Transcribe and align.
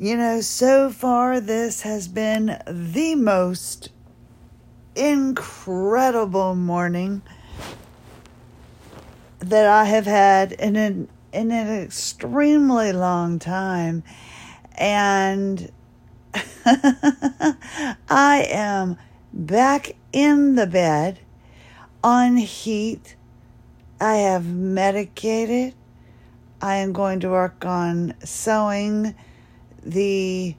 You 0.00 0.16
know, 0.16 0.40
so 0.42 0.90
far, 0.90 1.40
this 1.40 1.80
has 1.80 2.06
been 2.06 2.62
the 2.68 3.16
most 3.16 3.90
incredible 4.94 6.54
morning 6.54 7.20
that 9.40 9.66
I 9.66 9.86
have 9.86 10.06
had 10.06 10.52
in 10.52 10.76
an, 10.76 11.08
in 11.32 11.50
an 11.50 11.82
extremely 11.82 12.92
long 12.92 13.40
time. 13.40 14.04
And 14.76 15.72
I 16.64 18.46
am 18.48 18.98
back 19.32 19.96
in 20.12 20.54
the 20.54 20.68
bed 20.68 21.18
on 22.04 22.36
heat. 22.36 23.16
I 24.00 24.14
have 24.18 24.46
medicated. 24.46 25.74
I 26.62 26.76
am 26.76 26.92
going 26.92 27.18
to 27.18 27.30
work 27.30 27.64
on 27.64 28.14
sewing 28.22 29.16
the 29.88 30.54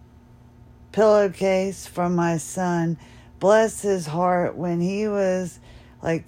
pillowcase 0.91 1.85
from 1.85 2.15
my 2.15 2.37
son. 2.37 2.97
Bless 3.39 3.81
his 3.81 4.07
heart, 4.07 4.55
when 4.55 4.81
he 4.81 5.07
was 5.07 5.59
like 6.01 6.25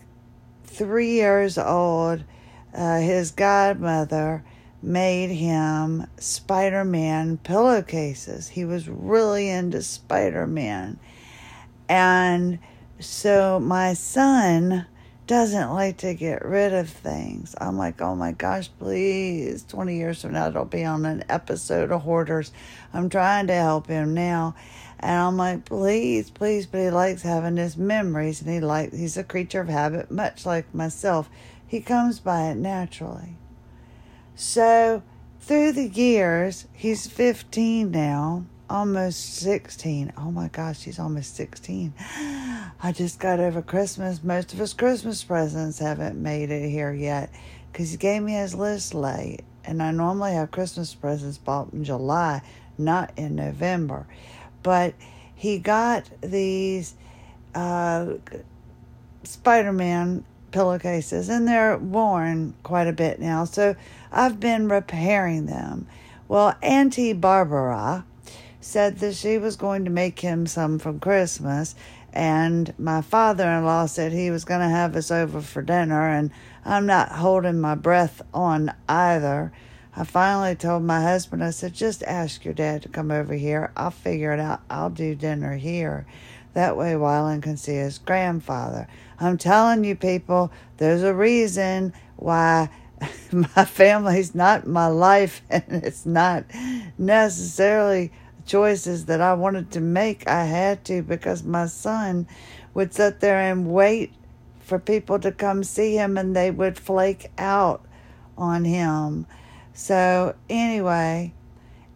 three 0.63 1.13
years 1.13 1.57
old, 1.57 2.23
uh, 2.73 2.99
his 2.99 3.31
godmother 3.31 4.43
made 4.81 5.29
him 5.29 6.07
Spider 6.17 6.85
Man 6.85 7.37
pillowcases. 7.37 8.49
He 8.49 8.65
was 8.65 8.87
really 8.87 9.49
into 9.49 9.81
Spider 9.81 10.47
Man. 10.47 10.99
And 11.89 12.59
so 12.99 13.59
my 13.59 13.93
son 13.93 14.85
doesn't 15.31 15.69
like 15.69 15.95
to 15.95 16.13
get 16.13 16.43
rid 16.43 16.73
of 16.73 16.89
things. 16.89 17.55
I'm 17.61 17.77
like, 17.77 18.01
oh 18.01 18.17
my 18.17 18.33
gosh, 18.33 18.69
please. 18.79 19.63
20 19.63 19.95
years 19.95 20.21
from 20.21 20.33
now, 20.33 20.49
it'll 20.49 20.65
be 20.65 20.83
on 20.83 21.05
an 21.05 21.23
episode 21.29 21.89
of 21.89 22.01
Hoarders. 22.01 22.51
I'm 22.93 23.09
trying 23.09 23.47
to 23.47 23.53
help 23.53 23.87
him 23.87 24.13
now. 24.13 24.55
And 24.99 25.17
I'm 25.17 25.37
like, 25.37 25.63
please, 25.63 26.29
please, 26.29 26.65
but 26.65 26.81
he 26.81 26.89
likes 26.89 27.21
having 27.21 27.55
his 27.55 27.77
memories 27.77 28.41
and 28.41 28.51
he 28.51 28.59
like 28.59 28.91
he's 28.91 29.15
a 29.15 29.23
creature 29.23 29.61
of 29.61 29.69
habit, 29.69 30.11
much 30.11 30.45
like 30.45 30.75
myself. 30.75 31.29
He 31.65 31.79
comes 31.79 32.19
by 32.19 32.49
it 32.49 32.55
naturally. 32.55 33.37
So 34.35 35.01
through 35.39 35.71
the 35.71 35.87
years, 35.87 36.67
he's 36.73 37.07
15 37.07 37.89
now 37.89 38.43
almost 38.71 39.35
16. 39.35 40.13
Oh 40.17 40.31
my 40.31 40.47
gosh, 40.47 40.79
she's 40.79 40.97
almost 40.97 41.35
16. 41.35 41.93
I 42.81 42.91
just 42.93 43.19
got 43.19 43.39
over 43.39 43.61
Christmas. 43.61 44.23
Most 44.23 44.53
of 44.53 44.59
his 44.59 44.73
Christmas 44.73 45.23
presents 45.23 45.79
haven't 45.79 46.21
made 46.21 46.49
it 46.49 46.69
here 46.69 46.93
yet 46.93 47.31
because 47.71 47.91
he 47.91 47.97
gave 47.97 48.23
me 48.23 48.33
his 48.33 48.55
list 48.55 48.93
late. 48.93 49.41
And 49.65 49.83
I 49.83 49.91
normally 49.91 50.31
have 50.33 50.51
Christmas 50.51 50.95
presents 50.95 51.37
bought 51.37 51.73
in 51.73 51.83
July, 51.83 52.41
not 52.77 53.11
in 53.17 53.35
November. 53.35 54.07
But 54.63 54.95
he 55.35 55.59
got 55.59 56.09
these 56.21 56.95
uh, 57.53 58.13
Spider 59.23 59.73
Man 59.73 60.23
pillowcases, 60.51 61.29
and 61.29 61.47
they're 61.47 61.77
worn 61.77 62.53
quite 62.63 62.87
a 62.87 62.93
bit 62.93 63.19
now. 63.19 63.43
So 63.43 63.75
I've 64.11 64.39
been 64.39 64.69
repairing 64.69 65.45
them. 65.45 65.87
Well, 66.27 66.55
Auntie 66.61 67.13
Barbara, 67.13 68.05
said 68.61 68.99
that 68.99 69.15
she 69.15 69.37
was 69.37 69.55
going 69.55 69.83
to 69.85 69.91
make 69.91 70.19
him 70.19 70.45
some 70.47 70.79
from 70.79 70.99
Christmas, 70.99 71.75
and 72.13 72.73
my 72.77 73.01
father 73.01 73.49
in 73.49 73.65
law 73.65 73.87
said 73.87 74.11
he 74.11 74.31
was 74.31 74.45
going 74.45 74.61
to 74.61 74.69
have 74.69 74.95
us 74.95 75.11
over 75.11 75.41
for 75.41 75.61
dinner, 75.61 76.07
and 76.07 76.31
I'm 76.63 76.85
not 76.85 77.11
holding 77.11 77.59
my 77.59 77.75
breath 77.75 78.21
on 78.33 78.71
either. 78.87 79.51
I 79.95 80.03
finally 80.05 80.55
told 80.55 80.83
my 80.83 81.01
husband, 81.01 81.43
I 81.43 81.49
said, 81.49 81.73
just 81.73 82.03
ask 82.03 82.45
your 82.45 82.53
dad 82.53 82.83
to 82.83 82.89
come 82.89 83.11
over 83.11 83.33
here. 83.33 83.71
I'll 83.75 83.91
figure 83.91 84.31
it 84.31 84.39
out. 84.39 84.61
I'll 84.69 84.89
do 84.89 85.15
dinner 85.15 85.57
here. 85.57 86.05
That 86.53 86.77
way, 86.77 86.93
Wyland 86.93 87.43
can 87.43 87.57
see 87.57 87.75
his 87.75 87.97
grandfather. 87.97 88.87
I'm 89.19 89.37
telling 89.37 89.83
you, 89.83 89.95
people, 89.95 90.51
there's 90.77 91.03
a 91.03 91.13
reason 91.13 91.93
why 92.17 92.69
my 93.31 93.65
family's 93.65 94.35
not 94.35 94.67
my 94.67 94.87
life, 94.87 95.41
and 95.49 95.83
it's 95.83 96.05
not 96.05 96.45
necessarily 96.97 98.11
choices 98.45 99.05
that 99.05 99.21
I 99.21 99.33
wanted 99.33 99.71
to 99.71 99.81
make, 99.81 100.27
I 100.27 100.45
had 100.45 100.83
to 100.85 101.01
because 101.01 101.43
my 101.43 101.65
son 101.67 102.27
would 102.73 102.93
sit 102.93 103.19
there 103.19 103.39
and 103.39 103.71
wait 103.71 104.13
for 104.59 104.79
people 104.79 105.19
to 105.19 105.31
come 105.31 105.63
see 105.63 105.95
him 105.95 106.17
and 106.17 106.35
they 106.35 106.51
would 106.51 106.77
flake 106.77 107.31
out 107.37 107.85
on 108.37 108.63
him. 108.65 109.25
So, 109.73 110.35
anyway, 110.49 111.33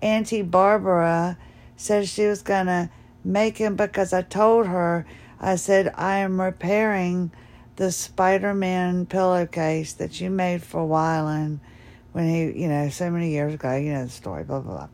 Auntie 0.01 0.41
Barbara 0.41 1.37
said 1.77 2.07
she 2.07 2.25
was 2.25 2.41
going 2.41 2.67
to 2.67 2.89
make 3.23 3.57
him 3.57 3.75
because 3.75 4.13
I 4.13 4.21
told 4.21 4.67
her, 4.67 5.05
I 5.39 5.55
said, 5.55 5.93
I 5.95 6.17
am 6.17 6.39
repairing 6.39 7.31
the 7.75 7.91
Spider 7.91 8.53
Man 8.53 9.05
pillowcase 9.05 9.93
that 9.93 10.21
you 10.21 10.29
made 10.29 10.63
for 10.63 10.87
Wyland 10.87 11.59
when 12.13 12.29
he, 12.29 12.61
you 12.61 12.69
know, 12.69 12.89
so 12.89 13.11
many 13.11 13.31
years 13.31 13.53
ago, 13.55 13.75
you 13.75 13.91
know 13.91 14.05
the 14.05 14.11
story, 14.11 14.43
blah, 14.43 14.61
blah, 14.61 14.73
blah. 14.73 14.87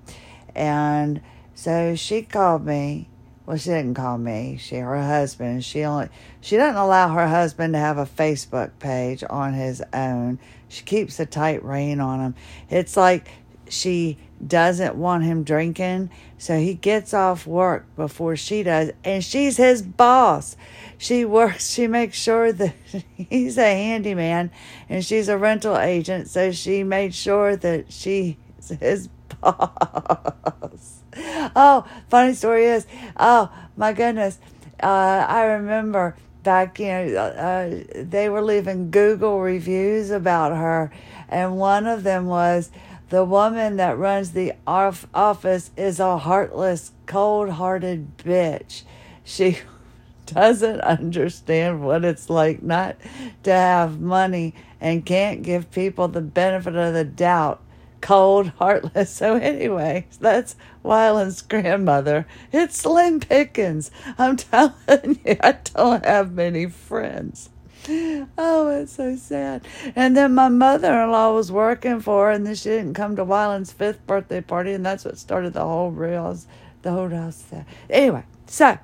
And 0.56 1.22
so 1.62 1.94
she 1.94 2.24
called 2.24 2.66
me. 2.66 3.08
Well, 3.46 3.56
she 3.56 3.70
didn't 3.70 3.94
call 3.94 4.18
me. 4.18 4.58
She, 4.60 4.78
her 4.78 5.04
husband. 5.04 5.64
She 5.64 5.84
only, 5.84 6.10
she 6.40 6.58
doesn't 6.58 6.76
allow 6.76 7.10
her 7.10 7.28
husband 7.28 7.74
to 7.76 7.80
have 7.80 8.00
a 8.00 8.06
Facebook 8.08 8.72
page 8.80 9.24
on 9.30 9.54
his 9.54 9.84
own. 9.94 10.40
She 10.70 10.84
keeps 10.84 11.20
a 11.20 11.28
tight 11.28 11.64
rein 11.64 12.00
on 12.00 12.20
him. 12.20 12.36
It's 12.72 12.98
like 12.98 13.30
she 13.70 14.18
doesn't 14.44 14.96
want 14.96 15.24
him 15.24 15.44
drinking, 15.44 16.10
so 16.40 16.58
he 16.58 16.74
gets 16.74 17.14
off 17.14 17.46
work 17.46 17.86
before 17.96 18.36
she 18.36 18.64
does, 18.64 18.90
and 19.04 19.24
she's 19.24 19.58
his 19.58 19.84
boss. 19.84 20.58
She 20.98 21.26
works, 21.26 21.70
she 21.70 21.86
makes 21.86 22.18
sure 22.18 22.52
that 22.52 22.74
he's 23.16 23.60
a 23.60 23.72
handyman 23.72 24.50
and 24.90 25.06
she's 25.06 25.30
a 25.30 25.38
rental 25.38 25.78
agent, 25.78 26.28
so 26.28 26.52
she 26.52 26.82
made 26.84 27.14
sure 27.14 27.56
that 27.56 27.94
she's 27.94 28.36
his 28.80 29.10
boss. 29.42 31.01
oh, 31.56 31.86
funny 32.10 32.34
story 32.34 32.66
is, 32.66 32.88
oh 33.18 33.52
my 33.78 33.94
goodness, 33.94 34.40
uh, 34.82 35.26
I 35.28 35.44
remember 35.44 36.16
back, 36.44 36.80
you 36.80 36.88
know, 36.88 37.16
uh, 37.16 37.84
they 37.96 38.30
were 38.30 38.42
leaving 38.42 38.90
Google 38.90 39.40
reviews 39.40 40.10
about 40.10 40.56
her, 40.56 40.92
and 41.30 41.58
one 41.58 41.86
of 41.86 42.04
them 42.04 42.26
was 42.26 42.72
the 43.10 43.24
woman 43.24 43.78
that 43.78 43.98
runs 43.98 44.32
the 44.32 44.54
off- 44.66 45.08
office 45.14 45.70
is 45.78 46.00
a 46.00 46.18
heartless, 46.18 46.92
cold 47.06 47.50
hearted 47.50 48.18
bitch. 48.18 48.84
She 49.24 49.60
doesn't 50.26 50.82
understand 50.82 51.84
what 51.84 52.04
it's 52.04 52.30
like 52.30 52.64
not 52.64 52.96
to 53.44 53.52
have 53.52 54.00
money 54.00 54.56
and 54.80 55.06
can't 55.06 55.44
give 55.44 55.70
people 55.72 56.08
the 56.08 56.22
benefit 56.22 56.76
of 56.76 56.94
the 56.94 57.04
doubt 57.04 57.62
cold, 58.02 58.50
heartless. 58.58 59.12
So, 59.22 59.36
anyway, 59.36 60.08
that's 60.20 60.56
Wyland's 60.84 61.42
grandmother. 61.42 62.26
It's 62.52 62.78
Slim 62.78 63.20
Pickens. 63.20 63.92
I'm 64.18 64.36
telling 64.38 65.20
you, 65.26 65.38
I 65.42 65.58
don't 65.74 66.04
have 66.06 66.32
many 66.34 66.66
friends. 66.66 67.50
Oh, 67.88 68.68
it's 68.70 68.94
so 68.94 69.16
sad. 69.16 69.66
And 69.96 70.16
then 70.16 70.36
my 70.36 70.50
mother 70.50 71.02
in 71.02 71.12
law 71.12 71.34
was 71.34 71.52
working 71.52 72.00
for 72.00 72.28
her, 72.28 72.32
and 72.32 72.46
then 72.46 72.56
she 72.56 72.70
didn't 72.70 72.94
come 72.94 73.16
to 73.16 73.26
Wyland's 73.26 73.72
fifth 73.72 74.06
birthday 74.06 74.42
party, 74.42 74.74
and 74.74 74.86
that's 74.86 75.06
what 75.06 75.18
started 75.18 75.54
the 75.54 75.64
whole 75.64 75.92
real, 75.92 76.38
the 76.82 76.92
whole 76.92 77.10
house 77.10 77.44
there. 77.50 77.66
Anyway, 77.90 78.24
so 78.46 78.78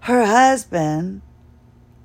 her 0.00 0.24
husband, 0.24 1.22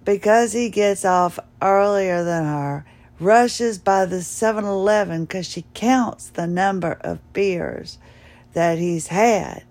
because 0.05 0.53
he 0.53 0.69
gets 0.69 1.03
off 1.03 1.39
earlier 1.61 2.23
than 2.23 2.45
her, 2.45 2.85
rushes 3.19 3.77
by 3.77 4.05
the 4.05 4.21
7 4.21 4.63
Eleven 4.63 5.25
because 5.25 5.47
she 5.47 5.65
counts 5.73 6.29
the 6.29 6.47
number 6.47 6.97
of 7.01 7.33
beers 7.33 7.97
that 8.53 8.77
he's 8.77 9.07
had 9.07 9.63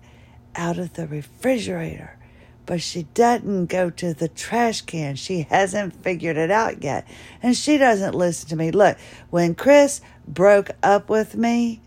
out 0.55 0.77
of 0.77 0.93
the 0.93 1.07
refrigerator. 1.07 2.17
But 2.65 2.81
she 2.81 3.03
doesn't 3.13 3.67
go 3.67 3.89
to 3.91 4.13
the 4.13 4.27
trash 4.27 4.81
can. 4.81 5.15
She 5.15 5.43
hasn't 5.43 6.03
figured 6.03 6.35
it 6.35 6.51
out 6.51 6.83
yet. 6.83 7.07
And 7.41 7.55
she 7.55 7.77
doesn't 7.77 8.13
listen 8.13 8.49
to 8.49 8.57
me. 8.57 8.71
Look, 8.71 8.97
when 9.29 9.55
Chris 9.55 10.01
broke 10.27 10.71
up 10.83 11.09
with 11.09 11.35
me 11.35 11.81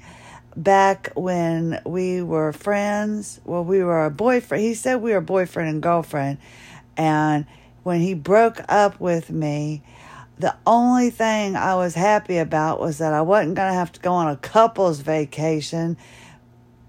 back 0.57 1.13
when 1.15 1.83
we 1.85 2.23
were 2.23 2.53
friends, 2.53 3.41
well, 3.45 3.63
we 3.63 3.83
were 3.83 4.07
a 4.07 4.11
boyfriend. 4.11 4.65
He 4.65 4.73
said 4.73 5.03
we 5.03 5.13
were 5.13 5.21
boyfriend 5.21 5.69
and 5.69 5.83
girlfriend. 5.83 6.39
And 6.97 7.45
when 7.83 8.01
he 8.01 8.15
broke 8.15 8.61
up 8.69 8.99
with 9.01 9.29
me, 9.29 9.83
the 10.41 10.57
only 10.67 11.11
thing 11.11 11.57
I 11.57 11.75
was 11.75 11.95
happy 11.95 12.39
about 12.39 12.81
was 12.81 12.99
that 12.99 13.13
I 13.13 13.23
wasn't 13.23 13.57
going 13.57 13.69
to 13.69 13.75
have 13.75 13.93
to 13.93 14.01
go 14.01 14.13
on 14.13 14.29
a 14.29 14.37
couple's 14.37 15.01
vacation 15.01 15.97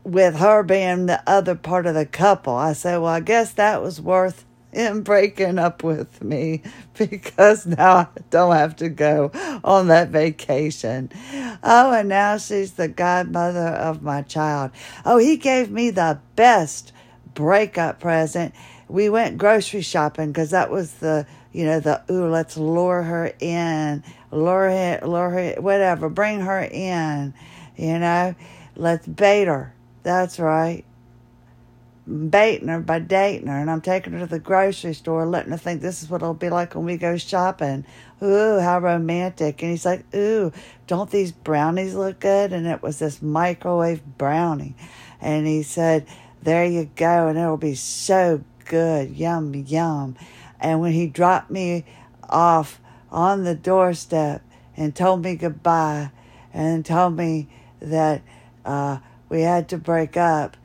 with 0.04 0.36
her 0.38 0.64
being 0.64 1.06
the 1.06 1.22
other 1.28 1.56
part 1.56 1.86
of 1.86 1.94
the 1.94 2.06
couple. 2.06 2.56
I 2.56 2.74
said, 2.74 2.98
well, 2.98 3.12
I 3.12 3.20
guess 3.20 3.52
that 3.54 3.82
was 3.82 4.02
worth 4.02 4.46
him 4.72 5.04
breaking 5.04 5.60
up 5.60 5.84
with 5.84 6.24
me 6.24 6.64
because 6.98 7.66
now 7.66 7.96
I 7.98 8.08
don't 8.30 8.56
have 8.56 8.78
to 8.78 8.90
go 8.90 9.32
on 9.64 9.88
that 9.88 10.10
vacation. 10.10 11.12
Oh, 11.62 11.92
and 11.92 12.10
now 12.10 12.38
she's 12.38 12.74
the 12.74 12.88
godmother 12.88 13.68
of 13.68 14.02
my 14.02 14.22
child. 14.22 14.72
Oh, 15.06 15.18
he 15.18 15.38
gave 15.38 15.70
me 15.72 15.90
the 15.90 16.20
best 16.36 16.94
breakup 17.34 18.00
present. 18.00 18.54
We 18.88 19.10
went 19.10 19.38
grocery 19.38 19.82
shopping 19.82 20.32
because 20.32 20.52
that 20.52 20.72
was 20.72 20.94
the, 20.96 21.28
you 21.52 21.66
know, 21.66 21.80
the, 21.80 22.02
ooh, 22.10 22.30
let's 22.30 22.58
lure 22.58 23.04
her 23.04 23.34
in, 23.40 24.04
lure 24.32 24.70
her, 24.70 25.00
lure 25.04 25.30
her, 25.30 25.62
whatever, 25.62 26.10
bring 26.10 26.42
her 26.42 26.62
in, 26.62 27.34
you 27.76 28.00
know, 28.00 28.36
let's 28.76 29.08
bait 29.08 29.46
her. 29.46 29.74
That's 30.04 30.40
right 30.40 30.86
baiting 32.08 32.68
her 32.68 32.80
by 32.80 33.00
dating 33.00 33.48
her, 33.48 33.58
and 33.58 33.70
I'm 33.70 33.82
taking 33.82 34.14
her 34.14 34.20
to 34.20 34.26
the 34.26 34.40
grocery 34.40 34.94
store, 34.94 35.26
letting 35.26 35.52
her 35.52 35.58
think 35.58 35.82
this 35.82 36.02
is 36.02 36.10
what 36.10 36.22
it'll 36.22 36.34
be 36.34 36.50
like 36.50 36.76
when 36.76 36.86
we 36.86 36.98
go 36.98 37.18
shopping. 37.18 37.86
Ooh, 38.22 38.60
how 38.60 38.80
romantic. 38.80 39.62
And 39.62 39.72
he's 39.72 39.86
like, 39.86 40.04
Ooh, 40.16 40.52
don't 40.88 41.10
these 41.10 41.32
brownies 41.32 41.96
look 41.96 42.20
good? 42.20 42.54
And 42.54 42.68
it 42.68 42.82
was 42.82 43.00
this 43.00 43.22
microwave 43.22 44.02
brownie. 44.18 44.76
And 45.20 45.48
he 45.48 45.64
said, 45.64 46.08
There 46.42 46.66
you 46.66 46.90
go, 46.96 47.28
and 47.28 47.38
it'll 47.38 47.58
be 47.58 47.76
so 47.76 48.44
good. 48.66 49.16
Yum, 49.16 49.54
yum. 49.54 50.16
And 50.62 50.80
when 50.80 50.94
he 50.94 51.08
dropped 51.08 51.50
me 51.50 51.86
off 52.30 52.80
on 53.12 53.44
the 53.44 53.56
doorstep 53.56 54.42
and 54.78 54.96
told 54.96 55.24
me 55.24 55.36
goodbye 55.36 56.12
and 56.54 56.86
told 56.86 57.18
me 57.18 57.50
that 57.82 58.22
uh, 58.64 59.00
we 59.28 59.42
had 59.42 59.68
to 59.70 59.78
break 59.78 60.16
up, 60.16 60.56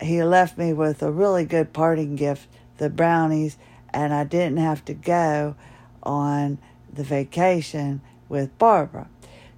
he 0.00 0.22
left 0.22 0.56
me 0.56 0.72
with 0.72 1.02
a 1.02 1.10
really 1.10 1.44
good 1.44 1.72
parting 1.72 2.16
gift, 2.16 2.48
the 2.78 2.88
brownies, 2.88 3.58
and 3.92 4.14
I 4.14 4.24
didn't 4.24 4.58
have 4.58 4.84
to 4.86 4.94
go 4.94 5.56
on 6.02 6.58
the 6.92 7.02
vacation 7.02 8.00
with 8.28 8.56
Barbara. 8.56 9.08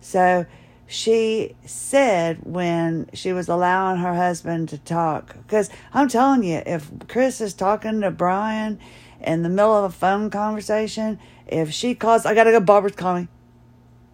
So 0.00 0.46
she 0.86 1.54
said 1.64 2.40
when 2.42 3.08
she 3.14 3.32
was 3.32 3.48
allowing 3.48 3.98
her 4.00 4.14
husband 4.14 4.68
to 4.70 4.78
talk, 4.78 5.36
because 5.36 5.70
I'm 5.94 6.08
telling 6.08 6.42
you, 6.42 6.62
if 6.66 6.90
Chris 7.08 7.40
is 7.40 7.54
talking 7.54 8.00
to 8.00 8.10
Brian 8.10 8.80
in 9.22 9.42
the 9.42 9.48
middle 9.48 9.76
of 9.76 9.84
a 9.84 9.94
phone 9.94 10.30
conversation, 10.30 11.18
if 11.46 11.72
she 11.72 11.94
calls, 11.94 12.26
I 12.26 12.34
gotta 12.34 12.50
go, 12.50 12.60
Barbara's 12.60 12.96
calling. 12.96 13.28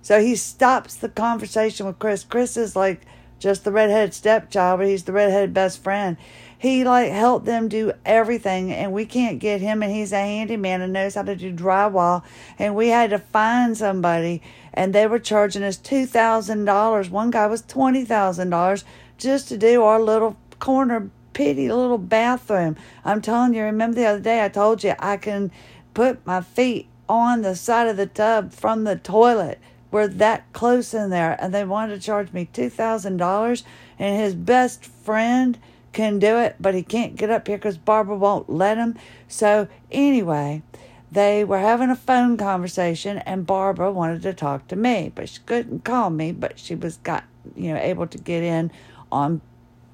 So 0.02 0.20
he 0.20 0.36
stops 0.36 0.94
the 0.94 1.08
conversation 1.08 1.86
with 1.86 1.98
Chris. 1.98 2.24
Chris 2.24 2.56
is 2.56 2.76
like, 2.76 3.02
just 3.38 3.64
the 3.64 3.72
redheaded 3.72 4.14
stepchild, 4.14 4.80
but 4.80 4.88
he's 4.88 5.04
the 5.04 5.12
redheaded 5.12 5.54
best 5.54 5.82
friend. 5.82 6.16
He 6.56 6.82
like 6.84 7.12
helped 7.12 7.46
them 7.46 7.68
do 7.68 7.92
everything, 8.04 8.72
and 8.72 8.92
we 8.92 9.06
can't 9.06 9.38
get 9.38 9.60
him. 9.60 9.82
And 9.82 9.92
he's 9.92 10.12
a 10.12 10.16
handyman 10.16 10.80
and 10.80 10.92
knows 10.92 11.14
how 11.14 11.22
to 11.22 11.36
do 11.36 11.52
drywall. 11.52 12.24
And 12.58 12.74
we 12.74 12.88
had 12.88 13.10
to 13.10 13.18
find 13.18 13.76
somebody, 13.76 14.42
and 14.74 14.92
they 14.92 15.06
were 15.06 15.20
charging 15.20 15.62
us 15.62 15.76
two 15.76 16.04
thousand 16.06 16.64
dollars. 16.64 17.10
One 17.10 17.30
guy 17.30 17.46
was 17.46 17.62
twenty 17.62 18.04
thousand 18.04 18.50
dollars 18.50 18.84
just 19.18 19.48
to 19.48 19.56
do 19.56 19.82
our 19.82 20.00
little 20.00 20.36
corner 20.58 21.10
pity 21.32 21.68
little 21.68 21.98
bathroom. 21.98 22.76
I'm 23.04 23.20
telling 23.20 23.54
you, 23.54 23.62
remember 23.62 23.96
the 23.96 24.06
other 24.06 24.20
day 24.20 24.44
I 24.44 24.48
told 24.48 24.84
you 24.84 24.94
I 24.98 25.16
can 25.16 25.50
put 25.94 26.24
my 26.26 26.40
feet 26.40 26.88
on 27.08 27.42
the 27.42 27.56
side 27.56 27.86
of 27.86 27.96
the 27.96 28.06
tub 28.06 28.52
from 28.52 28.84
the 28.84 28.96
toilet 28.96 29.58
We're 29.90 30.08
that 30.08 30.52
close 30.52 30.92
in 30.92 31.10
there 31.10 31.36
and 31.40 31.54
they 31.54 31.64
wanted 31.64 31.94
to 31.94 32.06
charge 32.06 32.32
me 32.32 32.48
$2,000 32.52 33.62
and 33.98 34.20
his 34.20 34.34
best 34.34 34.84
friend 34.84 35.58
can 35.92 36.18
do 36.18 36.36
it, 36.38 36.56
but 36.60 36.74
he 36.74 36.82
can't 36.82 37.16
get 37.16 37.30
up 37.30 37.46
here 37.48 37.56
because 37.56 37.78
Barbara 37.78 38.16
won't 38.16 38.50
let 38.50 38.76
him. 38.76 38.96
So, 39.26 39.68
anyway, 39.90 40.62
they 41.10 41.42
were 41.42 41.58
having 41.58 41.88
a 41.88 41.96
phone 41.96 42.36
conversation 42.36 43.18
and 43.18 43.46
Barbara 43.46 43.90
wanted 43.90 44.22
to 44.22 44.34
talk 44.34 44.68
to 44.68 44.76
me, 44.76 45.10
but 45.14 45.28
she 45.28 45.40
couldn't 45.46 45.84
call 45.84 46.10
me, 46.10 46.32
but 46.32 46.58
she 46.58 46.74
was 46.74 46.98
got, 46.98 47.24
you 47.56 47.72
know, 47.72 47.80
able 47.80 48.06
to 48.06 48.18
get 48.18 48.42
in 48.42 48.70
on 49.10 49.40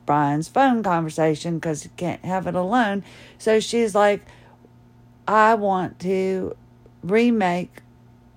Brian's 0.06 0.48
phone 0.48 0.82
conversation 0.82 1.58
because 1.58 1.82
he 1.82 1.90
can't 1.96 2.24
have 2.24 2.46
it 2.46 2.54
alone. 2.54 3.04
So 3.38 3.60
she's 3.60 3.94
like, 3.94 4.22
I 5.26 5.54
want 5.54 5.98
to 6.00 6.56
remake 7.02 7.78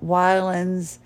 Wyland's 0.01 0.99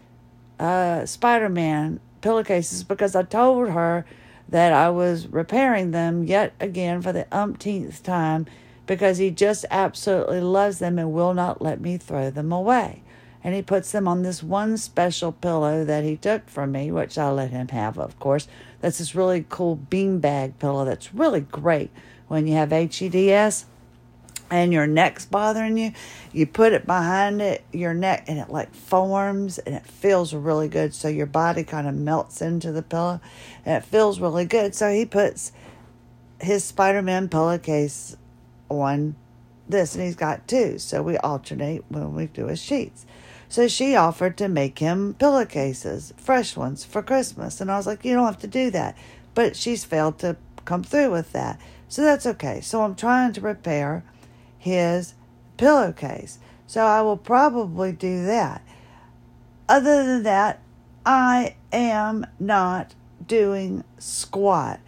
uh, 0.60 1.06
Spider 1.06 1.50
Man 1.50 2.00
pillowcases 2.22 2.84
because 2.84 3.16
I 3.16 3.24
told 3.24 3.70
her 3.70 4.06
that 4.50 4.74
I 4.74 4.90
was 4.90 5.28
repairing 5.28 5.92
them 5.92 6.24
yet 6.24 6.54
again 6.60 7.02
for 7.02 7.12
the 7.12 7.26
umpteenth 7.32 8.04
time 8.04 8.46
because 8.86 9.18
he 9.18 9.32
just 9.32 9.66
absolutely 9.72 10.42
loves 10.42 10.80
them 10.80 11.00
and 11.00 11.14
will 11.14 11.34
not 11.34 11.62
let 11.62 11.80
me 11.80 11.98
throw 11.98 12.30
them 12.30 12.52
away. 12.52 13.02
And 13.44 13.56
he 13.56 13.62
puts 13.62 13.92
them 13.92 14.08
on 14.08 14.22
this 14.22 14.44
one 14.44 14.78
special 14.78 15.32
pillow 15.32 15.84
that 15.84 16.04
he 16.04 16.16
took 16.16 16.48
from 16.48 16.72
me, 16.72 16.92
which 16.92 17.18
I 17.18 17.32
let 17.32 17.50
him 17.50 17.70
have, 17.70 17.98
of 17.98 18.20
course. 18.20 18.48
That's 18.82 19.00
this 19.00 19.16
really 19.16 19.46
cool 19.50 19.80
beanbag 19.90 20.60
pillow 20.60 20.86
that's 20.86 21.14
really 21.14 21.42
great 21.42 21.90
when 22.28 22.48
you 22.48 22.54
have 22.54 22.70
HEDS 22.70 23.66
and 24.52 24.74
your 24.74 24.86
neck's 24.86 25.26
bothering 25.26 25.78
you, 25.78 25.94
you 26.34 26.46
put 26.46 26.74
it 26.74 26.86
behind 26.86 27.42
it, 27.42 27.64
your 27.72 27.94
neck, 27.94 28.26
and 28.28 28.38
it 28.38 28.50
like 28.50 28.74
forms 28.76 29.58
and 29.60 29.74
it 29.74 29.86
feels 29.86 30.34
really 30.34 30.68
good. 30.68 30.94
So 30.94 31.08
your 31.08 31.26
body 31.26 31.64
kind 31.64 31.88
of 31.88 31.96
melts 31.96 32.42
into 32.42 32.72
the 32.72 32.84
pillow 32.84 33.22
and 33.66 33.82
it 33.82 33.88
feels 33.88 34.20
really 34.20 34.46
good. 34.46 34.76
So 34.76 34.92
he 34.92 35.06
puts 35.06 35.54
his 36.42 36.64
Spider 36.64 37.02
Man 37.02 37.30
pillowcase 37.30 38.18
on 38.70 39.16
this, 39.68 39.96
and 39.96 40.04
he's 40.04 40.16
got 40.16 40.48
two. 40.48 40.78
So 40.80 41.02
we 41.02 41.18
alternate 41.18 41.84
when 41.90 42.14
we 42.14 42.28
do 42.28 42.48
his 42.48 42.62
sheets. 42.62 43.06
So 43.52 43.68
she 43.68 43.98
offered 43.98 44.38
to 44.38 44.48
make 44.48 44.80
him 44.80 45.14
pillowcases, 45.16 46.14
fresh 46.16 46.56
ones 46.56 46.86
for 46.86 47.04
Christmas. 47.04 47.60
And 47.60 47.70
I 47.70 47.76
was 47.76 47.86
like, 47.86 48.06
you 48.06 48.14
don't 48.14 48.26
have 48.26 48.40
to 48.40 48.48
do 48.48 48.72
that. 48.72 48.96
But 49.36 49.58
she's 49.58 49.84
failed 49.84 50.20
to 50.20 50.38
come 50.64 50.86
through 50.86 51.12
with 51.12 51.34
that. 51.34 51.60
So 51.90 52.02
that's 52.02 52.26
okay. 52.26 52.62
So 52.62 52.82
I'm 52.82 52.96
trying 52.96 53.34
to 53.34 53.42
repair 53.42 54.06
his 54.58 55.16
pillowcase. 55.58 56.40
So 56.66 56.86
I 56.86 57.02
will 57.02 57.18
probably 57.18 57.92
do 57.92 58.24
that. 58.24 58.66
Other 59.68 60.06
than 60.06 60.24
that, 60.24 60.62
I 61.06 61.58
am 61.74 62.26
not 62.40 62.96
doing 63.28 63.84
squat. 63.98 64.80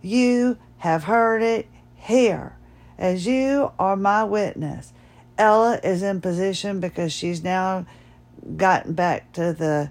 You 0.00 0.58
have 0.78 1.04
heard 1.04 1.42
it 1.42 1.66
here, 1.96 2.54
as 2.96 3.26
you 3.26 3.72
are 3.80 3.96
my 3.96 4.22
witness. 4.22 4.92
Ella 5.36 5.80
is 5.82 6.04
in 6.04 6.20
position 6.20 6.78
because 6.78 7.12
she's 7.12 7.42
now 7.42 7.84
gotten 8.56 8.94
back 8.94 9.32
to 9.32 9.52
the 9.52 9.90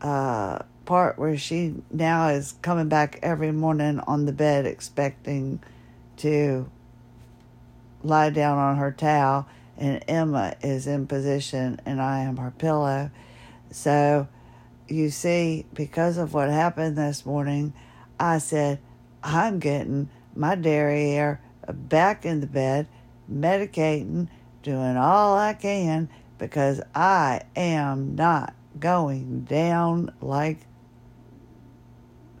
uh, 0.00 0.60
part 0.84 1.18
where 1.18 1.36
she 1.36 1.74
now 1.90 2.28
is 2.28 2.54
coming 2.62 2.88
back 2.88 3.18
every 3.22 3.52
morning 3.52 4.00
on 4.00 4.26
the 4.26 4.32
bed 4.32 4.66
expecting 4.66 5.60
to 6.16 6.70
lie 8.02 8.30
down 8.30 8.58
on 8.58 8.76
her 8.76 8.90
towel, 8.90 9.46
and 9.76 10.02
Emma 10.08 10.54
is 10.62 10.86
in 10.86 11.06
position, 11.06 11.80
and 11.86 12.00
I 12.00 12.20
am 12.20 12.38
her 12.38 12.50
pillow. 12.50 13.10
So, 13.70 14.28
you 14.88 15.10
see, 15.10 15.66
because 15.72 16.18
of 16.18 16.34
what 16.34 16.50
happened 16.50 16.96
this 16.96 17.24
morning, 17.24 17.72
I 18.18 18.38
said, 18.38 18.80
I'm 19.22 19.58
getting 19.58 20.08
my 20.34 20.54
derriere 20.54 21.40
back 21.68 22.24
in 22.24 22.40
the 22.40 22.46
bed, 22.46 22.86
medicating, 23.30 24.28
doing 24.62 24.96
all 24.96 25.36
I 25.36 25.54
can 25.54 26.08
because 26.40 26.80
I 26.94 27.42
am 27.54 28.16
not 28.16 28.54
going 28.80 29.42
down 29.42 30.10
like 30.22 30.60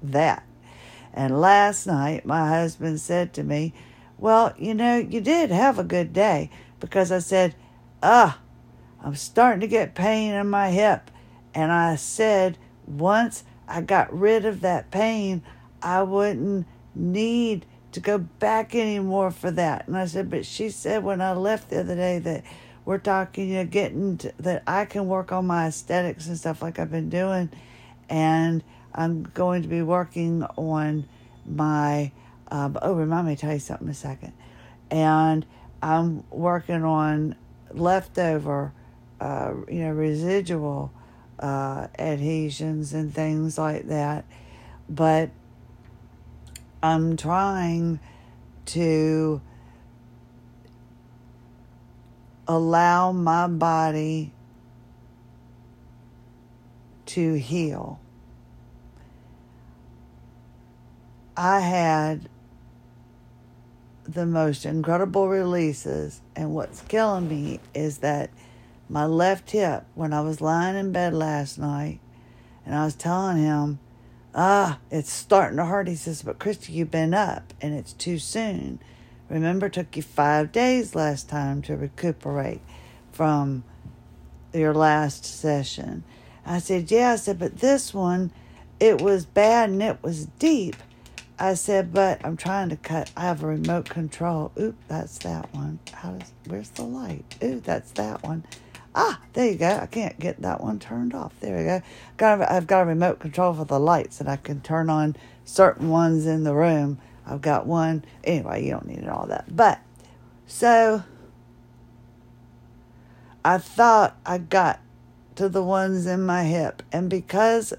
that. 0.02 0.42
And 1.12 1.38
last 1.38 1.86
night, 1.86 2.24
my 2.24 2.48
husband 2.48 2.98
said 3.00 3.34
to 3.34 3.44
me, 3.44 3.74
well, 4.16 4.54
you 4.58 4.74
know, 4.74 4.96
you 4.96 5.20
did 5.20 5.50
have 5.50 5.78
a 5.78 5.84
good 5.84 6.14
day 6.14 6.50
because 6.80 7.12
I 7.12 7.18
said, 7.18 7.54
ah, 8.02 8.38
I'm 9.04 9.14
starting 9.14 9.60
to 9.60 9.68
get 9.68 9.94
pain 9.94 10.32
in 10.32 10.48
my 10.48 10.70
hip. 10.70 11.10
And 11.54 11.70
I 11.70 11.96
said, 11.96 12.56
once 12.86 13.44
I 13.68 13.82
got 13.82 14.12
rid 14.18 14.46
of 14.46 14.62
that 14.62 14.90
pain, 14.90 15.42
I 15.82 16.02
wouldn't 16.04 16.66
need 16.94 17.66
to 17.92 18.00
go 18.00 18.16
back 18.16 18.74
anymore 18.74 19.30
for 19.30 19.50
that. 19.50 19.86
And 19.86 19.96
I 19.96 20.06
said, 20.06 20.30
but 20.30 20.46
she 20.46 20.70
said 20.70 21.04
when 21.04 21.20
I 21.20 21.32
left 21.32 21.68
the 21.68 21.80
other 21.80 21.96
day 21.96 22.18
that 22.20 22.44
we're 22.84 22.98
talking, 22.98 23.48
you 23.48 23.56
know, 23.56 23.64
getting 23.64 24.18
to, 24.18 24.32
that 24.40 24.62
I 24.66 24.84
can 24.84 25.06
work 25.06 25.32
on 25.32 25.46
my 25.46 25.68
aesthetics 25.68 26.26
and 26.26 26.38
stuff 26.38 26.62
like 26.62 26.78
I've 26.78 26.90
been 26.90 27.10
doing. 27.10 27.50
And 28.08 28.62
I'm 28.94 29.22
going 29.22 29.62
to 29.62 29.68
be 29.68 29.82
working 29.82 30.42
on 30.56 31.06
my 31.46 32.12
um, 32.50 32.78
oh, 32.82 32.94
remind 32.94 33.28
me 33.28 33.36
to 33.36 33.40
tell 33.40 33.52
you 33.52 33.58
something 33.58 33.86
in 33.86 33.92
a 33.92 33.94
second. 33.94 34.32
And 34.90 35.46
I'm 35.82 36.28
working 36.30 36.82
on 36.82 37.36
leftover, 37.72 38.72
uh, 39.20 39.54
you 39.68 39.80
know, 39.80 39.92
residual 39.92 40.92
uh, 41.38 41.86
adhesions 41.98 42.92
and 42.92 43.14
things 43.14 43.56
like 43.56 43.86
that. 43.86 44.24
But 44.88 45.30
I'm 46.82 47.16
trying 47.16 48.00
to 48.66 49.40
allow 52.50 53.12
my 53.12 53.46
body 53.46 54.32
to 57.06 57.34
heal. 57.34 58.00
I 61.36 61.60
had 61.60 62.28
the 64.02 64.26
most 64.26 64.66
incredible 64.66 65.28
releases, 65.28 66.20
and 66.34 66.52
what's 66.52 66.80
killing 66.82 67.28
me 67.28 67.60
is 67.72 67.98
that 67.98 68.30
my 68.88 69.06
left 69.06 69.52
hip, 69.52 69.84
when 69.94 70.12
I 70.12 70.20
was 70.20 70.40
lying 70.40 70.76
in 70.76 70.90
bed 70.90 71.14
last 71.14 71.56
night, 71.56 72.00
and 72.66 72.74
I 72.74 72.84
was 72.84 72.96
telling 72.96 73.36
him, 73.36 73.78
ah, 74.34 74.80
it's 74.90 75.12
starting 75.12 75.58
to 75.58 75.66
hurt. 75.66 75.86
He 75.86 75.94
says, 75.94 76.22
but 76.22 76.40
Christy, 76.40 76.72
you've 76.72 76.90
been 76.90 77.14
up, 77.14 77.54
and 77.60 77.72
it's 77.74 77.92
too 77.92 78.18
soon. 78.18 78.80
Remember, 79.30 79.66
it 79.66 79.72
took 79.72 79.96
you 79.96 80.02
five 80.02 80.52
days 80.52 80.94
last 80.94 81.28
time 81.28 81.62
to 81.62 81.76
recuperate 81.76 82.60
from 83.12 83.62
your 84.52 84.74
last 84.74 85.24
session. 85.24 86.02
I 86.44 86.58
said, 86.58 86.90
Yeah. 86.90 87.12
I 87.12 87.16
said, 87.16 87.38
but 87.38 87.58
this 87.58 87.94
one, 87.94 88.32
it 88.80 89.00
was 89.00 89.24
bad 89.24 89.70
and 89.70 89.82
it 89.82 90.02
was 90.02 90.26
deep. 90.26 90.76
I 91.38 91.54
said, 91.54 91.94
but 91.94 92.20
I'm 92.24 92.36
trying 92.36 92.68
to 92.70 92.76
cut. 92.76 93.10
I 93.16 93.22
have 93.22 93.42
a 93.42 93.46
remote 93.46 93.88
control. 93.88 94.52
Oop, 94.60 94.76
that's 94.88 95.18
that 95.18 95.54
one. 95.54 95.78
How 95.92 96.10
does, 96.10 96.32
where's 96.46 96.70
the 96.70 96.82
light? 96.82 97.36
Ooh, 97.42 97.60
that's 97.60 97.92
that 97.92 98.22
one. 98.22 98.44
Ah, 98.94 99.20
there 99.34 99.50
you 99.50 99.56
go. 99.56 99.78
I 99.80 99.86
can't 99.86 100.18
get 100.18 100.42
that 100.42 100.60
one 100.60 100.80
turned 100.80 101.14
off. 101.14 101.32
There 101.40 101.56
we 101.56 101.64
go. 101.64 101.80
Got 102.16 102.50
I've 102.50 102.66
got 102.66 102.82
a 102.82 102.86
remote 102.86 103.20
control 103.20 103.54
for 103.54 103.64
the 103.64 103.78
lights 103.78 104.20
and 104.20 104.28
I 104.28 104.36
can 104.36 104.60
turn 104.60 104.90
on 104.90 105.16
certain 105.44 105.88
ones 105.88 106.26
in 106.26 106.42
the 106.42 106.54
room 106.54 106.98
I've 107.30 107.40
got 107.40 107.66
one. 107.66 108.04
Anyway, 108.24 108.64
you 108.64 108.72
don't 108.72 108.86
need 108.86 109.06
all 109.06 109.26
that. 109.28 109.54
But 109.54 109.80
so 110.46 111.04
I 113.44 113.58
thought 113.58 114.18
I 114.26 114.38
got 114.38 114.80
to 115.36 115.48
the 115.48 115.62
ones 115.62 116.06
in 116.06 116.26
my 116.26 116.44
hip. 116.44 116.82
And 116.90 117.08
because 117.08 117.72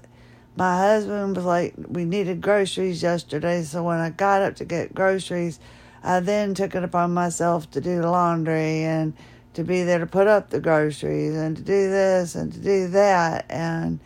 my 0.56 0.78
husband 0.78 1.36
was 1.36 1.44
like, 1.44 1.74
we 1.86 2.06
needed 2.06 2.40
groceries 2.40 3.02
yesterday. 3.02 3.62
So 3.62 3.82
when 3.82 3.98
I 3.98 4.08
got 4.10 4.40
up 4.40 4.56
to 4.56 4.64
get 4.64 4.94
groceries, 4.94 5.60
I 6.02 6.20
then 6.20 6.54
took 6.54 6.74
it 6.74 6.82
upon 6.82 7.12
myself 7.12 7.70
to 7.72 7.80
do 7.80 8.00
laundry 8.00 8.82
and 8.82 9.12
to 9.52 9.64
be 9.64 9.82
there 9.82 9.98
to 9.98 10.06
put 10.06 10.26
up 10.26 10.48
the 10.48 10.60
groceries 10.60 11.36
and 11.36 11.56
to 11.58 11.62
do 11.62 11.90
this 11.90 12.34
and 12.34 12.50
to 12.54 12.58
do 12.58 12.88
that. 12.88 13.44
And 13.50 14.00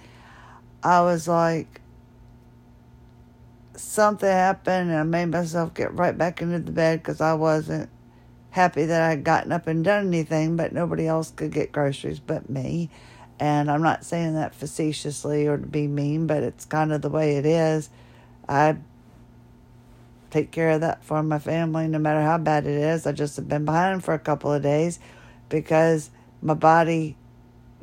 I 0.83 1.03
was 1.03 1.29
like, 1.29 1.81
something 3.79 4.29
happened 4.29 4.91
and 4.91 4.99
I 4.99 5.03
made 5.03 5.27
myself 5.27 5.75
get 5.75 5.93
right 5.95 6.17
back 6.17 6.43
into 6.43 6.59
the 6.59 6.73
bed 6.73 7.01
because 7.01 7.21
I 7.21 7.35
wasn't 7.35 7.89
happy 8.51 8.87
that 8.87 9.03
I 9.03 9.11
had 9.11 9.25
gotten 9.25 9.53
up 9.53 9.67
and 9.67 9.85
done 9.85 10.07
anything, 10.09 10.57
but 10.57 10.73
nobody 10.73 11.07
else 11.07 11.31
could 11.31 11.53
get 11.53 11.73
groceries 11.73 12.21
but 12.21 12.49
me. 12.49 12.91
And 13.39 13.71
I'm 13.71 13.83
not 13.83 14.05
saying 14.05 14.35
that 14.35 14.55
facetiously 14.55 15.47
or 15.47 15.59
to 15.59 15.67
be 15.67 15.87
mean, 15.87 16.27
but 16.27 16.43
it's 16.43 16.65
kind 16.65 16.93
of 16.93 17.03
the 17.03 17.11
way 17.11 17.37
it 17.37 17.45
is. 17.45 17.91
I 18.49 18.77
take 20.31 20.51
care 20.51 20.71
of 20.71 20.81
that 20.81 21.05
for 21.05 21.23
my 21.23 21.39
family 21.39 21.87
no 21.89 21.99
matter 21.99 22.23
how 22.23 22.39
bad 22.39 22.67
it 22.67 22.79
is. 22.79 23.07
I 23.07 23.13
just 23.13 23.37
have 23.37 23.49
been 23.49 23.65
behind 23.65 24.05
for 24.05 24.15
a 24.15 24.19
couple 24.19 24.53
of 24.53 24.63
days 24.63 24.99
because 25.49 26.11
my 26.43 26.55
body 26.55 27.17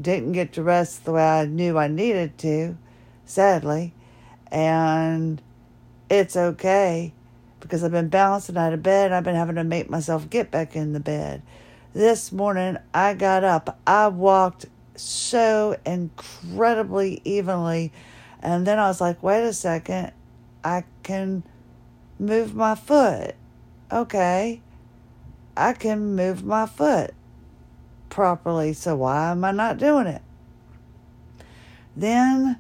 didn't 0.02 0.32
get 0.32 0.54
to 0.54 0.64
rest 0.64 1.06
the 1.06 1.14
way 1.14 1.24
I 1.24 1.46
knew 1.46 1.78
I 1.78 1.88
needed 1.88 2.38
to, 2.40 2.78
sadly. 3.26 3.94
And 4.52 5.42
it's 6.20 6.36
okay 6.36 7.12
because 7.60 7.84
I've 7.84 7.92
been 7.92 8.10
bouncing 8.10 8.58
out 8.58 8.74
of 8.74 8.84
bed. 8.84 9.12
I've 9.12 9.24
been 9.24 9.36
having 9.36 9.56
to 9.56 9.64
make 9.64 9.90
myself 9.90 10.30
get 10.30 10.52
back 10.52 10.76
in 10.76 10.94
the 10.94 11.00
bed. 11.00 11.42
This 11.94 12.32
morning, 12.32 12.78
I 12.94 13.16
got 13.16 13.44
up. 13.44 13.80
I 13.88 14.08
walked 14.10 14.68
so 14.96 15.76
incredibly 15.86 17.22
evenly. 17.24 17.92
And 18.42 18.68
then 18.68 18.78
I 18.78 18.88
was 18.88 19.02
like, 19.02 19.24
wait 19.24 19.44
a 19.44 19.54
second. 19.54 20.12
I 20.64 20.84
can 21.02 21.44
move 22.20 22.54
my 22.54 22.76
foot. 22.76 23.36
Okay. 23.92 24.62
I 25.58 25.74
can 25.74 26.16
move 26.16 26.44
my 26.44 26.68
foot 26.68 27.14
properly. 28.10 28.74
So 28.74 28.96
why 28.96 29.32
am 29.32 29.44
I 29.44 29.52
not 29.52 29.78
doing 29.78 30.08
it? 30.08 30.22
Then 31.96 32.60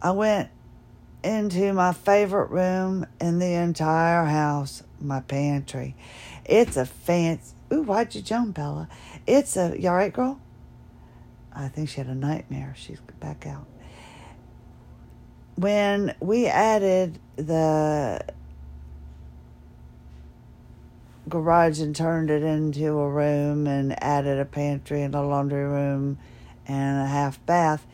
I 0.00 0.12
went 0.12 0.50
into 1.22 1.72
my 1.72 1.92
favorite 1.92 2.50
room 2.50 3.06
in 3.20 3.38
the 3.38 3.52
entire 3.54 4.24
house, 4.24 4.82
my 5.00 5.20
pantry. 5.20 5.94
It's 6.44 6.76
a 6.76 6.86
fancy. 6.86 7.54
Ooh, 7.72 7.82
why'd 7.82 8.14
you 8.14 8.22
jump, 8.22 8.56
Bella? 8.56 8.88
It's 9.26 9.56
a. 9.56 9.76
You 9.78 9.88
all 9.88 9.94
right, 9.94 10.12
girl? 10.12 10.40
I 11.54 11.68
think 11.68 11.88
she 11.88 11.98
had 11.98 12.06
a 12.06 12.14
nightmare. 12.14 12.74
She's 12.76 13.00
back 13.20 13.46
out. 13.46 13.66
When 15.56 16.14
we 16.20 16.46
added 16.46 17.18
the 17.36 18.24
garage 21.28 21.80
and 21.80 21.94
turned 21.94 22.30
it 22.30 22.42
into 22.42 22.98
a 22.98 23.08
room 23.08 23.66
and 23.66 24.02
added 24.02 24.38
a 24.38 24.44
pantry 24.44 25.02
and 25.02 25.14
a 25.14 25.22
laundry 25.22 25.64
room 25.64 26.18
and 26.66 27.02
a 27.02 27.06
half 27.06 27.44
bath, 27.46 27.86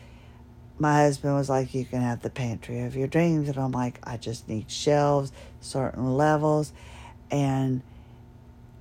my 0.79 0.95
husband 1.01 1.35
was 1.35 1.49
like, 1.49 1.73
You 1.73 1.85
can 1.85 2.01
have 2.01 2.21
the 2.21 2.29
pantry 2.29 2.81
of 2.81 2.95
your 2.95 3.07
dreams. 3.07 3.49
And 3.49 3.57
I'm 3.57 3.71
like, 3.71 3.99
I 4.03 4.17
just 4.17 4.47
need 4.47 4.69
shelves, 4.69 5.31
certain 5.59 6.15
levels. 6.15 6.73
And 7.31 7.81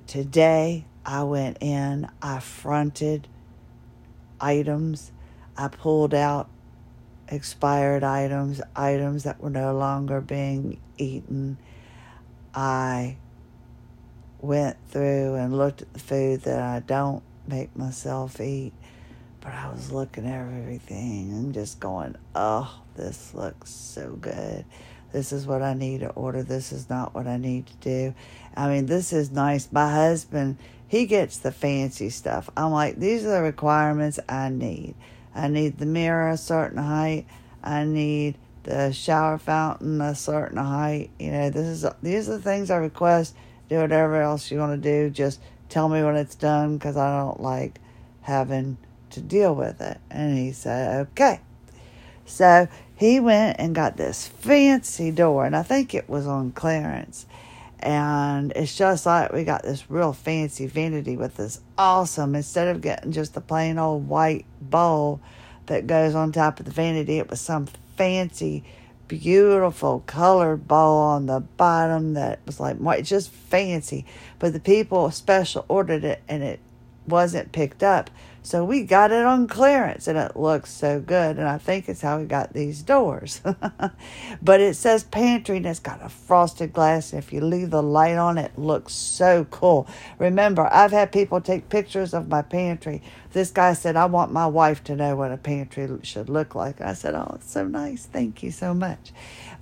today 0.07 0.85
I 1.05 1.23
went 1.25 1.59
in, 1.61 2.09
I 2.21 2.41
fronted 2.41 3.29
items, 4.41 5.12
I 5.57 5.69
pulled 5.69 6.15
out 6.15 6.49
expired 7.29 8.05
items, 8.05 8.61
items 8.75 9.25
that 9.25 9.41
were 9.41 9.50
no 9.50 9.75
longer 9.76 10.21
being 10.21 10.79
eaten. 10.99 11.59
I 12.55 13.17
went 14.41 14.76
through 14.88 15.35
and 15.35 15.57
looked 15.57 15.83
at 15.83 15.93
the 15.93 15.99
food 15.99 16.43
that 16.43 16.61
I 16.61 16.81
don't 16.81 17.23
make 17.49 17.75
myself 17.76 18.41
eat 18.41 18.73
but 19.47 19.55
I 19.55 19.69
was 19.69 19.93
looking 19.93 20.26
at 20.26 20.41
everything 20.41 21.31
and 21.31 21.55
just 21.55 21.79
going, 21.79 22.17
oh, 22.35 22.81
this 22.97 23.33
looks 23.33 23.71
so 23.71 24.19
good. 24.21 24.65
This 25.12 25.33
is 25.33 25.47
what 25.47 25.62
I 25.62 25.73
need 25.73 26.00
to 26.00 26.09
order. 26.11 26.43
This 26.43 26.73
is 26.73 26.91
not 26.91 27.15
what 27.15 27.29
I 27.29 27.37
need 27.37 27.69
to 27.69 27.76
do. 27.76 28.15
I 28.57 28.69
mean, 28.69 28.87
this 28.87 29.12
is 29.12 29.31
nice. 29.31 29.69
My 29.71 29.88
husband, 29.95 30.59
he 30.88 31.07
gets 31.07 31.38
the 31.38 31.53
fancy 31.53 32.11
stuff. 32.11 32.50
I'm 32.57 32.73
like, 32.73 32.97
these 32.97 33.25
are 33.25 33.37
the 33.37 33.43
requirements 33.43 34.19
I 34.29 34.49
need. 34.49 34.97
I 35.33 35.47
need 35.47 35.79
the 35.79 35.87
mirror 35.87 36.29
a 36.29 36.37
certain 36.37 36.83
height. 36.83 37.26
I 37.62 37.85
need 37.85 38.38
the 38.65 38.91
shower 38.91 39.38
fountain 39.38 40.00
a 40.00 40.17
certain 40.17 40.59
height. 40.59 41.11
You 41.21 41.31
know, 41.31 41.50
this 41.50 41.85
is 41.85 41.91
these 42.03 42.29
are 42.29 42.38
the 42.38 42.43
things 42.43 42.73
I 42.73 42.79
request. 42.79 43.37
Do 43.69 43.76
whatever 43.76 44.21
else 44.21 44.50
you 44.50 44.59
want 44.59 44.83
to 44.83 44.91
do. 44.91 45.09
Just 45.09 45.41
tell 45.69 45.88
me 45.88 46.03
when 46.03 46.17
it's 46.17 46.35
done 46.35 46.79
because 46.79 46.97
I 46.97 47.17
don't 47.17 47.41
like 47.41 47.79
having 48.23 48.76
to 49.17 49.23
deal 49.23 49.55
with 49.55 49.81
it. 49.81 49.99
And 50.11 50.37
he 50.39 50.53
said, 50.53 51.09
okay. 51.09 51.41
So 52.27 52.69
he 52.95 53.19
went 53.19 53.59
and 53.59 53.75
got 53.75 53.97
this 53.97 54.29
fancy 54.29 55.11
door, 55.11 55.47
and 55.47 55.57
I 55.57 55.63
think 55.63 55.95
it 55.95 56.09
was 56.09 56.27
on 56.27 56.53
clearance. 56.53 57.27
And 57.81 58.53
it's 58.55 58.77
just 58.77 59.07
like 59.07 59.33
we 59.33 59.45
got 59.45 59.63
this 59.63 59.91
real 59.91 60.13
fancy 60.13 60.67
vanity 60.67 61.17
with 61.17 61.37
this 61.37 61.61
awesome, 61.79 62.35
instead 62.35 62.69
of 62.69 62.83
getting 62.83 63.13
just 63.13 63.35
the 63.35 63.41
plain 63.41 63.79
old 63.79 64.09
white 64.09 64.45
bowl 64.61 65.21
that 65.67 65.87
goes 65.87 66.15
on 66.15 66.33
top 66.33 66.61
of 66.61 66.67
the 66.67 66.73
vanity, 66.73 67.19
it 67.19 67.31
was 67.31 67.41
some 67.41 67.67
fancy, 67.97 68.65
beautiful 69.09 70.03
colored 70.07 70.69
bowl 70.69 70.99
on 70.99 71.27
the 71.27 71.41
bottom 71.41 72.15
that 72.15 72.41
was 72.45 72.61
like 72.61 72.77
white, 72.77 73.05
just 73.05 73.31
fancy. 73.31 74.05
But 74.39 74.53
the 74.53 74.61
people 74.61 75.11
special 75.11 75.65
ordered 75.69 76.05
it 76.05 76.23
and 76.29 76.43
it 76.43 76.61
wasn't 77.07 77.53
picked 77.53 77.83
up. 77.83 78.11
So 78.47 78.65
we 78.65 78.85
got 78.85 79.11
it 79.11 79.26
on 79.26 79.49
clearance 79.49 80.07
and 80.07 80.17
it 80.17 80.37
looks 80.37 80.71
so 80.71 81.00
good. 81.00 81.37
And 81.37 81.49
I 81.49 81.59
think 81.59 81.88
it's 81.88 82.00
how 82.00 82.21
we 82.21 82.26
got 82.26 82.53
these 82.53 82.81
doors. 82.81 83.41
but 84.41 84.61
it 84.61 84.76
says 84.76 85.03
pantry 85.03 85.57
and 85.57 85.67
it's 85.67 85.81
got 85.81 86.00
a 86.00 86.09
frosted 86.09 86.73
glass. 86.73 87.12
If 87.12 87.33
you 87.33 87.41
leave 87.41 87.71
the 87.71 87.83
light 87.83 88.17
on, 88.17 88.38
it 88.38 88.57
looks 88.57 88.93
so 88.93 89.47
cool. 89.50 89.88
Remember, 90.21 90.73
I've 90.73 90.93
had 90.93 91.11
people 91.11 91.41
take 91.41 91.69
pictures 91.69 92.15
of 92.15 92.29
my 92.29 92.41
pantry. 92.41 93.03
This 93.33 93.50
guy 93.50 93.73
said, 93.73 93.97
I 93.97 94.05
want 94.05 94.31
my 94.31 94.47
wife 94.47 94.85
to 94.85 94.95
know 94.95 95.17
what 95.17 95.33
a 95.33 95.37
pantry 95.37 95.88
should 96.05 96.29
look 96.29 96.55
like. 96.55 96.81
I 96.81 96.95
said, 96.95 97.17
Oh, 97.17 97.33
it's 97.35 97.50
so 97.50 97.67
nice. 97.67 98.07
Thank 98.07 98.45
you 98.45 98.53
so 98.53 98.73
much. 98.73 99.12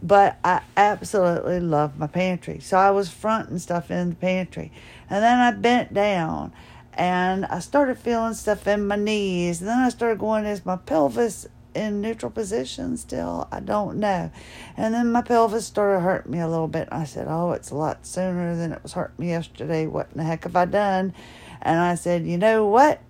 But 0.03 0.39
I 0.45 0.61
absolutely 0.77 1.61
love 1.61 1.99
my 1.99 2.07
pantry. 2.07 2.61
So 2.61 2.77
I 2.77 2.91
was 2.91 3.09
fronting 3.09 3.61
stuff 3.61 3.91
in 3.91 4.11
the 4.11 4.17
pantry. 4.17 4.73
And 5.09 5.25
then 5.25 5.39
I 5.39 5.53
bent 5.53 5.95
down 5.95 6.53
and 6.97 7.45
I 7.47 7.59
started 7.59 7.99
feeling 7.99 8.35
stuff 8.35 8.67
in 8.67 8.87
my 8.87 8.97
knees. 8.97 9.61
And 9.61 9.69
then 9.69 9.79
I 9.79 9.89
started 9.89 10.19
going, 10.19 10.45
is 10.45 10.65
my 10.65 10.77
pelvis 10.77 11.47
in 11.75 12.01
neutral 12.01 12.31
position 12.31 12.97
still? 12.97 13.49
I 13.51 13.61
don't 13.61 13.99
know. 13.99 14.31
And 14.77 14.95
then 14.95 15.11
my 15.11 15.23
pelvis 15.23 15.67
started 15.67 16.01
hurting 16.01 16.31
me 16.31 16.41
a 16.41 16.49
little 16.49 16.69
bit. 16.69 16.89
I 16.93 17.05
said, 17.05 17.27
oh, 17.29 17.53
it's 17.53 17.71
a 17.71 17.75
lot 17.75 18.07
sooner 18.07 18.57
than 18.57 18.73
it 18.73 18.83
was 18.83 18.93
hurting 18.93 19.17
me 19.19 19.31
yesterday. 19.31 19.87
What 19.87 20.09
in 20.13 20.19
the 20.19 20.25
heck 20.25 20.45
have 20.45 20.57
I 20.57 20.67
done? 20.67 21.15
And 21.63 21.81
I 21.81 21.97
said, 21.97 22.27
you 22.27 22.39
know 22.39 22.67
what? 22.67 23.01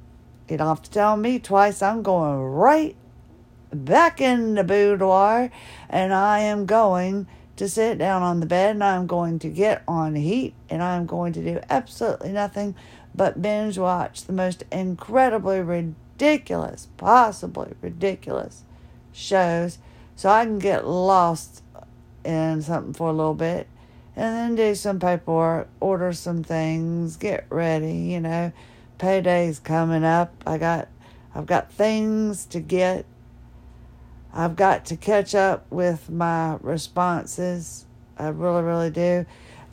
You 0.49 0.57
don't 0.57 0.69
have 0.69 0.83
to 0.83 0.91
tell 0.91 1.17
me 1.17 1.39
twice. 1.39 1.83
I'm 1.83 2.03
going 2.03 2.39
right 2.39 2.97
back 3.73 4.21
in 4.21 4.55
the 4.55 4.65
boudoir 4.65 5.51
and 5.89 6.15
I 6.15 6.41
am 6.41 6.67
going 6.67 7.27
to 7.57 7.69
sit 7.69 7.99
down 7.99 8.23
on 8.23 8.41
the 8.41 8.47
bed 8.47 8.77
and 8.77 8.85
I'm 8.85 9.07
going 9.07 9.39
to 9.41 9.49
get 9.49 9.83
on 9.87 10.15
heat 10.15 10.55
and 10.69 10.83
I'm 10.83 11.07
going 11.07 11.33
to 11.35 11.43
do 11.43 11.61
absolutely 11.71 12.33
nothing 12.33 12.75
but 13.15 13.41
binge 13.41 13.79
watch 13.79 14.25
the 14.25 14.33
most 14.33 14.65
incredibly 14.73 15.61
ridiculous, 15.61 16.89
possibly 16.97 17.73
ridiculous 17.81 18.65
shows 19.13 19.79
so 20.17 20.29
I 20.29 20.45
can 20.45 20.59
get 20.59 20.87
lost 20.87 21.63
in 22.25 22.63
something 22.63 22.95
for 22.95 23.11
a 23.11 23.13
little 23.13 23.35
bit 23.35 23.69
and 24.17 24.37
then 24.37 24.55
do 24.55 24.75
some 24.75 25.01
paperwork, 25.01 25.69
order 25.81 26.13
some 26.13 26.43
things, 26.43 27.17
get 27.17 27.47
ready, 27.51 27.93
you 27.93 28.21
know. 28.21 28.53
Payday's 28.99 29.59
coming 29.59 30.05
up. 30.05 30.33
I 30.47 30.57
got 30.57 30.89
I've 31.35 31.47
got 31.47 31.73
things 31.73 32.47
to 32.47 32.61
get. 32.61 33.05
I've 34.33 34.57
got 34.57 34.85
to 34.87 34.97
catch 34.97 35.35
up 35.35 35.67
with 35.71 36.09
my 36.09 36.57
responses. 36.61 37.87
I 38.17 38.29
really, 38.29 38.63
really 38.63 38.91
do. 38.91 39.27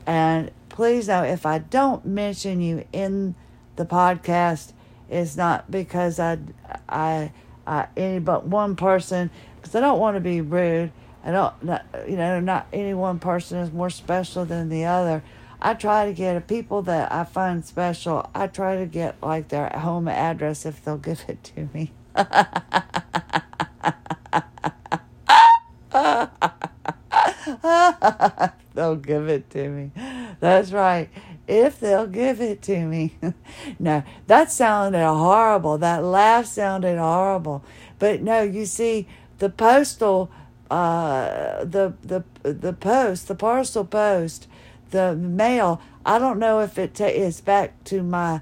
And 0.08 0.52
please 0.72 1.08
know 1.08 1.24
if 1.24 1.46
I 1.46 1.60
don't 1.60 2.06
mention 2.06 2.62
you 2.62 2.86
in 2.92 3.36
the 3.76 3.86
podcast, 3.86 4.74
it's 5.10 5.36
not 5.36 5.70
because 5.70 6.20
I, 6.20 6.40
I, 6.88 7.32
I 7.68 7.88
any 7.98 8.20
but 8.20 8.46
one 8.46 8.76
person, 8.76 9.30
because 9.58 9.76
I 9.76 9.82
don't 9.82 10.00
want 10.00 10.16
to 10.16 10.22
be 10.22 10.42
rude. 10.42 10.92
I 11.24 11.32
don't, 11.32 11.64
not, 11.64 11.86
you 12.08 12.16
know, 12.16 12.40
not 12.40 12.68
any 12.74 12.94
one 12.94 13.20
person 13.20 13.60
is 13.60 13.72
more 13.72 13.90
special 13.90 14.46
than 14.46 14.70
the 14.70 14.86
other. 14.86 15.24
I 15.62 15.76
try 15.76 16.08
to 16.08 16.14
get 16.14 16.48
people 16.48 16.82
that 16.84 17.12
I 17.12 17.26
find 17.26 17.64
special. 17.64 18.28
I 18.34 18.48
try 18.48 18.78
to 18.78 18.88
get 18.88 19.22
like 19.22 19.50
their 19.50 19.70
home 19.70 20.08
address 20.08 20.66
if 20.66 20.84
they'll 20.84 20.98
give 20.98 21.26
it 21.28 21.44
to 21.56 21.70
me. 21.74 21.92
they'll 28.74 28.96
give 28.96 29.28
it 29.28 29.50
to 29.52 29.70
me. 29.70 29.92
That's 30.42 30.74
right. 30.74 31.10
If 31.48 31.80
they'll 31.80 32.08
give 32.08 32.42
it 32.42 32.62
to 32.64 32.86
me. 32.86 33.16
no, 33.80 34.04
that 34.28 34.52
sounded 34.52 35.06
horrible. 35.06 35.78
That 35.78 36.04
laugh 36.04 36.48
sounded 36.48 36.98
horrible. 36.98 37.64
But 38.00 38.22
no, 38.22 38.42
you 38.42 38.66
see, 38.66 39.08
the 39.38 39.50
postal 39.50 40.30
uh, 40.72 41.66
the 41.66 41.94
the 42.02 42.24
the 42.44 42.74
post, 42.74 43.28
the 43.28 43.36
parcel 43.36 43.86
post, 43.86 44.48
the 44.90 45.16
mail. 45.16 45.82
I 46.06 46.18
don't 46.18 46.40
know 46.40 46.62
if 46.62 46.78
it 46.80 46.96
ta- 46.96 47.06
is 47.06 47.42
back 47.42 47.84
to 47.86 48.02
my 48.02 48.42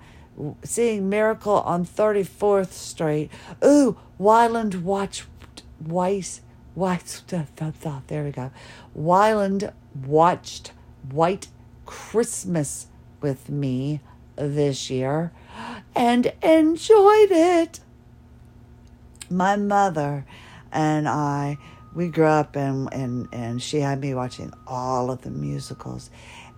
seeing 0.63 1.09
Miracle 1.09 1.59
on 1.61 1.83
Thirty 1.83 2.23
Fourth 2.23 2.73
Street. 2.73 3.29
Ooh, 3.65 3.97
Wyland 4.19 4.83
watch 4.83 5.25
Weiss 5.81 6.41
Weiss. 6.75 7.23
There 8.07 8.23
we 8.23 8.31
go. 8.31 8.51
Wyland 8.95 9.73
watched 10.05 10.71
White 11.11 11.47
Christmas 11.89 12.85
with 13.19 13.49
me 13.49 13.99
this 14.35 14.91
year 14.91 15.31
and 15.95 16.31
enjoyed 16.43 17.31
it. 17.31 17.79
My 19.27 19.55
mother 19.55 20.23
and 20.71 21.09
I 21.09 21.57
we 21.95 22.09
grew 22.09 22.25
up 22.25 22.55
and, 22.55 22.93
and, 22.93 23.27
and 23.31 23.59
she 23.59 23.79
had 23.79 24.01
me 24.01 24.13
watching 24.13 24.53
all 24.67 25.09
of 25.09 25.23
the 25.23 25.31
musicals. 25.31 26.11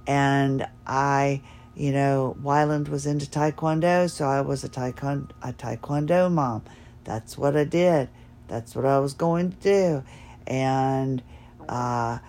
And 0.05 0.67
I, 0.85 1.41
you 1.75 1.93
know, 1.93 2.35
Wyland 2.43 2.89
was 2.89 3.05
into 3.05 3.25
Taekwondo, 3.25 4.09
so 4.09 4.25
I 4.25 4.41
was 4.41 4.65
a 4.65 4.69
Taekwondo, 4.69 5.29
a 5.41 5.53
Taekwondo 5.53 6.29
mom. 6.29 6.63
That's 7.05 7.37
what 7.37 7.55
I 7.55 7.63
did. 7.63 8.09
That's 8.49 8.75
what 8.75 8.85
I 8.85 8.99
was 8.99 9.13
going 9.13 9.51
to 9.53 9.57
do. 9.57 10.03
And 10.45 11.23
uh, 11.69 12.19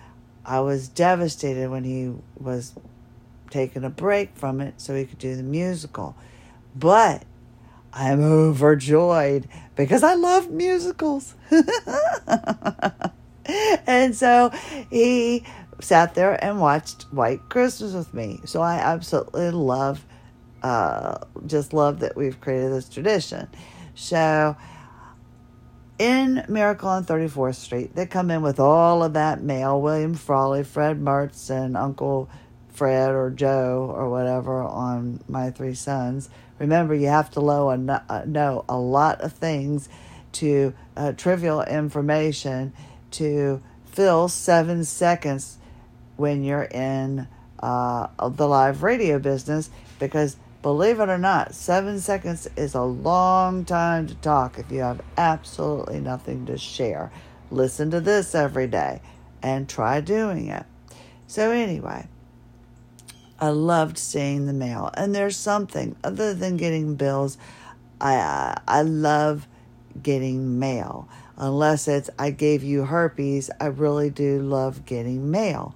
I 0.44 0.61
was 0.61 0.87
devastated 0.88 1.68
when 1.68 1.82
he 1.82 2.12
was 2.38 2.75
taking 3.52 3.85
a 3.85 3.90
break 3.90 4.37
from 4.37 4.61
it 4.61 4.80
so 4.80 4.95
he 4.95 5.04
could 5.04 5.19
do 5.19 5.36
the 5.36 5.43
musical. 5.43 6.17
But 6.75 7.25
I'm 7.93 8.23
overjoyed 8.23 9.49
because 9.76 10.02
I 10.02 10.15
love 10.15 10.50
musicals. 10.50 11.34
and 13.86 14.17
so 14.17 14.50
he 14.91 15.45
sat 15.80 16.15
there 16.15 16.43
and 16.43 16.60
watched 16.60 17.02
White 17.12 17.49
Christmas 17.49 17.93
with 17.93 18.15
me. 18.15 18.41
So 18.45 18.62
I 18.62 18.76
absolutely 18.76 19.50
love, 19.50 20.04
uh, 20.62 21.19
just 21.47 21.73
love 21.73 22.00
that 22.00 22.17
we've 22.17 22.41
created 22.41 22.73
this 22.73 22.88
tradition. 22.88 23.49
So 23.95 24.56
in 25.99 26.45
Miracle 26.49 26.88
on 26.88 27.04
34th 27.04 27.56
Street, 27.56 27.95
they 27.95 28.06
come 28.06 28.30
in 28.30 28.41
with 28.43 28.58
all 28.58 29.02
of 29.02 29.12
that 29.12 29.43
mail 29.43 29.80
William 29.80 30.15
Frawley, 30.15 30.65
Fred 30.65 31.00
Mertz, 31.00 31.50
and 31.50 31.76
Uncle 31.76 32.30
Fred 32.82 33.10
or 33.10 33.30
Joe 33.30 33.95
or 33.95 34.10
whatever 34.10 34.60
on 34.60 35.23
My 35.28 35.50
Three 35.50 35.75
Sons 35.75 36.28
Remember, 36.58 36.95
you 36.95 37.08
have 37.08 37.30
to 37.32 37.40
know 37.40 37.71
a, 37.71 38.04
uh, 38.08 38.25
know 38.26 38.64
a 38.68 38.76
lot 38.76 39.21
of 39.21 39.32
things 39.32 39.88
to 40.32 40.75
uh, 40.97 41.12
trivial 41.12 41.62
information 41.62 42.73
to 43.12 43.62
fill 43.84 44.28
seven 44.28 44.84
seconds 44.84 45.58
when 46.16 46.45
you're 46.45 46.64
in 46.64 47.26
uh, 47.60 48.06
the 48.28 48.47
live 48.47 48.82
radio 48.82 49.18
business 49.18 49.71
because 49.99 50.36
believe 50.62 51.00
it 51.00 51.08
or 51.08 51.18
not, 51.18 51.54
seven 51.54 51.99
seconds 51.99 52.49
is 52.56 52.75
a 52.75 52.82
long 52.82 53.64
time 53.64 54.06
to 54.06 54.14
talk 54.16 54.58
if 54.58 54.71
you 54.71 54.80
have 54.80 55.00
absolutely 55.16 56.00
nothing 56.00 56.47
to 56.47 56.58
share. 56.58 57.10
Listen 57.50 57.90
to 57.90 58.00
this 58.00 58.34
every 58.34 58.66
day 58.66 59.00
and 59.42 59.68
try 59.68 60.00
doing 60.00 60.49
it. 60.49 60.64
So, 61.26 61.50
anyway, 61.50 62.06
I 63.43 63.49
loved 63.49 63.99
seeing 63.99 64.47
the 64.47 64.52
mail. 64.52 64.89
And 64.95 65.13
there's 65.13 65.37
something 65.37 65.97
other 66.05 66.33
than 66.33 66.57
getting 66.57 66.95
bills, 66.95 67.37
I 68.00 68.57
I 68.69 68.83
love 68.83 69.49
getting 70.00 70.61
mail. 70.61 71.09
Unless 71.37 71.89
it's 71.89 72.09
I 72.21 72.31
gave 72.31 72.63
you 72.63 72.85
herpes, 72.85 73.50
I 73.61 73.67
really 73.67 74.11
do 74.11 74.41
love 74.41 74.87
getting 74.87 75.33
mail. 75.33 75.75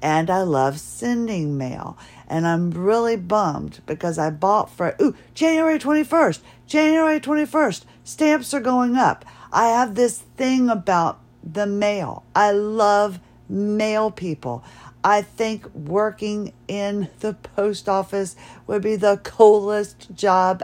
And 0.00 0.30
I 0.30 0.42
love 0.42 0.78
sending 0.78 1.58
mail. 1.58 1.98
And 2.28 2.46
I'm 2.46 2.70
really 2.70 3.16
bummed 3.16 3.80
because 3.84 4.16
I 4.16 4.30
bought 4.30 4.70
for 4.70 4.94
ooh, 5.02 5.16
January 5.34 5.80
21st. 5.80 6.38
January 6.68 7.18
21st. 7.18 7.82
Stamps 8.04 8.54
are 8.54 8.60
going 8.60 8.94
up. 8.94 9.24
I 9.52 9.70
have 9.70 9.96
this 9.96 10.20
thing 10.36 10.70
about 10.70 11.18
the 11.42 11.66
mail. 11.66 12.22
I 12.36 12.52
love 12.52 13.18
mail 13.48 14.12
people. 14.12 14.62
I 15.04 15.22
think 15.22 15.72
working 15.74 16.52
in 16.66 17.08
the 17.20 17.34
post 17.34 17.88
office 17.88 18.36
would 18.66 18.82
be 18.82 18.96
the 18.96 19.20
coolest 19.22 20.14
job 20.14 20.62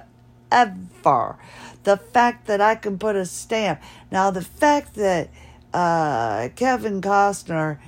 ever. 0.51 1.37
The 1.85 1.97
fact 1.97 2.47
that 2.47 2.61
I 2.61 2.75
can 2.75 2.99
put 2.99 3.16
a 3.16 3.27
stamp. 3.27 3.81
Now, 4.11 4.31
the 4.31 4.42
fact 4.42 4.94
that 4.94 5.31
uh, 5.73 6.49
Kevin 6.57 7.01
Costner 7.01 7.79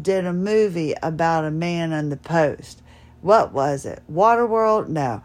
did 0.00 0.26
a 0.26 0.32
movie 0.32 0.94
about 1.02 1.44
a 1.44 1.50
man 1.50 1.92
in 1.92 2.10
the 2.10 2.16
post. 2.16 2.82
What 3.22 3.52
was 3.52 3.86
it? 3.86 4.02
Waterworld? 4.12 4.88
No. 4.88 5.22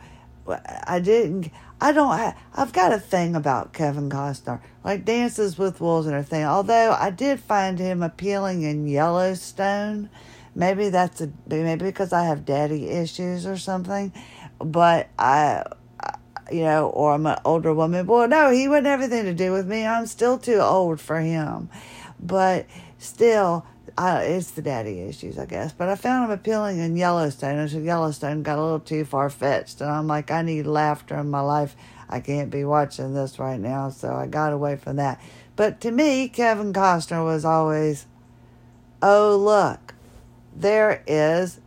I 0.48 1.00
didn't. 1.00 1.52
I 1.80 1.92
don't. 1.92 2.18
Have, 2.18 2.38
I've 2.54 2.74
got 2.74 2.94
a 2.94 3.00
thing 3.00 3.36
about 3.36 3.74
Kevin 3.74 4.10
Costner, 4.10 4.62
like 4.84 5.06
Dances 5.06 5.58
with 5.58 5.82
Wolves 5.82 6.08
and 6.08 6.16
everything. 6.16 6.46
Although 6.46 6.96
I 7.00 7.10
did 7.10 7.40
find 7.40 7.80
him 7.80 8.04
appealing 8.04 8.64
in 8.64 8.88
Yellowstone, 8.88 10.10
Maybe 10.54 10.90
that's 10.90 11.22
a 11.22 11.32
maybe 11.48 11.86
because 11.86 12.12
I 12.12 12.26
have 12.26 12.46
daddy 12.46 12.90
issues 12.90 13.46
or 13.46 13.58
something, 13.58 14.12
but 14.60 15.10
I, 15.18 15.64
you 16.52 16.62
know, 16.62 16.90
or 16.90 17.14
I'm 17.14 17.26
an 17.26 17.40
older 17.46 17.74
woman. 17.74 18.06
Well, 18.06 18.28
no, 18.28 18.52
he 18.52 18.68
wouldn't 18.68 18.88
have 18.88 19.00
anything 19.00 19.26
to 19.26 19.34
do 19.34 19.52
with 19.54 19.66
me. 19.68 19.86
I'm 19.86 20.06
still 20.06 20.38
too 20.38 20.60
old 20.60 21.00
for 21.00 21.22
him, 21.22 21.70
but 22.20 22.66
still, 22.98 23.66
I, 23.98 24.24
it's 24.24 24.52
the 24.52 24.62
daddy 24.62 25.00
issues, 25.02 25.38
I 25.38 25.46
guess. 25.46 25.72
But 25.72 25.88
I 25.88 25.96
found 25.96 26.26
him 26.26 26.32
appealing 26.32 26.80
in 26.80 26.98
Yellowstone. 26.98 27.58
And 27.58 27.70
so 27.70 27.80
Yellowstone 27.80 28.44
got 28.44 28.60
a 28.60 28.62
little 28.62 28.80
too 28.80 29.06
far 29.06 29.30
fetched, 29.30 29.82
and 29.82 29.90
I'm 29.90 30.08
like, 30.08 30.32
I 30.32 30.42
need 30.42 30.66
laughter 30.68 31.16
in 31.16 31.30
my 31.30 31.42
life. 31.42 31.76
I 32.10 32.20
can't 32.20 32.50
be 32.50 32.66
watching 32.66 33.14
this 33.14 33.40
right 33.40 33.60
now, 33.60 33.90
so 33.90 34.14
I 34.14 34.28
got 34.28 34.52
away 34.52 34.76
from 34.76 34.98
that. 34.98 35.22
But 35.56 35.80
to 35.82 35.92
me, 35.92 36.28
Kevin 36.28 36.74
Costner 36.74 37.24
was 37.24 37.46
always, 37.46 38.06
oh 39.02 39.38
look, 39.38 39.91
there 40.56 41.04
is 41.08 41.60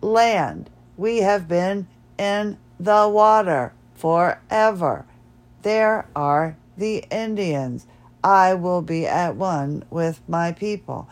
land. 0.00 0.70
We 0.96 1.18
have 1.18 1.48
been 1.48 1.86
in 2.18 2.58
the 2.78 3.08
water 3.08 3.72
forever. 3.94 5.06
There 5.62 6.06
are 6.14 6.56
the 6.76 7.04
Indians. 7.10 7.86
I 8.22 8.54
will 8.54 8.82
be 8.82 9.06
at 9.06 9.36
one 9.36 9.84
with 9.90 10.20
my 10.28 10.52
people. 10.52 11.08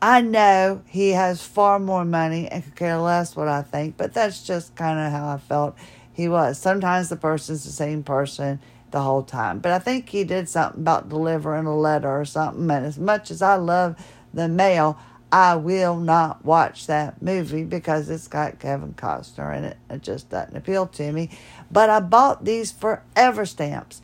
I 0.00 0.20
know 0.20 0.82
he 0.86 1.10
has 1.10 1.42
far 1.42 1.78
more 1.78 2.04
money 2.04 2.46
and 2.48 2.62
could 2.62 2.76
care 2.76 2.98
less 2.98 3.34
what 3.34 3.48
I 3.48 3.62
think, 3.62 3.96
but 3.96 4.14
that's 4.14 4.44
just 4.46 4.76
kind 4.76 4.98
of 4.98 5.10
how 5.10 5.28
I 5.28 5.38
felt 5.38 5.76
he 6.12 6.28
was. 6.28 6.58
Sometimes 6.58 7.08
the 7.08 7.16
person's 7.16 7.64
the 7.64 7.72
same 7.72 8.02
person 8.04 8.60
the 8.90 9.00
whole 9.00 9.22
time. 9.22 9.58
But 9.58 9.72
I 9.72 9.78
think 9.78 10.08
he 10.08 10.24
did 10.24 10.48
something 10.48 10.82
about 10.82 11.08
delivering 11.08 11.66
a 11.66 11.76
letter 11.76 12.08
or 12.08 12.24
something. 12.24 12.70
And 12.70 12.86
as 12.86 12.98
much 12.98 13.30
as 13.30 13.42
I 13.42 13.56
love 13.56 13.96
the 14.32 14.48
mail, 14.48 14.98
I 15.30 15.56
will 15.56 15.96
not 15.96 16.44
watch 16.44 16.86
that 16.86 17.20
movie 17.20 17.64
because 17.64 18.08
it's 18.08 18.28
got 18.28 18.58
Kevin 18.58 18.94
Costner 18.94 19.56
in 19.56 19.64
it. 19.64 19.76
It 19.90 20.02
just 20.02 20.30
doesn't 20.30 20.56
appeal 20.56 20.86
to 20.86 21.12
me. 21.12 21.30
But 21.70 21.90
I 21.90 22.00
bought 22.00 22.44
these 22.44 22.72
forever 22.72 23.44
stamps 23.44 24.00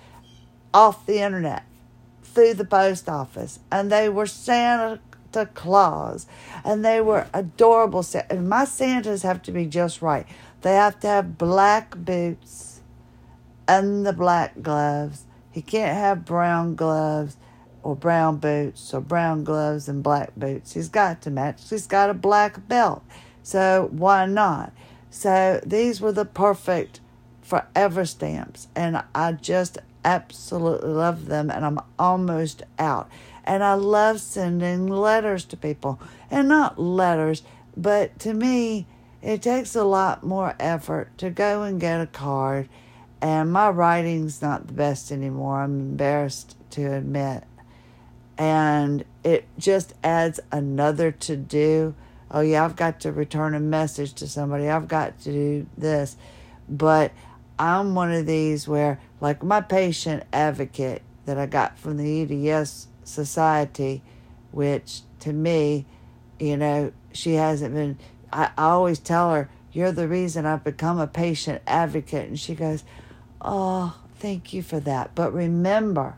off 0.75 1.07
the 1.07 1.21
internet 1.21 1.65
through 2.23 2.55
the 2.55 2.65
post 2.65 3.09
office, 3.09 3.59
and 3.71 3.91
they 3.91 4.09
were 4.09 4.27
Santa 4.27 5.01
Claus, 5.55 6.27
and 6.65 6.85
they 6.85 7.01
were 7.01 7.27
adorable. 7.33 8.05
And 8.29 8.49
my 8.49 8.65
Santas 8.65 9.23
have 9.23 9.43
to 9.43 9.53
be 9.53 9.65
just 9.65 10.03
right. 10.03 10.27
They 10.61 10.75
have 10.75 11.01
to 11.01 11.07
have 11.07 11.39
black 11.39 11.97
boots 11.97 12.81
and 13.67 14.05
the 14.05 14.13
black 14.13 14.61
gloves. 14.61 15.25
He 15.51 15.63
can't 15.63 15.97
have 15.97 16.25
brown 16.25 16.75
gloves 16.75 17.37
or 17.85 17.95
brown 17.95 18.39
boots 18.39 18.95
or 18.95 19.01
brown 19.01 19.45
gloves 19.45 19.89
and 19.89 20.03
black 20.03 20.35
boots. 20.37 20.73
He's 20.73 20.89
got 20.89 21.21
to 21.23 21.31
match. 21.31 21.69
He's 21.69 21.87
got 21.87 22.11
a 22.11 22.15
black 22.15 22.67
belt. 22.67 23.05
So 23.43 23.91
why 23.93 24.25
not? 24.25 24.73
So 25.11 25.61
these 25.65 26.01
were 26.01 26.11
the 26.11 26.25
perfect 26.25 27.01
forever 27.43 28.07
stamps. 28.07 28.69
And 28.75 29.03
I 29.15 29.33
just 29.33 29.79
absolutely 30.03 30.89
love 30.89 31.27
them. 31.27 31.51
And 31.51 31.65
I'm 31.65 31.79
almost 31.99 32.63
out. 32.79 33.09
And 33.45 33.63
I 33.63 33.75
love 33.75 34.21
sending 34.21 34.87
letters 34.87 35.45
to 35.45 35.57
people. 35.57 36.01
And 36.31 36.49
not 36.49 36.79
letters, 36.79 37.43
but 37.77 38.19
to 38.21 38.33
me, 38.33 38.87
it 39.21 39.43
takes 39.43 39.77
a 39.77 39.85
lot 39.85 40.25
more 40.25 40.55
effort 40.59 41.17
to 41.19 41.29
go 41.29 41.63
and 41.63 41.79
get 41.79 42.01
a 42.01 42.07
card. 42.07 42.71
And 43.21 43.53
my 43.53 43.69
writing's 43.69 44.41
not 44.41 44.67
the 44.67 44.73
best 44.73 45.13
anymore. 45.13 45.61
I'm 45.61 45.81
embarrassed 45.81 46.57
to 46.71 46.95
admit 46.95 47.45
and 48.37 49.05
it 49.23 49.47
just 49.59 49.95
adds 50.03 50.41
another 50.51 51.13
to 51.13 51.37
do. 51.37 51.95
Oh, 52.31 52.41
yeah, 52.41 52.65
I've 52.65 52.77
got 52.77 53.01
to 53.01 53.13
return 53.13 53.55
a 53.55 53.61
message 53.61 54.15
to 54.15 54.29
somebody, 54.29 54.69
I've 54.69 54.89
got 54.89 55.21
to 55.21 55.33
do 55.33 55.67
this. 55.77 56.17
But 56.69 57.13
I'm 57.59 57.95
one 57.95 58.13
of 58.13 58.27
these 58.27 58.67
where, 58.67 58.99
like 59.21 59.43
my 59.43 59.61
patient 59.61 60.25
advocate 60.33 61.03
that 61.27 61.39
I 61.39 61.47
got 61.47 61.79
from 61.79 61.97
the 61.97 62.51
EDS 62.51 62.89
Society, 63.05 64.03
which 64.51 65.03
to 65.21 65.33
me, 65.33 65.87
you 66.39 66.57
know, 66.57 66.93
she 67.13 67.35
hasn't 67.35 67.75
been, 67.75 67.99
I, 68.33 68.51
I 68.59 68.71
always 68.71 68.99
tell 68.99 69.33
her, 69.33 69.49
You're 69.73 69.93
the 69.93 70.09
reason 70.09 70.47
I've 70.47 70.65
become 70.65 70.99
a 70.99 71.07
patient 71.07 71.63
advocate. 71.67 72.29
And 72.29 72.41
she 72.41 72.55
goes, 72.55 72.83
Oh, 73.41 73.97
thank 74.17 74.53
you 74.53 74.63
for 74.63 74.81
that. 74.81 75.15
But 75.15 75.33
remember, 75.33 76.17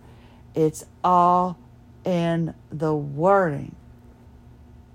it's 0.54 0.86
all 1.04 1.58
in 2.06 2.54
the 2.70 2.94
wording. 2.94 3.74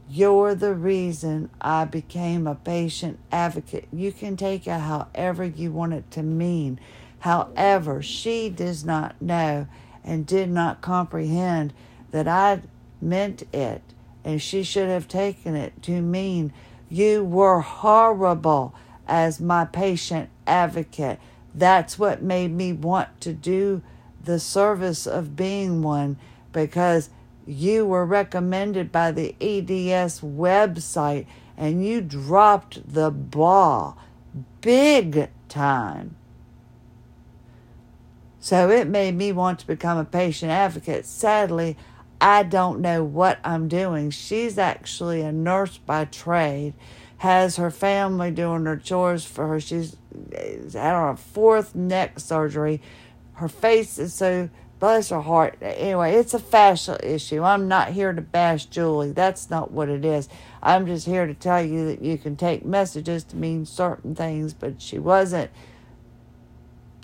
You're 0.10 0.56
the 0.56 0.74
reason 0.74 1.50
I 1.60 1.86
became 1.86 2.47
a 2.47 2.56
patient 2.56 3.19
advocate. 3.32 3.88
You 3.93 4.12
can 4.12 4.36
take 4.36 4.65
it 4.65 4.80
however 4.80 5.45
you 5.45 5.71
want 5.71 5.93
it 5.93 6.10
to 6.12 6.24
mean. 6.24 6.80
However, 7.19 8.02
she 8.02 8.50
does 8.50 8.84
not 8.84 9.21
know 9.21 9.67
and 10.04 10.26
did 10.26 10.50
not 10.50 10.82
comprehend 10.82 11.74
that 12.10 12.28
I 12.28 12.62
meant 13.00 13.43
it, 13.54 13.82
and 14.24 14.41
she 14.41 14.63
should 14.63 14.89
have 14.89 15.08
taken 15.08 15.56
it 15.56 15.82
to 15.84 16.02
mean 16.02 16.52
you 16.89 17.24
were 17.24 17.62
horrible 17.62 18.74
as 19.08 19.39
my 19.39 19.65
patient 19.65 20.30
advocate. 20.45 21.19
That's 21.54 22.00
what 22.00 22.21
made 22.21 22.52
me 22.52 22.74
want 22.74 23.21
to 23.21 23.34
do 23.34 23.82
the 24.24 24.39
service 24.39 25.08
of 25.08 25.36
being 25.36 25.82
one 25.82 26.17
because 26.52 27.10
you 27.46 27.86
were 27.86 28.06
recommended 28.06 28.92
by 28.92 29.12
the 29.12 29.36
EDS 29.42 30.22
website 30.22 31.26
and 31.58 31.86
you 31.86 32.02
dropped 32.02 32.94
the 32.94 33.12
ball 33.12 33.98
big 34.62 35.30
time. 35.50 36.16
So 38.40 38.70
it 38.70 38.88
made 38.88 39.16
me 39.16 39.32
want 39.32 39.60
to 39.60 39.68
become 39.68 39.98
a 39.98 40.06
patient 40.06 40.52
advocate. 40.52 41.06
Sadly, 41.06 41.78
I 42.20 42.44
don't 42.44 42.82
know 42.82 43.04
what 43.04 43.40
I'm 43.44 43.68
doing. 43.68 44.10
She's 44.10 44.58
actually 44.58 45.22
a 45.22 45.32
nurse 45.32 45.78
by 45.78 46.06
trade, 46.06 46.74
has 47.18 47.58
her 47.58 47.70
family 47.70 48.32
doing 48.32 48.66
her 48.66 48.78
chores 48.78 49.26
for 49.26 49.48
her. 49.48 49.60
She's 49.60 49.96
had 50.32 50.94
her 50.94 51.16
fourth 51.16 51.76
neck 51.76 52.20
surgery. 52.20 52.82
Her 53.34 53.48
face 53.48 54.00
is 54.00 54.14
so 54.14 54.50
bless 54.82 55.10
her 55.10 55.22
heart. 55.22 55.60
Anyway, 55.62 56.15
it's 56.15 56.34
a 56.34 56.39
fascia 56.39 56.98
issue. 57.08 57.44
I'm 57.44 57.67
not 57.67 57.89
here 57.89 58.12
to 58.12 58.22
bash 58.22 58.65
Julie. 58.65 59.12
That's 59.12 59.48
not 59.48 59.70
what 59.70 59.89
it 59.89 60.04
is. 60.04 60.28
I'm 60.62 60.88
just 60.88 61.06
here 61.06 61.28
to 61.28 61.36
tell 61.36 61.63
you 61.63 61.86
that 61.86 62.02
you 62.02 62.17
can 62.17 62.36
take 62.36 62.65
messages 62.65 63.24
to 63.26 63.36
mean 63.36 63.67
certain 63.67 64.15
things, 64.15 64.56
but 64.56 64.82
she 64.82 64.98
wasn't 64.98 65.52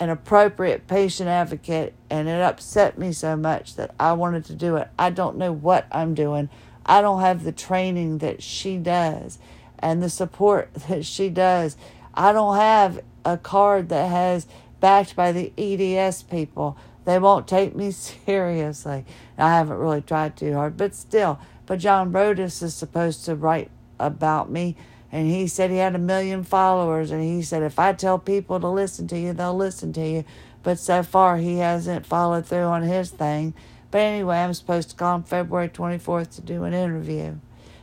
an 0.00 0.10
appropriate 0.10 0.88
patient 0.88 1.28
advocate, 1.28 1.94
and 2.10 2.28
it 2.28 2.42
upset 2.42 2.98
me 2.98 3.12
so 3.12 3.36
much 3.36 3.76
that 3.76 3.94
I 3.98 4.12
wanted 4.12 4.44
to 4.46 4.54
do 4.54 4.74
it. 4.74 4.88
I 4.98 5.10
don't 5.10 5.38
know 5.38 5.52
what 5.52 5.86
I'm 5.92 6.14
doing. 6.14 6.50
I 6.84 7.00
don't 7.00 7.20
have 7.20 7.44
the 7.44 7.52
training 7.52 8.18
that 8.18 8.42
she 8.42 8.76
does 8.76 9.38
and 9.78 10.02
the 10.02 10.10
support 10.10 10.74
that 10.88 11.04
she 11.04 11.28
does. 11.28 11.76
I 12.12 12.32
don't 12.32 12.56
have 12.56 13.04
a 13.24 13.36
card 13.36 13.88
that 13.90 14.10
has 14.10 14.48
backed 14.80 15.14
by 15.14 15.30
the 15.30 15.52
EDS 15.56 16.24
people. 16.24 16.76
They 17.08 17.18
won't 17.18 17.48
take 17.48 17.74
me 17.74 17.90
seriously. 18.26 19.06
I 19.38 19.54
haven't 19.54 19.78
really 19.78 20.02
tried 20.02 20.36
too 20.36 20.52
hard, 20.52 20.76
but 20.76 20.94
still. 20.94 21.38
But 21.64 21.78
John 21.78 22.12
Brodus 22.12 22.62
is 22.62 22.74
supposed 22.74 23.24
to 23.24 23.34
write 23.34 23.70
about 23.98 24.50
me, 24.50 24.76
and 25.10 25.26
he 25.26 25.48
said 25.48 25.70
he 25.70 25.78
had 25.78 25.94
a 25.94 25.98
million 25.98 26.44
followers, 26.44 27.10
and 27.10 27.22
he 27.22 27.40
said 27.40 27.62
if 27.62 27.78
I 27.78 27.94
tell 27.94 28.18
people 28.18 28.60
to 28.60 28.68
listen 28.68 29.08
to 29.08 29.18
you, 29.18 29.32
they'll 29.32 29.56
listen 29.56 29.90
to 29.94 30.06
you. 30.06 30.24
But 30.62 30.78
so 30.78 31.02
far, 31.02 31.38
he 31.38 31.56
hasn't 31.56 32.04
followed 32.04 32.44
through 32.44 32.64
on 32.64 32.82
his 32.82 33.10
thing. 33.10 33.54
But 33.90 34.02
anyway, 34.02 34.40
I'm 34.40 34.52
supposed 34.52 34.90
to 34.90 34.96
call 34.96 35.16
him 35.16 35.22
February 35.22 35.70
24th 35.70 36.34
to 36.34 36.40
do 36.42 36.64
an 36.64 36.74
interview. 36.74 37.36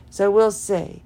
So 0.08 0.30
we'll 0.30 0.52
see. 0.52 1.02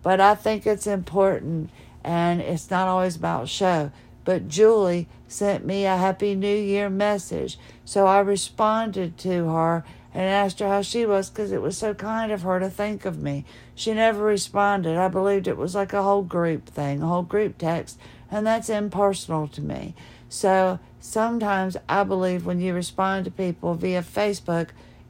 But 0.00 0.20
I 0.20 0.36
think 0.36 0.64
it's 0.64 0.86
important, 0.86 1.70
and 2.04 2.40
it's 2.40 2.70
not 2.70 2.86
always 2.86 3.16
about 3.16 3.48
show. 3.48 3.90
But 4.24 4.48
Julie 4.48 5.08
sent 5.28 5.64
me 5.64 5.84
a 5.84 5.96
Happy 5.96 6.34
New 6.34 6.56
Year 6.56 6.88
message. 6.88 7.58
So 7.84 8.06
I 8.06 8.20
responded 8.20 9.18
to 9.18 9.48
her 9.48 9.84
and 10.14 10.22
asked 10.22 10.60
her 10.60 10.68
how 10.68 10.82
she 10.82 11.04
was 11.04 11.28
because 11.28 11.50
it 11.50 11.60
was 11.60 11.76
so 11.76 11.92
kind 11.92 12.30
of 12.30 12.42
her 12.42 12.60
to 12.60 12.70
think 12.70 13.04
of 13.04 13.20
me. 13.20 13.44
She 13.74 13.92
never 13.92 14.22
responded. 14.22 14.96
I 14.96 15.08
believed 15.08 15.48
it 15.48 15.56
was 15.56 15.74
like 15.74 15.92
a 15.92 16.02
whole 16.02 16.22
group 16.22 16.66
thing, 16.66 17.02
a 17.02 17.06
whole 17.06 17.22
group 17.22 17.58
text, 17.58 17.98
and 18.30 18.46
that's 18.46 18.70
impersonal 18.70 19.48
to 19.48 19.60
me. 19.60 19.94
So 20.28 20.78
sometimes 21.00 21.76
I 21.88 22.04
believe 22.04 22.46
when 22.46 22.60
you 22.60 22.74
respond 22.74 23.24
to 23.24 23.30
people 23.30 23.74
via 23.74 24.02
Facebook, 24.02 24.68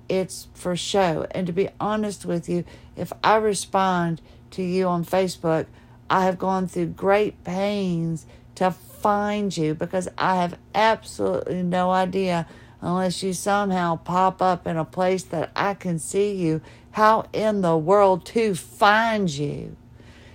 it's 0.08 0.48
for 0.54 0.74
show. 0.74 1.26
And 1.30 1.46
to 1.46 1.52
be 1.52 1.68
honest 1.78 2.24
with 2.24 2.48
you, 2.48 2.64
if 2.96 3.12
I 3.22 3.36
respond 3.36 4.20
to 4.52 4.62
you 4.62 4.86
on 4.86 5.04
Facebook, 5.04 5.66
I 6.08 6.24
have 6.24 6.38
gone 6.38 6.66
through 6.66 6.88
great 6.88 7.44
pains 7.44 8.26
to 8.56 8.70
find 9.04 9.54
you 9.54 9.74
because 9.74 10.08
I 10.16 10.36
have 10.36 10.58
absolutely 10.74 11.62
no 11.62 11.90
idea 11.90 12.46
unless 12.80 13.22
you 13.22 13.34
somehow 13.34 13.96
pop 13.96 14.40
up 14.40 14.66
in 14.66 14.78
a 14.78 14.84
place 14.86 15.22
that 15.24 15.50
I 15.54 15.74
can 15.74 15.98
see 15.98 16.32
you, 16.32 16.62
how 16.92 17.26
in 17.34 17.60
the 17.60 17.76
world 17.76 18.24
to 18.26 18.54
find 18.54 19.28
you. 19.28 19.76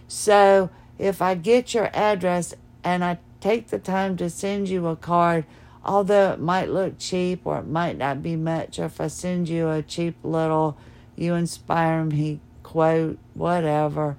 So 0.07 0.69
if 0.99 1.19
I 1.19 1.33
get 1.33 1.73
your 1.73 1.89
address 1.95 2.53
and 2.83 3.03
I 3.03 3.17
take 3.41 3.69
the 3.69 3.79
time 3.79 4.17
to 4.17 4.29
send 4.29 4.69
you 4.69 4.85
a 4.85 4.95
card, 4.95 5.45
although 5.83 6.33
it 6.33 6.39
might 6.39 6.69
look 6.69 6.99
cheap 6.99 7.41
or 7.45 7.57
it 7.57 7.67
might 7.67 7.97
not 7.97 8.21
be 8.21 8.35
much, 8.35 8.77
or 8.77 8.85
if 8.85 9.01
I 9.01 9.07
send 9.07 9.49
you 9.49 9.67
a 9.71 9.81
cheap 9.81 10.15
little 10.23 10.77
you 11.15 11.33
inspire 11.33 12.05
me 12.05 12.39
quote, 12.61 13.17
whatever 13.33 14.15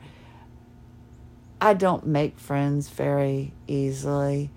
I 1.60 1.74
don't 1.74 2.06
make 2.06 2.38
friends 2.38 2.88
very 2.88 3.52
easily. 3.66 4.50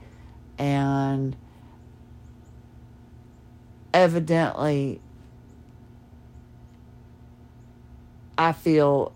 And 0.57 1.35
evidently, 3.93 5.01
I 8.37 8.51
feel 8.51 9.13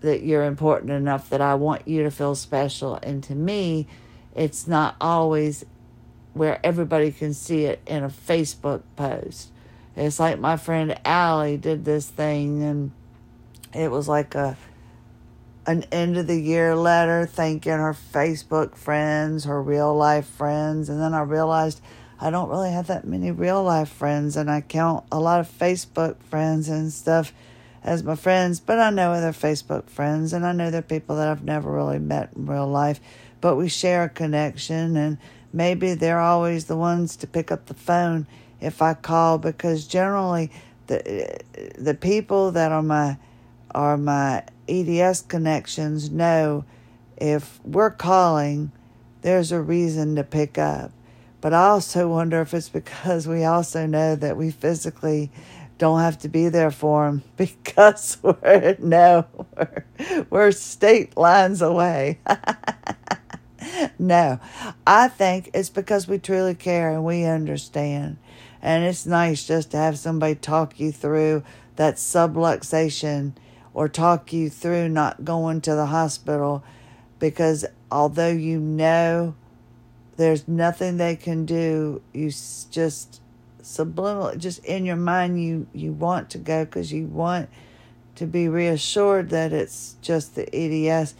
that 0.00 0.22
you're 0.22 0.44
important 0.44 0.90
enough 0.90 1.30
that 1.30 1.40
I 1.40 1.54
want 1.54 1.88
you 1.88 2.02
to 2.02 2.10
feel 2.10 2.34
special. 2.34 2.98
And 3.02 3.22
to 3.24 3.34
me, 3.34 3.86
it's 4.34 4.66
not 4.66 4.96
always 5.00 5.64
where 6.34 6.60
everybody 6.64 7.12
can 7.12 7.32
see 7.32 7.64
it 7.64 7.80
in 7.86 8.02
a 8.02 8.08
Facebook 8.08 8.82
post. 8.96 9.50
It's 9.96 10.18
like 10.18 10.38
my 10.40 10.56
friend 10.56 10.98
Allie 11.04 11.56
did 11.56 11.84
this 11.84 12.08
thing, 12.08 12.62
and 12.62 12.90
it 13.72 13.90
was 13.90 14.08
like 14.08 14.34
a 14.34 14.56
an 15.66 15.84
end 15.90 16.16
of 16.16 16.26
the 16.26 16.40
year 16.40 16.76
letter 16.76 17.26
thanking 17.26 17.72
her 17.72 17.94
Facebook 18.12 18.76
friends, 18.76 19.44
her 19.44 19.62
real 19.62 19.94
life 19.94 20.26
friends. 20.26 20.88
And 20.88 21.00
then 21.00 21.14
I 21.14 21.22
realized 21.22 21.80
I 22.20 22.30
don't 22.30 22.48
really 22.48 22.70
have 22.70 22.86
that 22.86 23.06
many 23.06 23.30
real 23.30 23.62
life 23.62 23.88
friends, 23.88 24.36
and 24.36 24.50
I 24.50 24.60
count 24.60 25.04
a 25.10 25.18
lot 25.18 25.40
of 25.40 25.48
Facebook 25.48 26.16
friends 26.22 26.68
and 26.68 26.92
stuff 26.92 27.32
as 27.82 28.02
my 28.02 28.14
friends, 28.14 28.60
but 28.60 28.78
I 28.78 28.90
know 28.90 29.20
they're 29.20 29.32
Facebook 29.32 29.90
friends, 29.90 30.32
and 30.32 30.46
I 30.46 30.52
know 30.52 30.70
they're 30.70 30.80
people 30.80 31.16
that 31.16 31.28
I've 31.28 31.44
never 31.44 31.70
really 31.70 31.98
met 31.98 32.30
in 32.34 32.46
real 32.46 32.66
life, 32.66 32.98
but 33.40 33.56
we 33.56 33.68
share 33.68 34.04
a 34.04 34.08
connection, 34.08 34.96
and 34.96 35.18
maybe 35.52 35.94
they're 35.94 36.20
always 36.20 36.64
the 36.64 36.76
ones 36.76 37.16
to 37.16 37.26
pick 37.26 37.52
up 37.52 37.66
the 37.66 37.74
phone 37.74 38.26
if 38.60 38.80
I 38.80 38.94
call 38.94 39.36
because 39.36 39.86
generally 39.86 40.50
the 40.86 41.40
the 41.76 41.94
people 41.94 42.52
that 42.52 42.72
are 42.72 42.82
my 42.82 43.18
are 43.74 43.96
my 43.96 44.44
EDS 44.68 45.22
connections 45.22 46.10
know 46.10 46.64
if 47.16 47.60
we're 47.64 47.90
calling, 47.90 48.72
there's 49.22 49.52
a 49.52 49.60
reason 49.60 50.16
to 50.16 50.24
pick 50.24 50.58
up. 50.58 50.90
But 51.40 51.52
I 51.52 51.66
also 51.66 52.08
wonder 52.08 52.40
if 52.40 52.54
it's 52.54 52.68
because 52.68 53.28
we 53.28 53.44
also 53.44 53.86
know 53.86 54.16
that 54.16 54.36
we 54.36 54.50
physically 54.50 55.30
don't 55.76 56.00
have 56.00 56.18
to 56.20 56.28
be 56.28 56.48
there 56.48 56.70
for 56.70 57.06
them 57.06 57.22
because 57.36 58.18
we're 58.22 58.76
no 58.78 59.26
we're, 59.56 60.26
we're 60.30 60.52
state 60.52 61.16
lines 61.16 61.60
away. 61.60 62.18
no, 63.98 64.40
I 64.86 65.08
think 65.08 65.50
it's 65.52 65.70
because 65.70 66.08
we 66.08 66.18
truly 66.18 66.54
care 66.54 66.92
and 66.92 67.04
we 67.04 67.24
understand. 67.24 68.16
And 68.62 68.84
it's 68.84 69.04
nice 69.04 69.46
just 69.46 69.72
to 69.72 69.76
have 69.76 69.98
somebody 69.98 70.36
talk 70.36 70.80
you 70.80 70.90
through 70.90 71.44
that 71.76 71.96
subluxation 71.96 73.32
or 73.74 73.88
talk 73.88 74.32
you 74.32 74.48
through 74.48 74.88
not 74.88 75.24
going 75.24 75.60
to 75.60 75.74
the 75.74 75.86
hospital 75.86 76.64
because 77.18 77.66
although 77.90 78.30
you 78.30 78.58
know 78.58 79.34
there's 80.16 80.46
nothing 80.46 80.96
they 80.96 81.16
can 81.16 81.44
do, 81.44 82.00
you 82.12 82.30
just 82.70 83.20
subliminal, 83.62 84.36
just 84.36 84.64
in 84.64 84.84
your 84.84 84.96
mind, 84.96 85.42
you, 85.42 85.66
you 85.72 85.92
want 85.92 86.30
to 86.30 86.38
go 86.38 86.64
because 86.64 86.92
you 86.92 87.06
want 87.06 87.48
to 88.14 88.26
be 88.26 88.48
reassured 88.48 89.30
that 89.30 89.52
it's 89.52 89.96
just 90.00 90.36
the 90.36 90.54
EDS, 90.54 91.14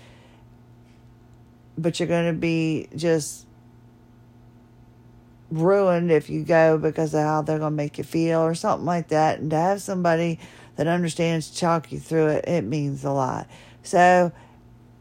but 1.77 1.99
you're 1.99 2.09
going 2.09 2.33
to 2.33 2.39
be 2.39 2.89
just 2.95 3.47
ruined 5.51 6.11
if 6.11 6.31
you 6.31 6.45
go 6.45 6.79
because 6.79 7.15
of 7.15 7.23
how 7.23 7.43
they're 7.43 7.59
going 7.59 7.73
to 7.73 7.77
make 7.77 7.99
you 7.99 8.05
feel 8.05 8.41
or 8.41 8.55
something 8.55 8.87
like 8.87 9.09
that. 9.09 9.41
And 9.41 9.51
to 9.51 9.57
have 9.57 9.83
somebody 9.83 10.39
that 10.77 10.87
understands 10.87 11.63
you 11.63 11.99
through 11.99 12.29
it, 12.29 12.45
it 12.49 12.65
means 12.65 13.05
a 13.05 13.11
lot. 13.11 13.49
So 13.83 14.33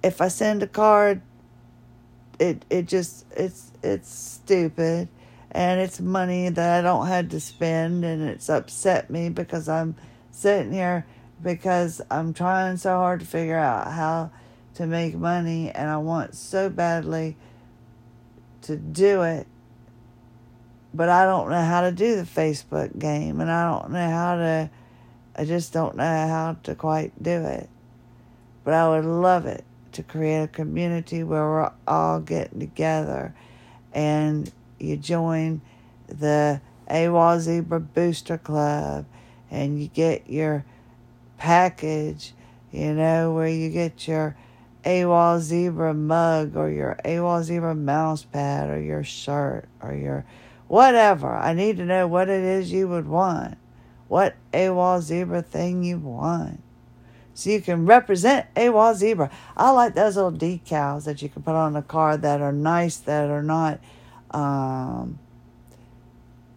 if 0.03 0.21
I 0.21 0.27
send 0.27 0.63
a 0.63 0.67
card, 0.67 1.21
it 2.39 2.65
it 2.69 2.87
just 2.87 3.25
it's 3.35 3.71
it's 3.81 4.13
stupid 4.13 5.07
and 5.51 5.79
it's 5.79 5.99
money 5.99 6.49
that 6.49 6.79
I 6.79 6.81
don't 6.81 7.07
have 7.07 7.29
to 7.29 7.39
spend 7.39 8.03
and 8.03 8.23
it's 8.23 8.49
upset 8.49 9.09
me 9.09 9.29
because 9.29 9.69
I'm 9.69 9.95
sitting 10.31 10.73
here 10.73 11.05
because 11.41 12.01
I'm 12.09 12.33
trying 12.33 12.77
so 12.77 12.97
hard 12.97 13.19
to 13.19 13.25
figure 13.25 13.57
out 13.57 13.91
how 13.91 14.31
to 14.75 14.87
make 14.87 15.15
money 15.15 15.69
and 15.69 15.89
I 15.89 15.97
want 15.97 16.35
so 16.35 16.69
badly 16.69 17.37
to 18.63 18.75
do 18.75 19.21
it 19.21 19.45
but 20.93 21.09
I 21.09 21.25
don't 21.25 21.49
know 21.49 21.61
how 21.61 21.81
to 21.81 21.91
do 21.91 22.15
the 22.15 22.23
Facebook 22.23 22.97
game 22.97 23.39
and 23.39 23.51
I 23.51 23.69
don't 23.69 23.91
know 23.91 24.09
how 24.09 24.35
to 24.35 24.69
I 25.35 25.45
just 25.45 25.73
don't 25.73 25.97
know 25.97 26.03
how 26.03 26.57
to 26.63 26.75
quite 26.75 27.21
do 27.21 27.43
it. 27.45 27.69
But 28.63 28.75
I 28.75 28.89
would 28.89 29.05
love 29.05 29.45
it 29.45 29.63
to 29.93 30.03
create 30.03 30.43
a 30.43 30.47
community 30.47 31.23
where 31.23 31.43
we're 31.43 31.71
all 31.87 32.19
getting 32.19 32.59
together 32.59 33.33
and 33.93 34.51
you 34.79 34.97
join 34.97 35.61
the 36.07 36.61
AWOL 36.89 37.39
Zebra 37.39 37.79
Booster 37.79 38.37
Club 38.37 39.05
and 39.49 39.81
you 39.81 39.87
get 39.87 40.29
your 40.29 40.65
package, 41.37 42.33
you 42.71 42.93
know, 42.93 43.33
where 43.33 43.47
you 43.47 43.69
get 43.69 44.07
your 44.07 44.35
AWOL 44.83 45.39
Zebra 45.39 45.93
mug 45.93 46.55
or 46.55 46.69
your 46.69 46.97
AWOL 47.05 47.43
Zebra 47.43 47.75
mouse 47.75 48.23
pad 48.23 48.69
or 48.69 48.81
your 48.81 49.03
shirt 49.03 49.67
or 49.81 49.93
your 49.93 50.25
whatever. 50.67 51.33
I 51.33 51.53
need 51.53 51.77
to 51.77 51.85
know 51.85 52.07
what 52.07 52.29
it 52.29 52.43
is 52.43 52.71
you 52.71 52.87
would 52.87 53.07
want 53.07 53.57
what 54.13 54.35
AWOL 54.53 55.01
zebra 55.01 55.41
thing 55.41 55.81
you 55.83 55.97
want. 55.97 56.61
So 57.33 57.49
you 57.49 57.61
can 57.61 57.87
represent 57.87 58.45
AWOL 58.53 58.93
zebra. 58.93 59.31
I 59.57 59.71
like 59.71 59.95
those 59.95 60.17
little 60.17 60.31
decals 60.31 61.05
that 61.05 61.23
you 61.23 61.29
can 61.29 61.41
put 61.41 61.55
on 61.55 61.75
a 61.75 61.81
car 61.81 62.15
that 62.15 62.39
are 62.39 62.51
nice, 62.51 62.97
that 62.97 63.31
are 63.31 63.41
not, 63.41 63.79
um, 64.29 65.17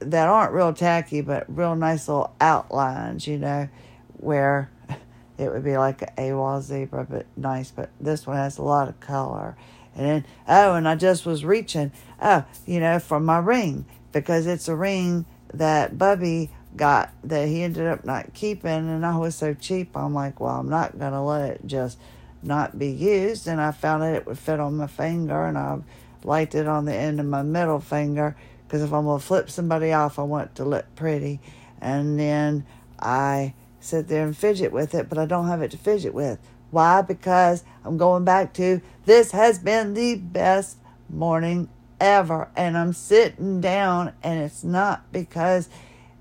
that 0.00 0.28
aren't 0.28 0.52
real 0.52 0.74
tacky, 0.74 1.22
but 1.22 1.46
real 1.48 1.74
nice 1.74 2.08
little 2.08 2.30
outlines, 2.42 3.26
you 3.26 3.38
know, 3.38 3.70
where 4.18 4.70
it 5.38 5.50
would 5.50 5.64
be 5.64 5.78
like 5.78 6.02
an 6.02 6.10
AWOL 6.18 6.60
zebra, 6.60 7.06
but 7.08 7.24
nice. 7.38 7.70
But 7.70 7.88
this 7.98 8.26
one 8.26 8.36
has 8.36 8.58
a 8.58 8.62
lot 8.62 8.88
of 8.88 9.00
color. 9.00 9.56
And 9.94 10.04
then, 10.04 10.24
oh, 10.46 10.74
and 10.74 10.86
I 10.86 10.94
just 10.94 11.24
was 11.24 11.42
reaching, 11.42 11.90
oh, 12.20 12.44
you 12.66 12.80
know, 12.80 12.98
for 12.98 13.18
my 13.18 13.38
ring 13.38 13.86
because 14.12 14.46
it's 14.46 14.68
a 14.68 14.76
ring 14.76 15.24
that 15.54 15.96
Bubby 15.96 16.50
got 16.76 17.10
that 17.24 17.48
he 17.48 17.62
ended 17.62 17.86
up 17.86 18.04
not 18.04 18.34
keeping 18.34 18.70
and 18.70 19.04
I 19.04 19.16
was 19.16 19.34
so 19.34 19.54
cheap 19.54 19.96
I'm 19.96 20.14
like 20.14 20.40
well 20.40 20.58
I'm 20.58 20.68
not 20.68 20.98
gonna 20.98 21.24
let 21.24 21.50
it 21.52 21.60
just 21.66 21.98
not 22.42 22.78
be 22.78 22.88
used 22.88 23.46
and 23.46 23.60
I 23.60 23.72
found 23.72 24.02
out 24.02 24.14
it 24.14 24.26
would 24.26 24.38
fit 24.38 24.60
on 24.60 24.76
my 24.76 24.86
finger 24.86 25.46
and 25.46 25.56
I 25.56 25.78
liked 26.22 26.54
it 26.54 26.66
on 26.66 26.84
the 26.84 26.94
end 26.94 27.20
of 27.20 27.26
my 27.26 27.42
middle 27.42 27.80
finger 27.80 28.36
because 28.66 28.82
if 28.82 28.92
I'm 28.92 29.04
gonna 29.04 29.18
flip 29.18 29.50
somebody 29.50 29.92
off 29.92 30.18
I 30.18 30.22
want 30.22 30.50
it 30.50 30.54
to 30.56 30.64
look 30.64 30.86
pretty 30.94 31.40
and 31.80 32.18
then 32.18 32.66
I 32.98 33.54
sit 33.80 34.08
there 34.08 34.24
and 34.24 34.36
fidget 34.36 34.72
with 34.72 34.94
it 34.94 35.08
but 35.08 35.18
I 35.18 35.26
don't 35.26 35.48
have 35.48 35.62
it 35.62 35.70
to 35.72 35.78
fidget 35.78 36.14
with. 36.14 36.38
Why? 36.70 37.00
Because 37.00 37.64
I'm 37.84 37.96
going 37.96 38.24
back 38.24 38.52
to 38.54 38.80
this 39.04 39.30
has 39.30 39.58
been 39.58 39.94
the 39.94 40.16
best 40.16 40.78
morning 41.08 41.68
ever 42.00 42.48
and 42.56 42.76
I'm 42.76 42.92
sitting 42.92 43.60
down 43.60 44.12
and 44.22 44.40
it's 44.42 44.64
not 44.64 45.10
because 45.12 45.68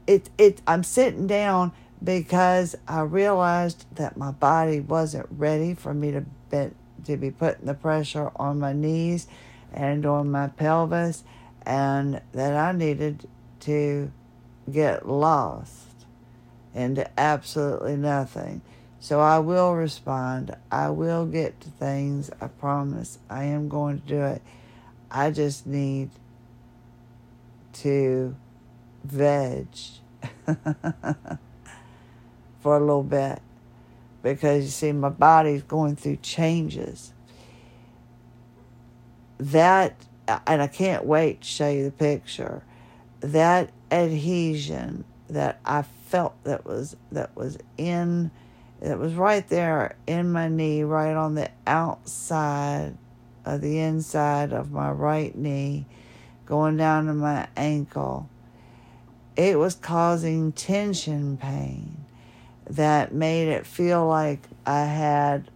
it 0.08 0.30
it 0.38 0.62
I'm 0.68 0.84
sitting 0.84 1.28
down 1.28 1.72
because 2.04 2.76
I 2.88 3.02
realized 3.02 3.86
that 3.96 4.18
my 4.18 4.32
body 4.32 4.80
wasn't 4.80 5.28
ready 5.32 5.74
for 5.74 5.94
me 5.94 6.12
to 6.12 6.22
be, 6.52 6.70
to 7.06 7.18
be 7.18 7.32
putting 7.32 7.66
the 7.66 7.74
pressure 7.74 8.32
on 8.36 8.60
my 8.60 8.74
knees 8.74 9.28
and 9.74 10.06
on 10.06 10.30
my 10.32 10.48
pelvis 10.48 11.24
and 11.66 12.22
that 12.34 12.56
I 12.56 12.72
needed 12.72 13.28
to 13.62 14.12
get 14.72 15.08
lost 15.08 15.88
into 16.74 17.10
absolutely 17.20 17.96
nothing. 17.96 18.62
So 19.00 19.20
I 19.20 19.40
will 19.40 19.74
respond. 19.74 20.56
I 20.72 20.90
will 20.90 21.26
get 21.26 21.62
to 21.62 21.70
things. 21.70 22.30
I 22.42 22.48
promise. 22.48 23.20
I 23.30 23.46
am 23.46 23.70
going 23.70 24.02
to 24.02 24.08
do 24.08 24.22
it. 24.24 24.42
I 25.10 25.32
just 25.32 25.66
need 25.68 26.10
to 27.74 28.36
veg 29.06 29.68
for 32.62 32.78
a 32.78 32.80
little 32.80 33.04
bit 33.04 33.42
because 34.26 34.64
you 34.64 34.72
see, 34.72 34.92
my 34.92 35.10
body's 35.10 35.62
going 35.62 35.96
through 35.96 36.16
changes. 36.16 37.14
That, 39.38 39.96
and 40.48 40.64
I 40.64 40.68
can't 40.68 41.06
wait 41.06 41.42
to 41.42 41.48
show 41.48 41.70
you 41.70 41.84
the 41.84 41.92
picture. 41.92 42.64
That 43.20 43.70
adhesion 43.92 45.04
that 45.30 45.60
I 45.64 45.84
felt 45.84 46.44
that 46.44 46.66
was 46.66 46.96
that 47.12 47.36
was 47.36 47.60
in 47.78 48.32
that 48.82 48.98
was 48.98 49.14
right 49.14 49.48
there 49.48 49.96
in 50.08 50.32
my 50.32 50.48
knee, 50.48 50.82
right 50.82 51.16
on 51.16 51.36
the 51.36 51.52
outside 51.68 52.98
of 53.46 53.62
the 53.62 53.78
inside 53.78 54.54
of 54.54 54.72
my 54.72 54.90
right 54.90 55.36
knee, 55.36 55.86
going 56.48 56.78
down 56.78 57.06
to 57.06 57.14
my 57.14 57.48
ankle 57.56 58.28
it 59.36 59.60
was 59.60 59.76
causing 59.76 60.52
tension 60.52 61.38
pain 61.38 62.06
that 62.70 63.14
made 63.14 63.48
it 63.48 63.66
feel 63.66 64.08
like 64.08 64.42
I 64.66 64.86
had 64.86 65.52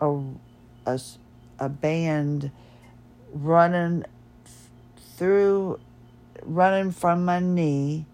a, 0.00 0.20
a, 0.86 1.00
a 1.58 1.68
band 1.68 2.50
running 3.32 4.04
through, 5.16 5.80
running 6.42 6.92
from 6.92 7.24
my 7.24 7.40
knee 7.40 8.04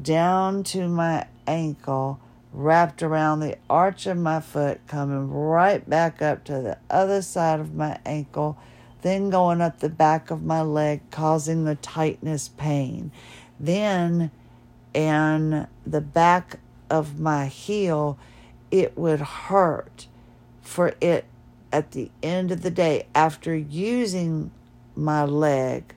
down 0.00 0.62
to 0.62 0.88
my 0.88 1.26
ankle, 1.46 2.20
wrapped 2.52 3.02
around 3.02 3.40
the 3.40 3.56
arch 3.68 4.06
of 4.06 4.18
my 4.18 4.40
foot, 4.40 4.80
coming 4.86 5.30
right 5.30 5.88
back 5.88 6.20
up 6.20 6.44
to 6.44 6.52
the 6.52 6.78
other 6.90 7.22
side 7.22 7.58
of 7.58 7.74
my 7.74 7.98
ankle 8.04 8.58
then 9.02 9.30
going 9.30 9.60
up 9.60 9.78
the 9.78 9.88
back 9.88 10.30
of 10.30 10.44
my 10.44 10.62
leg, 10.62 11.00
causing 11.10 11.64
the 11.64 11.76
tightness 11.76 12.48
pain. 12.48 13.10
Then 13.60 14.30
in 14.94 15.66
the 15.86 16.00
back 16.00 16.58
of 16.90 17.20
my 17.20 17.46
heel, 17.46 18.18
it 18.70 18.96
would 18.96 19.20
hurt 19.20 20.06
for 20.62 20.94
it 21.00 21.24
at 21.72 21.92
the 21.92 22.10
end 22.22 22.50
of 22.50 22.62
the 22.62 22.70
day, 22.70 23.06
after 23.14 23.54
using 23.54 24.50
my 24.96 25.24
leg, 25.24 25.94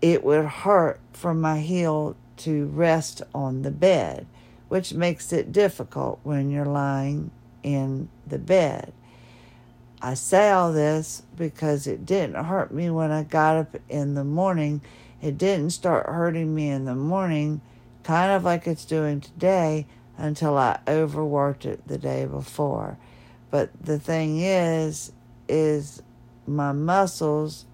it 0.00 0.24
would 0.24 0.44
hurt 0.44 1.00
for 1.12 1.34
my 1.34 1.60
heel 1.60 2.16
to 2.38 2.66
rest 2.66 3.22
on 3.34 3.62
the 3.62 3.70
bed, 3.70 4.26
which 4.68 4.94
makes 4.94 5.32
it 5.32 5.52
difficult 5.52 6.20
when 6.22 6.50
you're 6.50 6.64
lying 6.64 7.30
in 7.62 8.08
the 8.26 8.38
bed. 8.38 8.92
I 10.00 10.14
say 10.14 10.50
all 10.50 10.72
this 10.72 11.22
because 11.36 11.86
it 11.86 12.06
didn't 12.06 12.44
hurt 12.44 12.72
me 12.72 12.88
when 12.90 13.10
I 13.10 13.24
got 13.24 13.56
up 13.56 13.76
in 13.88 14.14
the 14.14 14.24
morning. 14.24 14.80
It 15.20 15.36
didn't 15.36 15.70
start 15.70 16.06
hurting 16.06 16.54
me 16.54 16.68
in 16.68 16.84
the 16.84 16.94
morning, 16.94 17.60
kind 18.04 18.30
of 18.32 18.44
like 18.44 18.66
it's 18.66 18.84
doing 18.84 19.20
today, 19.20 19.86
until 20.16 20.56
I 20.56 20.78
overworked 20.86 21.64
it 21.64 21.86
the 21.88 21.98
day 21.98 22.26
before. 22.26 22.96
But 23.50 23.70
the 23.82 23.98
thing 23.98 24.40
is, 24.40 25.12
is 25.48 26.02
my 26.46 26.72
muscles 26.72 27.64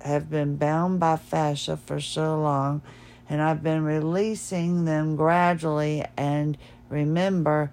have 0.00 0.30
been 0.30 0.56
bound 0.56 1.00
by 1.00 1.16
fascia 1.16 1.76
for 1.76 2.00
so 2.00 2.40
long, 2.40 2.82
and 3.28 3.42
I've 3.42 3.62
been 3.62 3.84
releasing 3.84 4.84
them 4.84 5.16
gradually. 5.16 6.04
And 6.16 6.56
remember, 6.88 7.70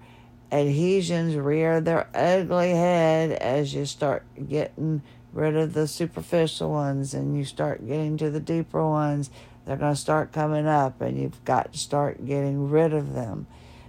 adhesions 0.52 1.36
rear 1.36 1.80
their 1.80 2.08
ugly 2.14 2.70
head 2.70 3.32
as 3.32 3.74
you 3.74 3.86
start 3.86 4.24
getting 4.48 5.02
rid 5.32 5.56
of 5.56 5.74
the 5.74 5.86
superficial 5.86 6.70
ones 6.70 7.14
and 7.14 7.36
you 7.36 7.44
start 7.44 7.86
getting 7.86 8.16
to 8.16 8.30
the 8.30 8.40
deeper 8.40 8.86
ones. 8.86 9.30
They're 9.64 9.76
going 9.76 9.94
to 9.94 10.00
start 10.00 10.32
coming 10.32 10.66
up, 10.66 11.00
and 11.00 11.20
you've 11.20 11.44
got 11.44 11.72
to 11.72 11.78
start 11.78 12.26
getting 12.26 12.70
rid 12.70 12.92
of 12.92 13.12
them. 13.12 13.46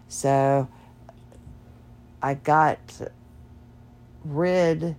So 0.07 0.67
I 2.21 2.33
got 2.35 3.09
rid 4.23 4.95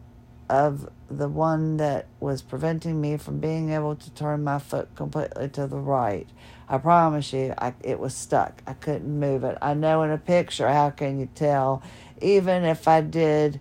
of 0.49 0.91
the 1.09 1.29
one 1.29 1.77
that 1.77 2.07
was 2.21 2.43
preventing 2.43 3.01
me 3.01 3.17
from 3.17 3.39
being 3.39 3.71
able 3.71 3.95
to 3.95 4.11
turn 4.11 4.43
my 4.43 4.59
foot 4.59 4.95
completely 4.97 5.49
to 5.51 5.67
the 5.67 5.79
right. 5.79 6.29
I 6.69 6.79
promise 6.79 7.33
you, 7.33 7.55
I, 7.59 7.75
it 7.83 7.99
was 7.99 8.15
stuck. 8.15 8.63
I 8.67 8.73
couldn't 8.75 9.19
move 9.19 9.45
it. 9.45 9.59
I 9.61 9.75
know 9.75 10.03
in 10.03 10.11
a 10.11 10.19
picture, 10.19 10.69
how 10.69 10.91
can 10.91 11.21
you 11.21 11.29
tell? 11.35 11.83
Even 12.21 12.65
if 12.65 12.89
I 12.89 13.01
did 13.01 13.61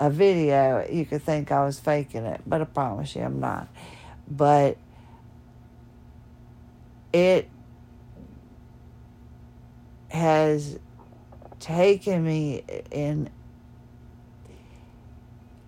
a 0.00 0.10
video, 0.10 0.86
you 0.90 1.04
could 1.04 1.22
think 1.22 1.52
I 1.52 1.64
was 1.64 1.78
faking 1.78 2.24
it, 2.24 2.40
but 2.46 2.60
I 2.60 2.64
promise 2.64 3.14
you, 3.14 3.22
I'm 3.22 3.40
not. 3.40 3.68
But 4.30 4.76
it 7.12 7.48
has 10.08 10.78
taken 11.60 12.24
me 12.24 12.62
in 12.90 13.30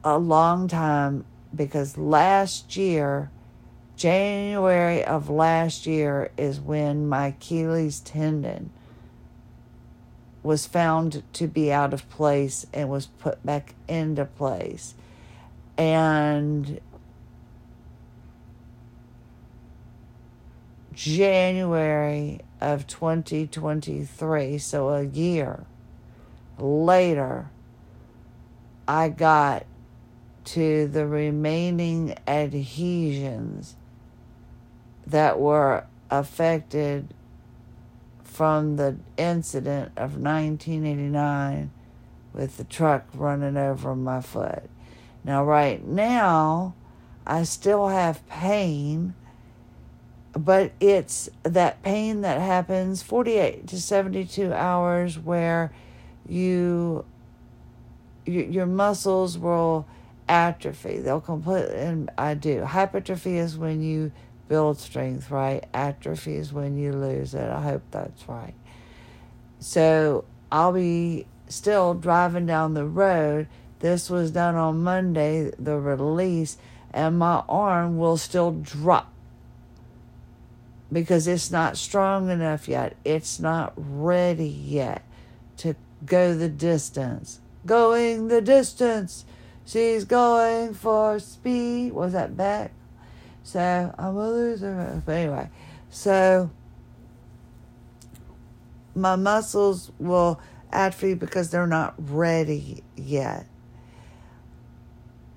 a 0.05 0.19
long 0.19 0.69
time 0.69 1.25
because 1.55 1.99
last 1.99 2.77
year, 2.77 3.31
January 4.01 5.05
of 5.05 5.29
last 5.29 5.87
year, 5.87 6.31
is 6.39 6.59
when 6.59 7.07
my 7.07 7.27
Achilles 7.27 8.01
tendon 8.01 8.71
was 10.43 10.67
found 10.67 11.23
to 11.35 11.47
be 11.47 11.71
out 11.71 11.93
of 11.93 12.09
place 12.09 12.65
and 12.73 12.89
was 12.89 13.05
put 13.05 13.45
back 13.45 13.75
into 13.89 14.25
place. 14.25 14.95
And 15.77 16.81
January 20.95 22.41
of 22.59 22.87
2023, 22.87 24.57
so 24.57 24.89
a 24.89 25.03
year 25.03 25.67
later, 26.59 27.51
I 28.89 29.11
got 29.11 29.67
to 30.47 30.89
the 30.89 31.07
remaining 31.07 32.17
adhesions 32.27 33.77
that 35.11 35.39
were 35.39 35.85
affected 36.11 37.15
from 38.25 38.77
the 38.77 38.97
incident 39.17 39.93
of 39.97 40.17
1989 40.17 41.71
with 42.33 42.57
the 42.57 42.65
truck 42.65 43.07
running 43.15 43.57
over 43.57 43.95
my 43.95 44.21
foot. 44.21 44.71
Now, 45.25 45.45
right 45.45 45.85
now, 45.85 46.75
I 47.27 47.43
still 47.43 47.89
have 47.89 48.27
pain, 48.29 49.15
but 50.33 50.73
it's 50.81 51.29
that 51.43 51.83
pain 51.83 52.23
that 52.23 52.41
happens 52.41 53.03
48 53.03 53.67
to 53.67 53.81
72 53.81 54.53
hours 54.53 55.19
where 55.19 55.73
you 56.27 57.05
your 58.27 58.67
muscles 58.67 59.37
will 59.37 59.87
atrophy. 60.29 60.99
They'll 60.99 61.21
completely, 61.21 61.77
and 61.77 62.11
I 62.17 62.35
do. 62.35 62.65
Hypertrophy 62.65 63.37
is 63.39 63.59
when 63.59 63.83
you 63.83 64.13
build 64.51 64.79
strength, 64.79 65.31
right? 65.31 65.65
Atrophy 65.73 66.35
is 66.37 66.53
when 66.53 66.77
you 66.77 66.93
lose 66.93 67.33
it. 67.33 67.49
I 67.49 67.63
hope 67.63 67.83
that's 67.91 68.29
right. 68.29 68.53
So 69.61 70.25
I'll 70.53 70.73
be 70.73 71.27
still 71.49 71.95
driving 71.95 72.45
down 72.45 72.75
the 72.75 72.85
road. 72.85 73.47
This 73.79 74.11
was 74.11 74.33
done 74.33 74.57
on 74.57 74.83
Monday, 74.83 75.53
the 75.59 75.79
release, 75.79 76.59
and 76.93 77.19
my 77.19 77.43
arm 77.49 77.97
will 77.97 78.19
still 78.19 78.51
drop 78.53 79.11
because 80.93 81.27
it's 81.27 81.51
not 81.51 81.79
strong 81.79 82.29
enough 82.29 82.69
yet. 82.69 82.97
It's 83.05 83.41
not 83.41 83.73
ready 83.77 84.49
yet 84.49 85.03
to 85.59 85.77
go 86.05 86.35
the 86.35 86.49
distance. 86.49 87.41
Going 87.65 88.29
the 88.29 88.43
distance 88.43 89.25
She's 89.71 90.05
going 90.05 90.75
for 90.75 91.21
speed. 91.21 91.93
Was 91.93 92.13
that 92.13 92.37
back? 92.37 92.73
So 93.43 93.95
I'm 93.99 94.17
a 94.17 94.31
loser. 94.31 95.03
But 95.05 95.13
anyway, 95.13 95.51
so 95.89 96.51
my 98.95 99.17
muscles 99.17 99.91
will 99.99 100.41
atrophy 100.73 101.15
because 101.15 101.51
they're 101.51 101.67
not 101.67 101.95
ready 101.99 102.83
yet. 102.97 103.47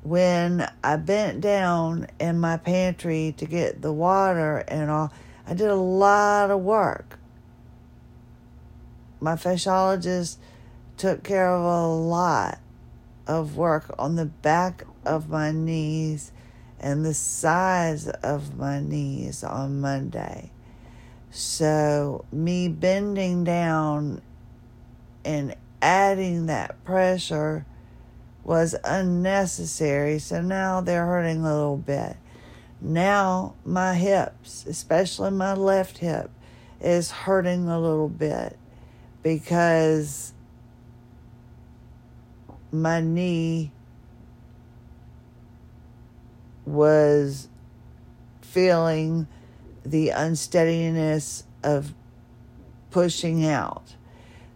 When 0.03 0.69
I 0.83 0.97
bent 0.97 1.39
down 1.39 2.07
in 2.19 2.39
my 2.39 2.57
pantry 2.57 3.33
to 3.37 3.45
get 3.45 3.81
the 3.81 3.93
water 3.93 4.57
and 4.67 4.91
all, 4.91 5.13
I 5.47 5.53
did 5.53 5.69
a 5.69 5.75
lot 5.75 6.51
of 6.51 6.59
work. 6.59 7.17
My 9.21 9.35
fasciologist 9.35 10.35
took 10.97 11.23
care 11.23 11.49
of 11.49 11.63
a 11.63 11.87
lot 11.87 12.59
of 13.25 13.55
work 13.55 13.95
on 13.97 14.17
the 14.17 14.25
back 14.25 14.83
of 15.05 15.29
my 15.29 15.51
knees 15.53 16.32
and 16.83 17.05
the 17.05 17.13
size 17.13 18.09
of 18.09 18.57
my 18.57 18.81
knees 18.81 19.41
on 19.41 19.79
Monday. 19.79 20.51
So, 21.31 22.25
me 22.31 22.67
bending 22.67 23.45
down 23.45 24.21
and 25.23 25.55
adding 25.81 26.47
that 26.47 26.83
pressure 26.83 27.65
was 28.43 28.75
unnecessary. 28.83 30.19
So 30.19 30.41
now 30.41 30.81
they're 30.81 31.05
hurting 31.05 31.45
a 31.45 31.55
little 31.55 31.77
bit. 31.77 32.17
Now, 32.81 33.55
my 33.63 33.95
hips, 33.95 34.65
especially 34.67 35.31
my 35.31 35.53
left 35.53 35.99
hip, 35.99 36.29
is 36.81 37.11
hurting 37.11 37.69
a 37.69 37.79
little 37.79 38.09
bit 38.09 38.59
because 39.23 40.33
my 42.73 42.99
knee 42.99 43.71
was 46.65 47.47
feeling 48.41 49.27
the 49.85 50.09
unsteadiness 50.09 51.43
of 51.63 51.93
pushing 52.91 53.45
out. 53.45 53.95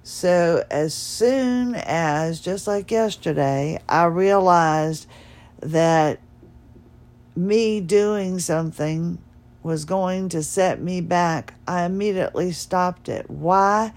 So, 0.04 0.64
as 0.72 0.94
soon 0.94 1.76
as, 1.76 2.40
just 2.40 2.66
like 2.66 2.92
yesterday, 2.92 3.82
I 3.90 4.06
realized 4.06 5.06
that 5.60 6.20
me 7.36 7.82
doing 7.82 8.40
something 8.40 9.18
was 9.64 9.84
going 9.84 10.30
to 10.30 10.44
set 10.44 10.82
me 10.82 11.02
back, 11.02 11.56
I 11.68 11.84
immediately 11.84 12.54
stopped 12.54 13.10
it. 13.10 13.30
Why? 13.30 13.94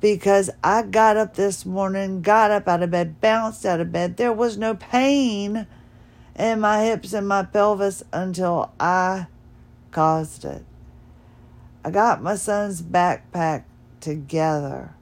because 0.00 0.50
I 0.62 0.82
got 0.82 1.16
up 1.16 1.34
this 1.34 1.64
morning, 1.64 2.22
got 2.22 2.50
up 2.50 2.68
out 2.68 2.82
of 2.82 2.90
bed, 2.90 3.20
bounced 3.20 3.64
out 3.64 3.80
of 3.80 3.92
bed. 3.92 4.16
There 4.16 4.32
was 4.32 4.56
no 4.56 4.74
pain 4.74 5.66
in 6.38 6.60
my 6.60 6.84
hips 6.84 7.12
and 7.12 7.26
my 7.26 7.42
pelvis 7.42 8.02
until 8.12 8.72
I 8.78 9.26
caused 9.90 10.44
it. 10.44 10.64
I 11.84 11.90
got 11.90 12.22
my 12.22 12.36
son's 12.36 12.82
backpack 12.82 13.64
together. 14.00 14.94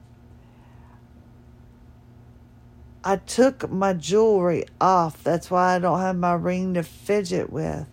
I 3.03 3.17
took 3.17 3.69
my 3.69 3.93
jewelry 3.93 4.65
off. 4.81 5.23
That's 5.23 5.51
why 5.51 5.75
I 5.75 5.79
don't 5.79 5.99
have 5.99 6.15
my 6.15 6.33
ring 6.33 6.73
to 6.73 6.83
fidget 6.83 7.51
with. 7.51 7.87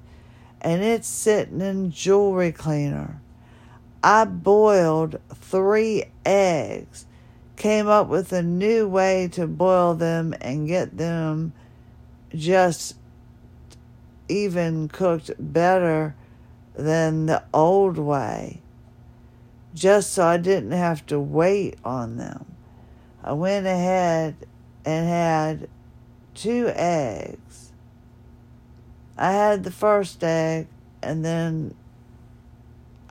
And 0.61 0.83
it's 0.83 1.09
sitting 1.09 1.61
in 1.61 1.91
jewelry 1.91 2.53
cleaner. 2.53 3.21
I 4.03 4.25
boiled 4.25 5.21
three 5.35 6.05
eggs 6.25 7.07
came 7.63 7.87
up 7.87 8.09
with 8.09 8.33
a 8.33 8.43
new 8.43 8.89
way 8.89 9.29
to 9.29 9.47
boil 9.47 9.95
them 9.95 10.35
and 10.41 10.67
get 10.67 10.97
them 10.97 11.53
just 12.35 12.97
even 14.33 14.89
cooked 14.89 15.31
better 15.39 16.15
than 16.75 17.27
the 17.27 17.43
old 17.53 17.99
way, 17.99 18.63
just 19.75 20.13
so 20.13 20.25
I 20.25 20.39
didn't 20.39 20.73
have 20.73 21.05
to 21.07 21.21
wait 21.21 21.79
on 21.85 22.17
them. 22.17 22.47
I 23.23 23.33
went 23.33 23.67
ahead 23.67 24.37
and 24.85 25.09
had 25.09 25.69
two 26.35 26.73
eggs. 26.75 27.73
I 29.17 29.33
had 29.33 29.65
the 29.65 29.71
first 29.71 30.25
egg 30.25 30.67
and 31.03 31.25
then 31.25 31.75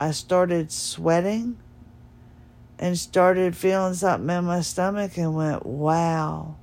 I 0.00 0.10
started 0.10 0.72
sweating 0.72 1.58
and 2.78 2.98
started 2.98 3.56
feeling 3.56 3.94
something 3.94 4.36
in 4.36 4.44
my 4.44 4.60
stomach 4.60 5.16
and 5.16 5.34
went, 5.34 5.64
wow. 5.64 6.56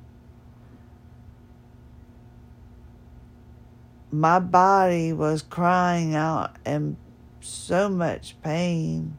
My 4.12 4.40
body 4.40 5.14
was 5.14 5.44
crying 5.44 6.16
out 6.16 6.56
in 6.66 6.98
so 7.42 7.90
much 7.90 8.36
pain 8.42 9.18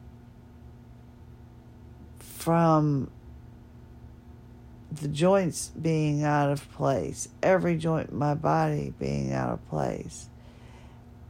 from 2.19 3.09
the 4.91 5.07
joints 5.07 5.69
being 5.69 6.23
out 6.23 6.49
of 6.49 6.69
place, 6.73 7.29
every 7.41 7.77
joint 7.77 8.09
in 8.09 8.17
my 8.17 8.33
body 8.33 8.93
being 8.99 9.31
out 9.31 9.51
of 9.51 9.69
place, 9.69 10.27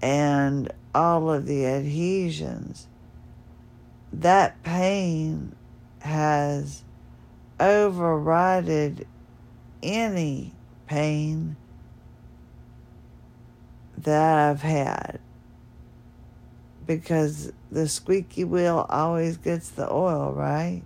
and 0.02 0.72
all 0.96 1.32
of 1.32 1.46
the 1.46 1.66
adhesions. 1.68 2.88
That 4.12 4.64
pain 4.64 5.56
has 6.00 6.84
overridden 7.60 9.06
any 9.84 10.54
pain 10.88 11.56
that 13.98 14.50
I've 14.50 14.62
had 14.62 15.20
because 16.86 17.52
the 17.72 17.88
squeaky 17.88 18.44
wheel 18.44 18.86
always 18.90 19.38
gets 19.38 19.70
the 19.70 19.92
oil, 19.92 20.34
right? 20.34 20.84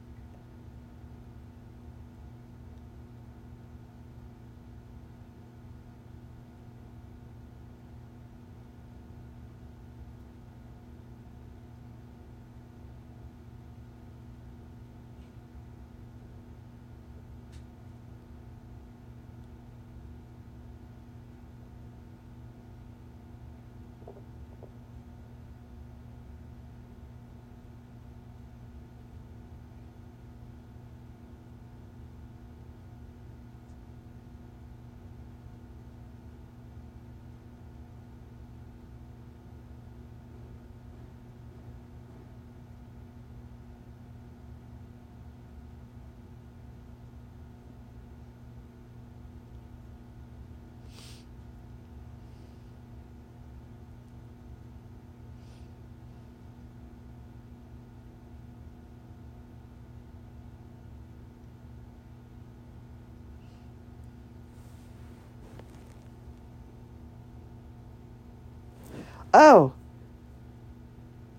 Oh, 69.36 69.73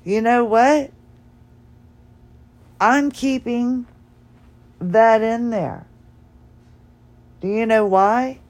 you 0.04 0.20
know 0.20 0.44
what? 0.44 0.92
I'm 2.78 3.10
keeping 3.10 3.86
that 4.78 5.22
in 5.22 5.48
there. 5.48 5.86
Do 7.40 7.48
you 7.48 7.64
know 7.64 7.86
why? 7.86 8.40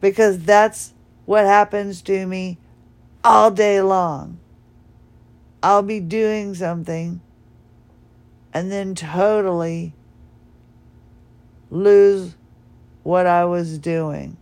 Because 0.00 0.38
that's 0.38 0.94
what 1.26 1.44
happens 1.44 2.00
to 2.02 2.26
me 2.26 2.58
all 3.24 3.50
day 3.50 3.80
long. 3.80 4.38
I'll 5.62 5.82
be 5.82 5.98
doing 5.98 6.54
something 6.54 7.20
and 8.52 8.70
then 8.70 8.94
totally 8.94 9.94
lose 11.70 12.36
what 13.02 13.26
I 13.26 13.46
was 13.46 13.78
doing. 13.78 14.36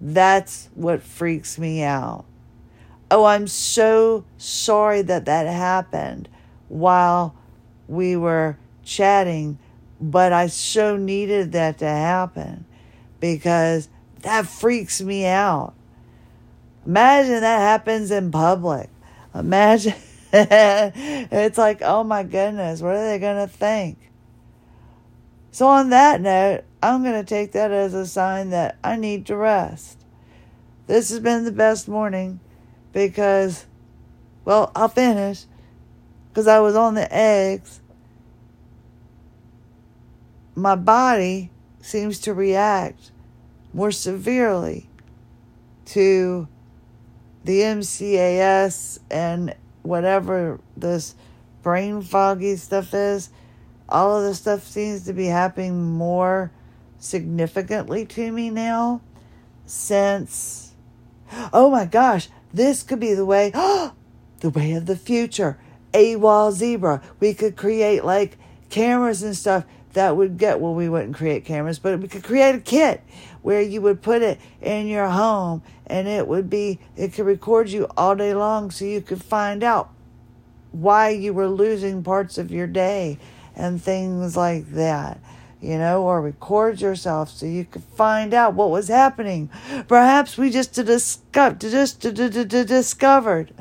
That's 0.00 0.68
what 0.74 1.02
freaks 1.02 1.58
me 1.58 1.82
out. 1.82 2.24
Oh, 3.10 3.24
I'm 3.24 3.46
so 3.46 4.24
sorry 4.36 5.02
that 5.02 5.26
that 5.26 5.46
happened 5.46 6.28
while 6.68 7.34
we 7.88 8.16
were 8.16 8.58
chatting, 8.84 9.58
but 10.00 10.32
I 10.32 10.48
so 10.48 10.96
needed 10.96 11.52
that 11.52 11.78
to 11.78 11.88
happen 11.88 12.64
because 13.20 13.88
that 14.22 14.46
freaks 14.46 15.00
me 15.00 15.24
out. 15.24 15.74
Imagine 16.84 17.40
that 17.40 17.60
happens 17.60 18.10
in 18.10 18.30
public. 18.30 18.90
Imagine 19.34 19.94
it's 20.32 21.58
like, 21.58 21.82
oh 21.82 22.04
my 22.04 22.22
goodness, 22.22 22.80
what 22.80 22.96
are 22.96 23.06
they 23.08 23.18
going 23.18 23.46
to 23.46 23.52
think? 23.52 23.98
So, 25.50 25.68
on 25.68 25.90
that 25.90 26.20
note, 26.20 26.64
I'm 26.86 27.02
going 27.02 27.20
to 27.20 27.24
take 27.24 27.52
that 27.52 27.72
as 27.72 27.94
a 27.94 28.06
sign 28.06 28.50
that 28.50 28.76
I 28.84 28.96
need 28.96 29.26
to 29.26 29.36
rest. 29.36 30.04
This 30.86 31.10
has 31.10 31.18
been 31.18 31.44
the 31.44 31.50
best 31.50 31.88
morning 31.88 32.38
because, 32.92 33.66
well, 34.44 34.70
I'll 34.76 34.88
finish 34.88 35.46
because 36.28 36.46
I 36.46 36.60
was 36.60 36.76
on 36.76 36.94
the 36.94 37.12
eggs. 37.12 37.80
My 40.54 40.76
body 40.76 41.50
seems 41.80 42.20
to 42.20 42.32
react 42.32 43.10
more 43.74 43.90
severely 43.90 44.88
to 45.86 46.46
the 47.44 47.60
MCAS 47.62 49.00
and 49.10 49.56
whatever 49.82 50.60
this 50.76 51.16
brain 51.62 52.00
foggy 52.00 52.54
stuff 52.54 52.94
is 52.94 53.30
all 53.88 54.16
of 54.16 54.24
this 54.24 54.38
stuff 54.38 54.64
seems 54.64 55.04
to 55.04 55.12
be 55.12 55.26
happening 55.26 55.82
more 55.82 56.50
significantly 56.98 58.04
to 58.06 58.32
me 58.32 58.50
now 58.50 59.00
since 59.66 60.72
oh 61.52 61.70
my 61.70 61.84
gosh 61.84 62.28
this 62.52 62.82
could 62.82 63.00
be 63.00 63.14
the 63.14 63.26
way 63.26 63.50
the 64.40 64.50
way 64.50 64.72
of 64.72 64.86
the 64.86 64.96
future. 64.96 65.58
AWOL 65.92 66.52
Zebra. 66.52 67.02
We 67.20 67.34
could 67.34 67.56
create 67.56 68.04
like 68.04 68.38
cameras 68.68 69.22
and 69.22 69.36
stuff 69.36 69.64
that 69.92 70.16
would 70.16 70.36
get 70.36 70.60
well 70.60 70.74
we 70.74 70.88
wouldn't 70.88 71.16
create 71.16 71.44
cameras 71.44 71.78
but 71.78 71.98
we 72.00 72.08
could 72.08 72.22
create 72.22 72.54
a 72.54 72.60
kit 72.60 73.02
where 73.40 73.62
you 73.62 73.80
would 73.80 74.02
put 74.02 74.20
it 74.20 74.38
in 74.60 74.86
your 74.86 75.08
home 75.08 75.62
and 75.86 76.06
it 76.06 76.26
would 76.26 76.50
be 76.50 76.78
it 76.96 77.14
could 77.14 77.24
record 77.24 77.70
you 77.70 77.86
all 77.96 78.14
day 78.14 78.34
long 78.34 78.70
so 78.70 78.84
you 78.84 79.00
could 79.00 79.22
find 79.22 79.64
out 79.64 79.88
why 80.72 81.08
you 81.08 81.32
were 81.32 81.48
losing 81.48 82.02
parts 82.02 82.36
of 82.36 82.50
your 82.50 82.66
day 82.66 83.16
and 83.54 83.82
things 83.82 84.36
like 84.36 84.70
that 84.72 85.18
you 85.60 85.78
know, 85.78 86.02
or 86.02 86.20
record 86.20 86.80
yourself 86.80 87.30
so 87.30 87.46
you 87.46 87.64
could 87.64 87.82
find 87.82 88.34
out 88.34 88.54
what 88.54 88.70
was 88.70 88.88
happening. 88.88 89.50
Perhaps 89.88 90.36
we 90.36 90.50
just 90.50 90.74
discovered, 90.74 91.60
just 91.60 92.00
discovered, 92.00 93.52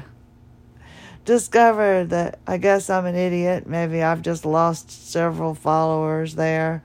discovered 1.24 2.10
that 2.10 2.40
I 2.46 2.58
guess 2.58 2.90
I'm 2.90 3.06
an 3.06 3.16
idiot. 3.16 3.68
Maybe 3.68 4.04
I've 4.04 4.22
just 4.22 4.46
lost 4.46 5.10
several 5.12 5.56
followers 5.56 6.36
there, 6.36 6.84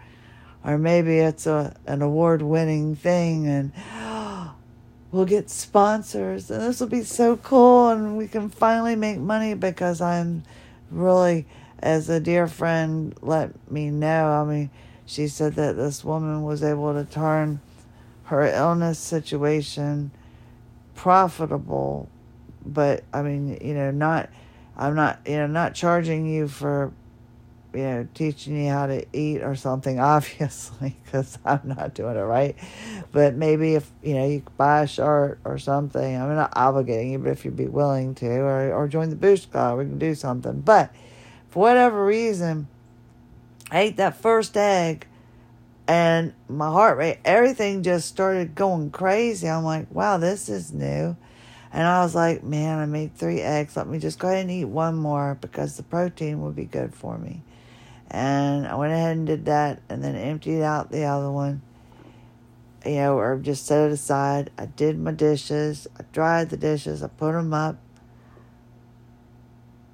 or 0.65 0.79
maybe 0.79 1.19
it's 1.19 1.47
a 1.47 1.77
an 1.87 2.03
award 2.03 2.43
winning 2.43 2.95
thing, 2.95 3.47
and 3.47 3.73
we'll 5.11 5.25
get 5.27 5.51
sponsors, 5.51 6.51
and 6.51 6.63
this 6.63 6.81
will 6.81 6.87
be 6.87 7.03
so 7.03 7.37
cool, 7.37 7.89
and 7.89 8.17
we 8.17 8.29
can 8.29 8.49
finally 8.49 8.97
make 8.97 9.19
money 9.19 9.55
because 9.55 10.01
I'm 10.01 10.45
really 10.91 11.47
as 11.83 12.09
a 12.09 12.21
dear 12.21 12.47
friend 12.47 13.15
let 13.23 13.71
me 13.71 13.91
know, 13.91 14.29
I 14.29 14.45
mean, 14.45 14.71
she 15.11 15.27
said 15.27 15.57
that 15.57 15.77
this 15.77 16.05
woman 16.05 16.45
was 16.45 16.63
able 16.63 16.95
to 16.95 17.05
turn 17.05 17.61
her 18.25 18.43
illness 18.43 18.97
situation 18.97 20.13
profitable, 20.95 22.09
but 22.65 23.03
I 23.13 23.23
mean, 23.23 23.59
you 23.61 23.75
know, 23.75 23.91
not, 23.91 24.31
I'm 24.77 24.95
not, 24.95 25.19
you 25.27 25.37
know, 25.37 25.49
not 25.49 25.75
charging 25.75 26.27
you 26.27 26.47
for 26.47 26.93
you 27.75 27.83
know, 27.83 28.09
teaching 28.15 28.65
you 28.65 28.71
how 28.71 28.87
to 28.87 29.05
eat 29.13 29.43
or 29.43 29.57
something, 29.57 29.99
obviously, 30.01 30.97
because 31.05 31.41
I'm 31.45 31.63
not 31.65 31.93
doing 31.95 32.17
it 32.17 32.21
right. 32.21 32.55
But 33.11 33.35
maybe 33.35 33.75
if, 33.75 33.91
you 34.05 34.15
know, 34.15 34.27
you 34.29 34.45
buy 34.57 34.83
a 34.83 34.87
shirt 34.87 35.41
or 35.45 35.59
something, 35.59 36.17
I'm 36.17 36.37
not 36.37 36.53
obligating 36.55 37.11
you, 37.11 37.19
but 37.19 37.31
if 37.31 37.45
you'd 37.45 37.57
be 37.57 37.67
willing 37.67 38.15
to, 38.17 38.29
or, 38.29 38.73
or 38.75 38.87
join 38.87 39.11
the 39.11 39.17
Boost 39.17 39.51
Club, 39.51 39.79
we 39.79 39.87
can 39.87 39.99
do 39.99 40.15
something. 40.15 40.61
But 40.61 40.95
for 41.49 41.61
whatever 41.61 42.05
reason, 42.05 42.69
I 43.71 43.81
ate 43.81 43.97
that 43.99 44.21
first 44.21 44.57
egg 44.57 45.07
and 45.91 46.35
my 46.49 46.69
heart 46.69 46.99
rate, 46.99 47.19
everything 47.25 47.83
just 47.83 48.07
started 48.07 48.55
going 48.55 48.93
crazy. 48.93 49.49
I'm 49.49 49.65
like, 49.65 49.91
wow, 49.93 50.19
this 50.19 50.49
is 50.49 50.73
new. 50.73 51.17
And 51.73 51.87
I 51.87 52.05
was 52.05 52.15
like, 52.15 52.45
man, 52.45 52.79
I 52.79 52.87
made 52.87 53.17
three 53.17 53.41
eggs. 53.41 53.77
Let 53.77 53.89
me 53.89 53.99
just 53.99 54.21
go 54.21 54.29
ahead 54.29 54.43
and 54.43 54.53
eat 54.53 54.67
one 54.67 54.95
more 54.95 55.37
because 55.41 55.77
the 55.77 55.83
protein 55.83 56.43
would 56.43 56.55
be 56.55 56.65
good 56.65 56.95
for 56.95 57.19
me. 57.19 57.43
And 58.09 58.69
I 58.69 58.77
went 58.77 58.93
ahead 58.93 59.17
and 59.17 59.27
did 59.27 59.47
that 59.47 59.83
and 59.89 60.03
then 60.03 60.15
emptied 60.15 60.63
out 60.63 60.93
the 60.93 61.05
other 61.07 61.31
one. 61.31 61.63
You 62.87 62.95
know, 62.95 63.19
or 63.19 63.37
just 63.39 63.67
set 63.67 63.89
it 63.89 63.93
aside. 63.93 64.51
I 64.57 64.67
did 64.67 64.97
my 64.97 65.11
dishes. 65.11 65.89
I 65.99 66.05
dried 66.13 66.51
the 66.51 66.57
dishes. 66.57 67.03
I 67.03 67.09
put 67.09 67.33
them 67.33 67.53
up. 67.53 67.79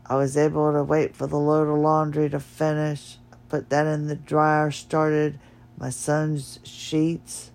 I 0.04 0.16
was 0.16 0.36
able 0.36 0.72
to 0.74 0.84
wait 0.84 1.16
for 1.16 1.26
the 1.26 1.38
load 1.38 1.68
of 1.68 1.78
laundry 1.78 2.28
to 2.28 2.38
finish. 2.38 3.16
Put 3.48 3.70
that 3.70 3.86
in 3.86 4.08
the 4.08 4.16
dryer, 4.16 4.70
started 4.70 5.38
my 5.78 5.90
son's 5.90 6.58
sheets. 6.64 7.50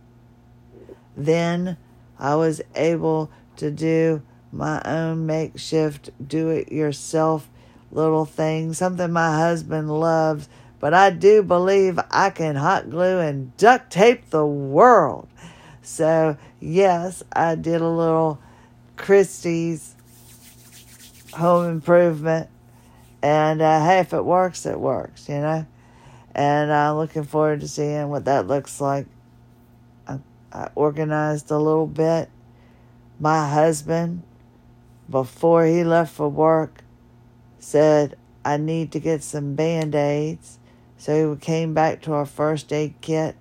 Then 1.18 1.78
I 2.20 2.36
was 2.36 2.62
able 2.76 3.32
to 3.58 3.72
do 3.72 4.22
my 4.52 4.82
own 4.86 5.26
makeshift 5.26 6.10
do 6.26 6.50
it 6.50 6.72
yourself 6.72 7.50
little 7.92 8.26
thing, 8.26 8.74
something 8.74 9.12
my 9.12 9.38
husband 9.38 9.90
loves, 10.00 10.48
but 10.80 10.94
I 10.94 11.10
do 11.10 11.44
believe 11.44 12.00
I 12.10 12.30
can 12.30 12.56
hot 12.56 12.90
glue 12.90 13.20
and 13.20 13.56
duct 13.58 13.92
tape 13.92 14.30
the 14.30 14.46
world. 14.46 15.28
So, 15.82 16.38
yes, 16.60 17.24
I 17.34 17.56
did 17.56 17.82
a 17.82 17.88
little 17.88 18.40
Christie's 18.96 19.96
home 21.34 21.70
improvement, 21.70 22.50
and 23.22 23.62
uh, 23.62 23.86
hey, 23.86 24.00
if 24.00 24.14
it 24.14 24.26
works, 24.26 24.66
it 24.66 24.80
works, 24.80 25.28
you 25.28 25.36
know. 25.36 25.66
And 26.34 26.72
I'm 26.72 26.96
looking 26.96 27.24
forward 27.24 27.60
to 27.62 27.68
seeing 27.68 28.10
what 28.10 28.26
that 28.26 28.48
looks 28.48 28.80
like. 28.80 29.06
I, 30.08 30.20
I 30.52 30.70
organized 30.76 31.52
a 31.52 31.58
little 31.58 31.88
bit. 31.88 32.30
My 33.20 33.50
husband, 33.50 34.24
before 35.10 35.66
he 35.66 35.84
left 35.84 36.14
for 36.14 36.30
work, 36.30 36.84
said, 37.60 38.16
I 38.44 38.58
need 38.58 38.92
to 38.94 39.00
get 39.00 39.24
some 39.24 39.56
band 39.56 39.94
aids. 39.94 40.58
So 40.98 41.34
he 41.34 41.40
came 41.40 41.74
back 41.74 42.02
to 42.04 42.14
our 42.14 42.26
first 42.26 42.72
aid 42.72 42.96
kit. 43.02 43.36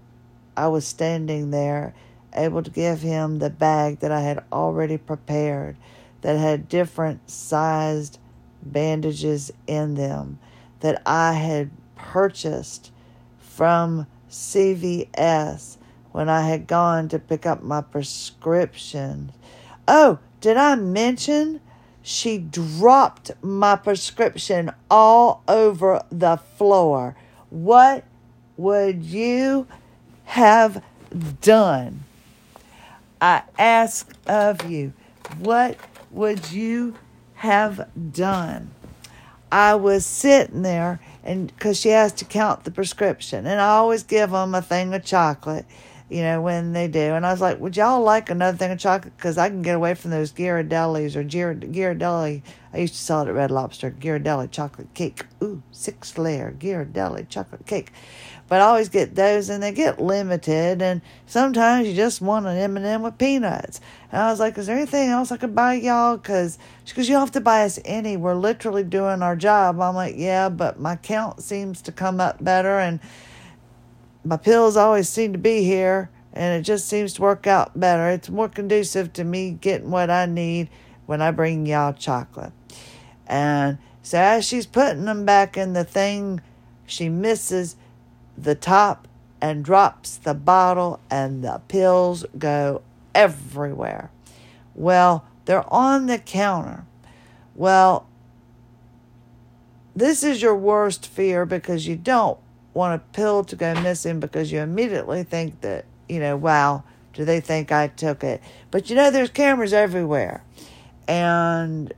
I 0.56 0.68
was 0.68 0.86
standing 0.86 1.50
there, 1.50 1.94
able 2.34 2.62
to 2.62 2.70
give 2.70 3.02
him 3.02 3.38
the 3.38 3.50
bag 3.50 4.00
that 4.00 4.12
I 4.12 4.20
had 4.20 4.44
already 4.52 4.98
prepared 4.98 5.76
that 6.22 6.36
had 6.36 6.68
different 6.68 7.30
sized 7.30 8.18
bandages 8.62 9.50
in 9.66 9.94
them 9.94 10.38
that 10.80 11.00
I 11.06 11.34
had 11.34 11.70
purchased 12.02 12.90
from 13.38 14.06
CVS 14.30 15.76
when 16.12 16.28
I 16.28 16.48
had 16.48 16.66
gone 16.66 17.08
to 17.08 17.18
pick 17.18 17.46
up 17.46 17.62
my 17.62 17.80
prescription. 17.80 19.32
Oh, 19.86 20.18
did 20.40 20.56
I 20.56 20.74
mention 20.74 21.60
she 22.02 22.38
dropped 22.38 23.30
my 23.42 23.76
prescription 23.76 24.70
all 24.90 25.42
over 25.46 26.02
the 26.10 26.36
floor. 26.56 27.16
What 27.50 28.04
would 28.56 29.04
you 29.04 29.66
have 30.24 30.82
done? 31.40 32.04
I 33.20 33.42
ask 33.58 34.10
of 34.26 34.70
you, 34.70 34.92
what 35.38 35.76
would 36.10 36.50
you 36.50 36.96
have 37.34 37.88
done? 38.12 38.70
I 39.52 39.74
was 39.74 40.06
sitting 40.06 40.62
there 40.62 41.00
and 41.22 41.48
because 41.48 41.78
she 41.78 41.90
has 41.90 42.12
to 42.14 42.24
count 42.24 42.64
the 42.64 42.70
prescription, 42.70 43.46
and 43.46 43.60
I 43.60 43.68
always 43.68 44.02
give 44.02 44.30
them 44.30 44.54
a 44.54 44.62
thing 44.62 44.94
of 44.94 45.04
chocolate 45.04 45.66
you 46.10 46.22
know, 46.22 46.42
when 46.42 46.72
they 46.72 46.88
do. 46.88 46.98
And 46.98 47.24
I 47.24 47.30
was 47.30 47.40
like, 47.40 47.60
would 47.60 47.76
y'all 47.76 48.02
like 48.02 48.28
another 48.30 48.58
thing 48.58 48.72
of 48.72 48.78
chocolate? 48.78 49.16
Because 49.16 49.38
I 49.38 49.48
can 49.48 49.62
get 49.62 49.76
away 49.76 49.94
from 49.94 50.10
those 50.10 50.32
Ghirardellis 50.32 51.14
or 51.14 51.22
Ghirardelli. 51.22 52.42
I 52.72 52.78
used 52.78 52.94
to 52.94 53.00
sell 53.00 53.22
it 53.22 53.28
at 53.28 53.34
Red 53.34 53.50
Lobster. 53.50 53.92
Ghirardelli 53.92 54.50
chocolate 54.50 54.92
cake. 54.92 55.24
Ooh, 55.42 55.62
six 55.70 56.18
layer 56.18 56.54
Ghirardelli 56.58 57.28
chocolate 57.28 57.64
cake. 57.64 57.92
But 58.50 58.60
I 58.60 58.64
always 58.64 58.88
get 58.88 59.14
those, 59.14 59.48
and 59.48 59.62
they 59.62 59.70
get 59.70 60.02
limited. 60.02 60.82
And 60.82 61.02
sometimes 61.24 61.86
you 61.86 61.94
just 61.94 62.20
want 62.20 62.46
an 62.46 62.56
M&M 62.56 63.02
with 63.02 63.16
peanuts. 63.16 63.80
And 64.10 64.20
I 64.20 64.28
was 64.28 64.40
like, 64.40 64.58
is 64.58 64.66
there 64.66 64.76
anything 64.76 65.08
else 65.08 65.30
I 65.30 65.36
could 65.36 65.54
buy 65.54 65.74
y'all? 65.74 66.16
Because 66.16 66.58
she 66.84 66.94
goes, 66.94 67.08
you 67.08 67.14
don't 67.14 67.20
have 67.20 67.30
to 67.30 67.40
buy 67.40 67.62
us 67.64 67.78
any. 67.84 68.16
We're 68.16 68.34
literally 68.34 68.82
doing 68.82 69.22
our 69.22 69.36
job. 69.36 69.80
I'm 69.80 69.94
like, 69.94 70.16
yeah, 70.18 70.48
but 70.48 70.80
my 70.80 70.96
count 70.96 71.42
seems 71.42 71.80
to 71.82 71.92
come 71.92 72.20
up 72.20 72.42
better. 72.42 72.80
And 72.80 72.98
my 74.24 74.36
pills 74.36 74.76
always 74.76 75.08
seem 75.08 75.32
to 75.32 75.38
be 75.38 75.62
here 75.62 76.10
and 76.32 76.60
it 76.60 76.64
just 76.64 76.88
seems 76.88 77.12
to 77.14 77.22
work 77.22 77.46
out 77.46 77.78
better. 77.78 78.08
It's 78.10 78.30
more 78.30 78.48
conducive 78.48 79.12
to 79.14 79.24
me 79.24 79.52
getting 79.52 79.90
what 79.90 80.10
I 80.10 80.26
need 80.26 80.70
when 81.06 81.22
I 81.22 81.30
bring 81.30 81.66
y'all 81.66 81.92
chocolate. 81.92 82.52
And 83.26 83.78
so 84.02 84.18
as 84.18 84.44
she's 84.44 84.66
putting 84.66 85.04
them 85.04 85.24
back 85.24 85.56
in 85.56 85.72
the 85.72 85.84
thing, 85.84 86.40
she 86.86 87.08
misses 87.08 87.76
the 88.42 88.54
top 88.54 89.06
and 89.40 89.64
drops 89.64 90.16
the 90.16 90.34
bottle, 90.34 91.00
and 91.10 91.42
the 91.42 91.60
pills 91.68 92.26
go 92.38 92.82
everywhere. 93.14 94.10
Well, 94.74 95.24
they're 95.46 95.72
on 95.72 96.06
the 96.06 96.18
counter. 96.18 96.84
Well, 97.54 98.06
this 99.96 100.22
is 100.22 100.42
your 100.42 100.54
worst 100.54 101.06
fear 101.06 101.46
because 101.46 101.86
you 101.86 101.96
don't 101.96 102.38
want 102.74 102.94
a 102.94 103.04
pill 103.12 103.44
to 103.44 103.56
go 103.56 103.74
missing 103.80 104.20
because 104.20 104.52
you 104.52 104.60
immediately 104.60 105.22
think 105.24 105.60
that, 105.62 105.84
you 106.08 106.20
know, 106.20 106.36
wow, 106.36 106.84
do 107.14 107.24
they 107.24 107.40
think 107.40 107.72
I 107.72 107.88
took 107.88 108.22
it? 108.22 108.40
But 108.70 108.88
you 108.88 108.96
know, 108.96 109.10
there's 109.10 109.30
cameras 109.30 109.72
everywhere. 109.72 110.44
And 111.08 111.92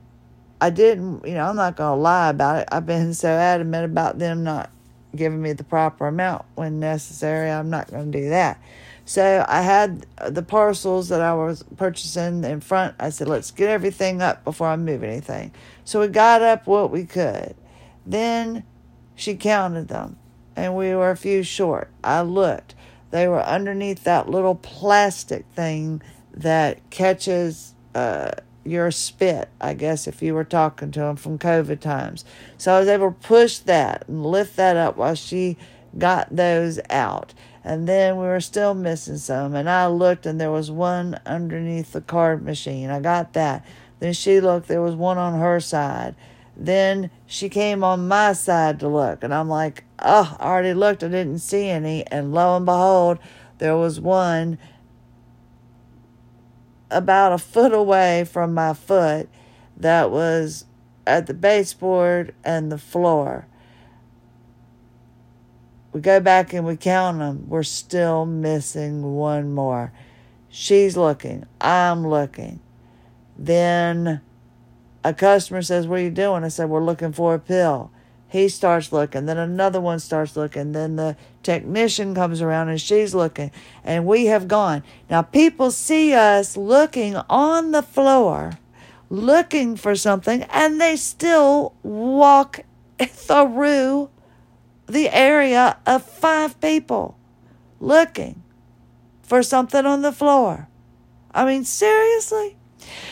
I 0.59 0.69
didn't, 0.69 1.25
you 1.27 1.35
know, 1.35 1.45
I'm 1.45 1.55
not 1.55 1.75
going 1.75 1.97
to 1.97 2.01
lie 2.01 2.29
about 2.29 2.61
it. 2.61 2.69
I've 2.71 2.85
been 2.85 3.13
so 3.13 3.29
adamant 3.29 3.85
about 3.85 4.17
them 4.17 4.43
not 4.43 4.71
giving 5.15 5.41
me 5.41 5.53
the 5.53 5.63
proper 5.63 6.07
amount 6.07 6.45
when 6.55 6.79
necessary. 6.79 7.49
I'm 7.49 7.69
not 7.69 7.89
going 7.89 8.11
to 8.11 8.19
do 8.21 8.29
that. 8.29 8.61
So 9.05 9.45
I 9.47 9.61
had 9.61 10.05
the 10.29 10.43
parcels 10.43 11.09
that 11.09 11.21
I 11.21 11.33
was 11.33 11.63
purchasing 11.75 12.43
in 12.43 12.61
front. 12.61 12.95
I 12.99 13.09
said, 13.09 13.27
let's 13.27 13.51
get 13.51 13.69
everything 13.69 14.21
up 14.21 14.43
before 14.43 14.67
I 14.67 14.77
move 14.77 15.03
anything. 15.03 15.51
So 15.83 15.99
we 15.99 16.07
got 16.07 16.41
up 16.41 16.67
what 16.67 16.89
we 16.89 17.03
could. 17.05 17.55
Then 18.05 18.63
she 19.15 19.35
counted 19.35 19.89
them 19.89 20.17
and 20.55 20.75
we 20.75 20.95
were 20.95 21.11
a 21.11 21.17
few 21.17 21.43
short. 21.43 21.89
I 22.03 22.21
looked. 22.21 22.75
They 23.11 23.27
were 23.27 23.43
underneath 23.43 24.03
that 24.05 24.29
little 24.29 24.55
plastic 24.55 25.45
thing 25.53 26.01
that 26.33 26.89
catches 26.89 27.75
uh, 27.93 28.31
your 28.65 28.91
spit, 28.91 29.49
I 29.59 29.73
guess, 29.73 30.07
if 30.07 30.21
you 30.21 30.33
were 30.33 30.43
talking 30.43 30.91
to 30.91 30.99
them 30.99 31.15
from 31.15 31.37
COVID 31.37 31.79
times. 31.79 32.25
So 32.57 32.73
I 32.73 32.79
was 32.79 32.87
able 32.87 33.11
to 33.11 33.27
push 33.27 33.57
that 33.59 34.05
and 34.07 34.25
lift 34.25 34.55
that 34.55 34.77
up 34.77 34.97
while 34.97 35.15
she 35.15 35.57
got 35.97 36.35
those 36.35 36.79
out. 36.89 37.33
And 37.63 37.87
then 37.87 38.17
we 38.17 38.23
were 38.25 38.41
still 38.41 38.73
missing 38.73 39.17
some. 39.17 39.55
And 39.55 39.69
I 39.69 39.87
looked 39.87 40.25
and 40.25 40.39
there 40.39 40.51
was 40.51 40.69
one 40.69 41.19
underneath 41.25 41.93
the 41.93 42.01
card 42.01 42.43
machine. 42.43 42.89
I 42.89 42.99
got 42.99 43.33
that. 43.33 43.65
Then 43.99 44.13
she 44.13 44.41
looked, 44.41 44.67
there 44.67 44.81
was 44.81 44.95
one 44.95 45.17
on 45.17 45.39
her 45.39 45.59
side. 45.59 46.15
Then 46.55 47.09
she 47.25 47.49
came 47.49 47.83
on 47.83 48.07
my 48.07 48.33
side 48.33 48.79
to 48.81 48.87
look, 48.87 49.23
and 49.23 49.33
I'm 49.33 49.49
like, 49.49 49.85
oh, 49.99 50.35
I 50.39 50.45
already 50.45 50.73
looked, 50.73 51.03
I 51.03 51.07
didn't 51.07 51.39
see 51.39 51.67
any. 51.67 52.05
And 52.07 52.33
lo 52.33 52.55
and 52.55 52.65
behold, 52.65 53.17
there 53.57 53.75
was 53.75 53.99
one 53.99 54.59
about 56.93 57.33
a 57.33 57.37
foot 57.37 57.73
away 57.73 58.23
from 58.23 58.53
my 58.53 58.73
foot 58.73 59.27
that 59.77 60.11
was 60.11 60.65
at 61.05 61.27
the 61.27 61.33
baseboard 61.33 62.33
and 62.43 62.71
the 62.71 62.77
floor. 62.77 63.47
We 65.91 66.01
go 66.01 66.19
back 66.19 66.53
and 66.53 66.65
we 66.65 66.75
count 66.75 67.19
them. 67.19 67.45
We're 67.47 67.63
still 67.63 68.25
missing 68.25 69.15
one 69.15 69.53
more. 69.53 69.93
She's 70.49 70.97
looking. 70.97 71.45
I'm 71.61 72.07
looking. 72.07 72.59
Then 73.37 74.21
a 75.03 75.13
customer 75.13 75.61
says, 75.61 75.87
What 75.87 75.99
are 75.99 76.03
you 76.03 76.11
doing? 76.11 76.43
I 76.43 76.47
said, 76.47 76.69
We're 76.69 76.83
looking 76.83 77.11
for 77.11 77.35
a 77.35 77.39
pill. 77.39 77.91
He 78.33 78.49
starts 78.49 78.91
looking. 78.91 79.27
Then 79.27 79.37
another 79.37 79.79
one 79.79 79.99
starts 79.99 80.35
looking. 80.35 80.71
Then 80.71 80.95
the 80.95 81.15
technician 81.43 82.15
comes 82.15 82.41
around 82.41 82.69
and 82.69 82.81
she's 82.81 83.13
looking. 83.13 83.51
And 83.83 84.07
we 84.07 84.25
have 84.25 84.47
gone. 84.47 84.81
Now, 85.07 85.21
people 85.21 85.69
see 85.69 86.15
us 86.15 86.57
looking 86.57 87.15
on 87.29 87.73
the 87.73 87.83
floor, 87.83 88.53
looking 89.07 89.75
for 89.75 89.93
something, 89.95 90.41
and 90.49 90.81
they 90.81 90.95
still 90.95 91.75
walk 91.83 92.61
through 92.99 94.09
the 94.87 95.09
area 95.09 95.77
of 95.85 96.03
five 96.03 96.59
people 96.59 97.15
looking 97.79 98.41
for 99.21 99.43
something 99.43 99.85
on 99.85 100.01
the 100.01 100.11
floor. 100.11 100.67
I 101.35 101.45
mean, 101.45 101.65
seriously? 101.65 102.55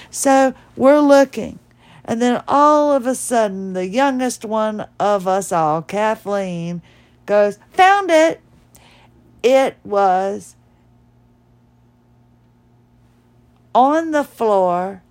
So 0.09 0.55
we're 0.75 0.99
looking. 0.99 1.59
And 2.05 2.21
then 2.21 2.43
all 2.47 2.91
of 2.91 3.05
a 3.05 3.15
sudden, 3.15 3.73
the 3.73 3.87
youngest 3.87 4.45
one 4.45 4.87
of 4.99 5.27
us 5.27 5.51
all, 5.51 5.81
Kathleen, 5.81 6.81
goes, 7.25 7.59
Found 7.73 8.09
it. 8.11 8.41
It 9.43 9.77
was 9.83 10.55
on 13.73 14.11
the 14.11 14.23
floor 14.23 15.01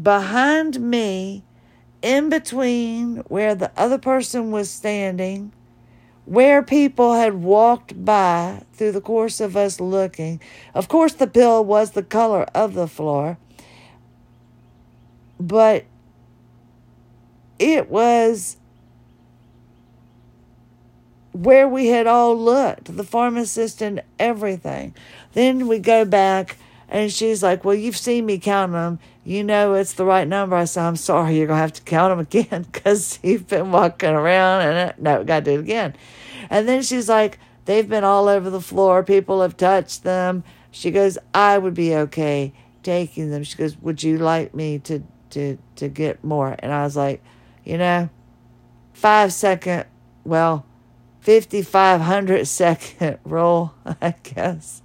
behind 0.00 0.80
me, 0.80 1.42
in 2.02 2.28
between 2.28 3.16
where 3.28 3.54
the 3.54 3.72
other 3.76 3.98
person 3.98 4.50
was 4.50 4.70
standing, 4.70 5.52
where 6.24 6.62
people 6.62 7.14
had 7.14 7.34
walked 7.34 8.04
by 8.04 8.62
through 8.72 8.92
the 8.92 9.00
course 9.00 9.40
of 9.40 9.56
us 9.56 9.80
looking. 9.80 10.40
Of 10.74 10.88
course, 10.88 11.14
the 11.14 11.26
pill 11.26 11.64
was 11.64 11.92
the 11.92 12.02
color 12.02 12.44
of 12.54 12.74
the 12.74 12.86
floor, 12.86 13.38
but 15.40 15.84
it 17.58 17.88
was 17.90 18.56
where 21.32 21.68
we 21.68 21.88
had 21.88 22.06
all 22.06 22.36
looked, 22.36 22.96
the 22.96 23.04
pharmacist 23.04 23.80
and 23.80 24.02
everything. 24.18 24.94
Then 25.34 25.68
we 25.68 25.78
go 25.78 26.04
back 26.04 26.56
and 26.88 27.12
she's 27.12 27.42
like, 27.42 27.64
Well, 27.64 27.74
you've 27.74 27.96
seen 27.96 28.26
me 28.26 28.38
count 28.38 28.72
them. 28.72 28.98
You 29.24 29.44
know 29.44 29.74
it's 29.74 29.92
the 29.92 30.04
right 30.04 30.26
number. 30.26 30.56
I 30.56 30.64
said, 30.64 30.84
I'm 30.84 30.96
sorry, 30.96 31.36
you're 31.36 31.46
going 31.46 31.58
to 31.58 31.62
have 31.62 31.72
to 31.74 31.82
count 31.82 32.10
them 32.10 32.20
again 32.20 32.62
because 32.72 33.18
you've 33.22 33.46
been 33.46 33.70
walking 33.70 34.10
around 34.10 34.62
and 34.62 34.94
no, 34.98 35.22
got 35.24 35.44
to 35.44 35.50
do 35.52 35.58
it 35.58 35.62
again. 35.62 35.94
And 36.50 36.66
then 36.66 36.82
she's 36.82 37.08
like, 37.08 37.38
They've 37.66 37.88
been 37.88 38.04
all 38.04 38.28
over 38.28 38.48
the 38.48 38.62
floor. 38.62 39.04
People 39.04 39.42
have 39.42 39.54
touched 39.56 40.02
them. 40.02 40.42
She 40.70 40.90
goes, 40.90 41.18
I 41.34 41.58
would 41.58 41.74
be 41.74 41.94
okay 41.94 42.54
taking 42.82 43.30
them. 43.30 43.42
She 43.42 43.58
goes, 43.58 43.76
Would 43.82 44.02
you 44.02 44.16
like 44.16 44.54
me 44.54 44.78
to, 44.80 45.02
to, 45.30 45.58
to 45.76 45.88
get 45.88 46.22
more? 46.24 46.56
And 46.58 46.72
I 46.72 46.84
was 46.84 46.96
like, 46.96 47.22
You 47.64 47.78
know, 47.78 48.10
five 48.92 49.32
second, 49.32 49.86
well, 50.24 50.64
5,500 51.20 52.46
second 52.48 53.18
roll, 53.24 53.72
I 54.00 54.14
guess. 54.22 54.82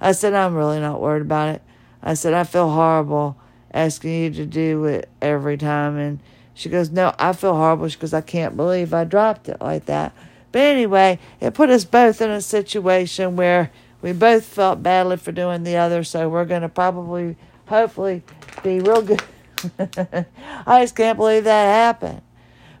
I 0.00 0.12
said, 0.12 0.34
I'm 0.34 0.54
really 0.54 0.80
not 0.80 1.00
worried 1.00 1.22
about 1.22 1.54
it. 1.54 1.62
I 2.02 2.14
said, 2.14 2.34
I 2.34 2.44
feel 2.44 2.70
horrible 2.70 3.36
asking 3.72 4.10
you 4.10 4.30
to 4.30 4.46
do 4.46 4.84
it 4.84 5.08
every 5.20 5.56
time. 5.56 5.96
And 5.96 6.18
she 6.54 6.68
goes, 6.68 6.90
No, 6.90 7.14
I 7.18 7.32
feel 7.32 7.54
horrible. 7.54 7.88
She 7.88 7.98
goes, 7.98 8.12
I 8.12 8.20
can't 8.20 8.56
believe 8.56 8.92
I 8.92 9.04
dropped 9.04 9.48
it 9.48 9.60
like 9.60 9.86
that. 9.86 10.12
But 10.50 10.62
anyway, 10.62 11.18
it 11.40 11.54
put 11.54 11.70
us 11.70 11.84
both 11.84 12.20
in 12.20 12.30
a 12.30 12.42
situation 12.42 13.36
where 13.36 13.70
we 14.02 14.12
both 14.12 14.44
felt 14.44 14.82
badly 14.82 15.16
for 15.16 15.32
doing 15.32 15.62
the 15.62 15.76
other. 15.76 16.04
So 16.04 16.28
we're 16.28 16.44
going 16.44 16.62
to 16.62 16.68
probably, 16.68 17.36
hopefully, 17.66 18.22
be 18.62 18.80
real 18.80 19.02
good. 19.02 19.22
I 20.66 20.82
just 20.82 20.96
can't 20.96 21.18
believe 21.18 21.44
that 21.44 21.64
happened. 21.64 22.22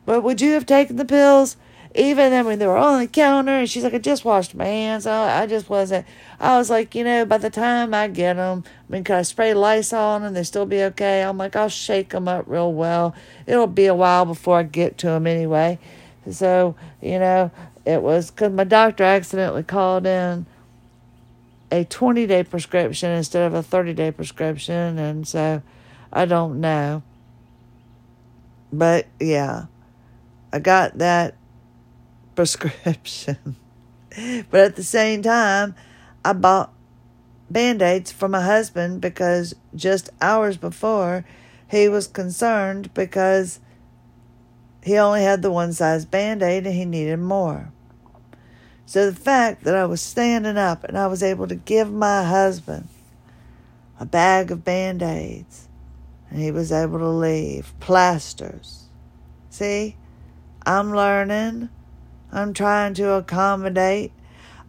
But 0.04 0.22
would 0.22 0.40
you 0.40 0.52
have 0.52 0.66
taken 0.66 0.96
the 0.96 1.04
pills? 1.04 1.56
even 1.94 2.32
I 2.32 2.42
mean 2.42 2.58
they 2.58 2.66
were 2.66 2.76
on 2.76 3.00
the 3.00 3.06
counter 3.06 3.52
and 3.52 3.68
she's 3.68 3.84
like 3.84 3.94
I 3.94 3.98
just 3.98 4.24
washed 4.24 4.54
my 4.54 4.64
hands. 4.64 5.06
I, 5.06 5.42
I 5.42 5.46
just 5.46 5.68
wasn't. 5.68 6.06
I 6.40 6.56
was 6.56 6.70
like 6.70 6.94
you 6.94 7.04
know 7.04 7.24
by 7.24 7.38
the 7.38 7.50
time 7.50 7.92
I 7.92 8.08
get 8.08 8.34
them 8.34 8.64
I 8.88 8.92
mean 8.92 9.04
could 9.04 9.16
I 9.16 9.22
spray 9.22 9.54
Lysol 9.54 9.98
on 9.98 10.22
them 10.22 10.34
they 10.34 10.42
still 10.42 10.66
be 10.66 10.82
okay. 10.84 11.22
I'm 11.22 11.38
like 11.38 11.56
I'll 11.56 11.68
shake 11.68 12.10
them 12.10 12.28
up 12.28 12.44
real 12.46 12.72
well. 12.72 13.14
It'll 13.46 13.66
be 13.66 13.86
a 13.86 13.94
while 13.94 14.24
before 14.24 14.58
I 14.58 14.62
get 14.62 14.98
to 14.98 15.08
them 15.08 15.26
anyway. 15.26 15.78
So 16.30 16.76
you 17.00 17.18
know 17.18 17.50
it 17.84 18.02
was 18.02 18.30
because 18.30 18.52
my 18.52 18.64
doctor 18.64 19.04
accidentally 19.04 19.64
called 19.64 20.06
in 20.06 20.46
a 21.70 21.84
20 21.84 22.26
day 22.26 22.44
prescription 22.44 23.10
instead 23.10 23.46
of 23.46 23.54
a 23.54 23.62
30 23.62 23.92
day 23.94 24.10
prescription 24.10 24.98
and 24.98 25.28
so 25.28 25.62
I 26.12 26.26
don't 26.26 26.60
know 26.60 27.02
but 28.72 29.06
yeah 29.20 29.66
I 30.52 30.58
got 30.58 30.98
that 30.98 31.34
prescription. 32.34 33.56
but 34.50 34.60
at 34.60 34.76
the 34.76 34.82
same 34.82 35.22
time, 35.22 35.74
I 36.24 36.32
bought 36.32 36.72
band 37.50 37.82
aids 37.82 38.12
for 38.12 38.28
my 38.28 38.42
husband 38.42 39.00
because 39.00 39.54
just 39.74 40.10
hours 40.20 40.56
before 40.56 41.24
he 41.70 41.88
was 41.88 42.06
concerned 42.06 42.92
because 42.94 43.60
he 44.82 44.96
only 44.98 45.22
had 45.22 45.42
the 45.42 45.50
one 45.50 45.72
size 45.72 46.04
band 46.04 46.42
aid 46.42 46.66
and 46.66 46.74
he 46.74 46.84
needed 46.84 47.18
more. 47.18 47.70
So 48.84 49.10
the 49.10 49.16
fact 49.16 49.64
that 49.64 49.74
I 49.74 49.86
was 49.86 50.02
standing 50.02 50.58
up 50.58 50.84
and 50.84 50.98
I 50.98 51.06
was 51.06 51.22
able 51.22 51.48
to 51.48 51.54
give 51.54 51.90
my 51.90 52.24
husband 52.24 52.88
a 53.98 54.04
bag 54.04 54.50
of 54.50 54.64
band 54.64 55.02
aids 55.02 55.61
and 56.32 56.40
he 56.40 56.50
was 56.50 56.72
able 56.72 56.98
to 56.98 57.08
leave 57.08 57.72
plasters. 57.78 58.86
See, 59.50 59.96
I'm 60.64 60.94
learning 60.94 61.68
I'm 62.32 62.54
trying 62.54 62.94
to 62.94 63.12
accommodate. 63.12 64.12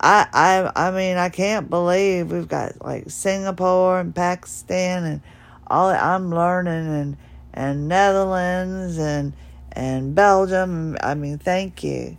I 0.01 0.27
I 0.33 0.87
I 0.87 0.91
mean 0.91 1.15
I 1.15 1.29
can't 1.29 1.69
believe 1.69 2.31
we've 2.31 2.47
got 2.47 2.83
like 2.83 3.09
Singapore 3.09 4.01
and 4.01 4.13
Pakistan 4.13 5.05
and 5.05 5.21
all 5.67 5.87
I'm 5.89 6.29
learning 6.29 6.87
and 6.87 7.17
and 7.53 7.87
Netherlands 7.87 8.97
and 8.97 9.31
and 9.71 10.13
Belgium. 10.13 10.97
I 11.01 11.13
mean, 11.13 11.37
thank 11.37 11.83
you. 11.83 12.17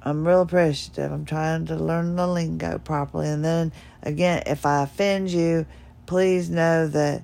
I'm 0.00 0.26
real 0.26 0.42
appreciative. 0.42 1.12
I'm 1.12 1.26
trying 1.26 1.66
to 1.66 1.76
learn 1.76 2.16
the 2.16 2.26
lingo 2.26 2.78
properly. 2.78 3.28
And 3.28 3.44
then 3.44 3.72
again, 4.02 4.44
if 4.46 4.64
I 4.64 4.84
offend 4.84 5.30
you, 5.30 5.66
please 6.06 6.48
know 6.48 6.86
that 6.88 7.22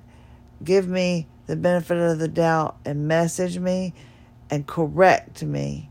give 0.63 0.87
me 0.87 1.27
the 1.47 1.55
benefit 1.55 1.97
of 1.97 2.19
the 2.19 2.27
doubt 2.27 2.77
and 2.85 3.07
message 3.07 3.59
me 3.59 3.93
and 4.49 4.67
correct 4.67 5.43
me. 5.43 5.89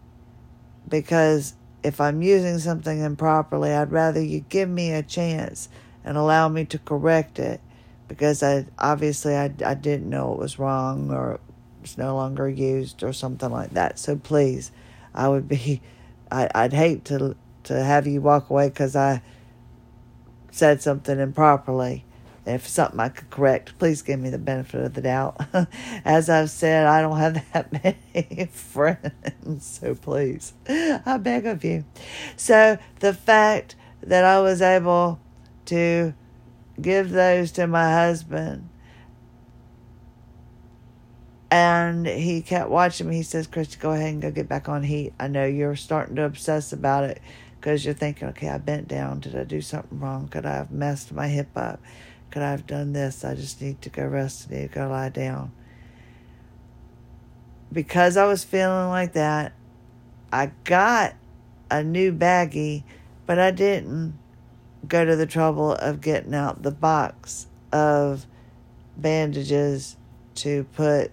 Because 0.88 1.54
if 1.82 2.00
I'm 2.00 2.22
using 2.22 2.58
something 2.58 3.00
improperly, 3.00 3.72
I'd 3.72 3.92
rather 3.92 4.22
you 4.22 4.40
give 4.48 4.68
me 4.68 4.92
a 4.92 5.02
chance 5.02 5.68
and 6.04 6.16
allow 6.16 6.48
me 6.48 6.64
to 6.66 6.78
correct 6.78 7.38
it. 7.38 7.60
Because 8.08 8.42
I 8.42 8.66
obviously 8.78 9.34
I, 9.34 9.52
I 9.64 9.74
didn't 9.74 10.08
know 10.08 10.32
it 10.32 10.38
was 10.38 10.58
wrong 10.58 11.10
or 11.10 11.40
it's 11.82 11.98
no 11.98 12.14
longer 12.14 12.48
used 12.48 13.02
or 13.02 13.12
something 13.12 13.50
like 13.50 13.70
that. 13.70 13.98
So 13.98 14.16
please, 14.16 14.70
I 15.14 15.28
would 15.28 15.48
be 15.48 15.80
I, 16.30 16.48
I'd 16.54 16.72
hate 16.72 17.04
to 17.06 17.36
to 17.64 17.82
have 17.82 18.06
you 18.06 18.20
walk 18.20 18.50
away 18.50 18.68
because 18.68 18.96
I 18.96 19.22
said 20.50 20.82
something 20.82 21.18
improperly 21.18 22.04
if 22.44 22.66
something 22.66 22.98
I 22.98 23.08
could 23.08 23.30
correct, 23.30 23.78
please 23.78 24.02
give 24.02 24.18
me 24.18 24.30
the 24.30 24.38
benefit 24.38 24.80
of 24.80 24.94
the 24.94 25.02
doubt. 25.02 25.40
As 26.04 26.28
I've 26.28 26.50
said, 26.50 26.86
I 26.86 27.00
don't 27.00 27.18
have 27.18 27.44
that 27.52 27.72
many 27.72 28.46
friends, 28.46 29.12
so 29.60 29.94
please, 29.94 30.52
I 30.68 31.18
beg 31.18 31.46
of 31.46 31.64
you. 31.64 31.84
So 32.36 32.78
the 33.00 33.14
fact 33.14 33.76
that 34.02 34.24
I 34.24 34.40
was 34.40 34.60
able 34.60 35.20
to 35.66 36.14
give 36.80 37.10
those 37.10 37.52
to 37.52 37.66
my 37.66 37.92
husband 37.92 38.68
and 41.52 42.06
he 42.06 42.40
kept 42.40 42.70
watching 42.70 43.10
me. 43.10 43.16
He 43.16 43.22
says, 43.22 43.46
Christie, 43.46 43.78
go 43.78 43.92
ahead 43.92 44.14
and 44.14 44.22
go 44.22 44.30
get 44.30 44.48
back 44.48 44.70
on 44.70 44.82
heat. 44.82 45.12
I 45.20 45.28
know 45.28 45.44
you're 45.44 45.76
starting 45.76 46.16
to 46.16 46.24
obsess 46.24 46.72
about 46.72 47.04
it 47.04 47.20
because 47.60 47.84
you're 47.84 47.92
thinking, 47.92 48.28
okay, 48.28 48.48
I 48.48 48.56
bent 48.56 48.88
down. 48.88 49.20
Did 49.20 49.36
I 49.36 49.44
do 49.44 49.60
something 49.60 50.00
wrong? 50.00 50.28
Could 50.28 50.46
I 50.46 50.54
have 50.54 50.70
messed 50.70 51.12
my 51.12 51.28
hip 51.28 51.50
up? 51.54 51.78
Could 52.32 52.42
I 52.42 52.50
have 52.50 52.66
done 52.66 52.94
this? 52.94 53.24
I 53.24 53.34
just 53.34 53.60
need 53.60 53.82
to 53.82 53.90
go 53.90 54.06
rest. 54.06 54.48
I 54.50 54.54
need 54.54 54.72
to 54.72 54.74
go 54.74 54.88
lie 54.88 55.10
down. 55.10 55.52
Because 57.70 58.16
I 58.16 58.24
was 58.24 58.42
feeling 58.42 58.88
like 58.88 59.12
that, 59.12 59.52
I 60.32 60.52
got 60.64 61.14
a 61.70 61.84
new 61.84 62.10
baggie, 62.12 62.84
but 63.26 63.38
I 63.38 63.50
didn't 63.50 64.18
go 64.88 65.04
to 65.04 65.14
the 65.14 65.26
trouble 65.26 65.72
of 65.72 66.00
getting 66.00 66.34
out 66.34 66.62
the 66.62 66.70
box 66.70 67.48
of 67.70 68.26
bandages 68.96 69.96
to 70.36 70.64
put 70.72 71.12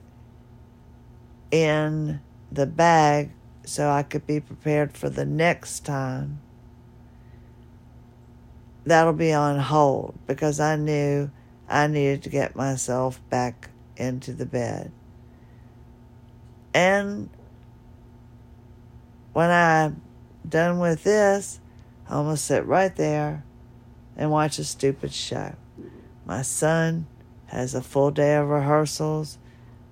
in 1.52 2.22
the 2.52 2.66
bag 2.66 3.32
so 3.66 3.90
I 3.90 4.04
could 4.04 4.26
be 4.26 4.40
prepared 4.40 4.96
for 4.96 5.10
the 5.10 5.26
next 5.26 5.82
time 5.82 6.40
that'll 8.86 9.14
be 9.14 9.34
on 9.34 9.60
hold 9.60 10.16
because 10.28 10.60
I 10.60 10.76
knew 10.76 11.30
I 11.68 11.88
needed 11.88 12.24
to 12.24 12.30
get 12.30 12.56
myself 12.56 13.22
back 13.30 13.70
into 13.98 14.34
the 14.34 14.46
bed. 14.46 14.92
And 16.74 17.30
when 19.34 19.50
I'm 19.50 20.02
done 20.48 20.80
with 20.80 21.04
this, 21.04 21.60
I'm 22.08 22.24
going 22.24 22.36
to 22.36 22.42
sit 22.42 22.66
right 22.66 22.96
there 22.96 23.44
and 24.18 24.32
watch 24.32 24.60
a 24.60 24.64
stupid 24.64 25.14
show. 25.14 25.56
My 26.26 26.42
son 26.42 27.08
has 27.48 27.74
a 27.74 27.82
full 27.82 28.12
day 28.12 28.36
of 28.36 28.50
rehearsals. 28.50 29.38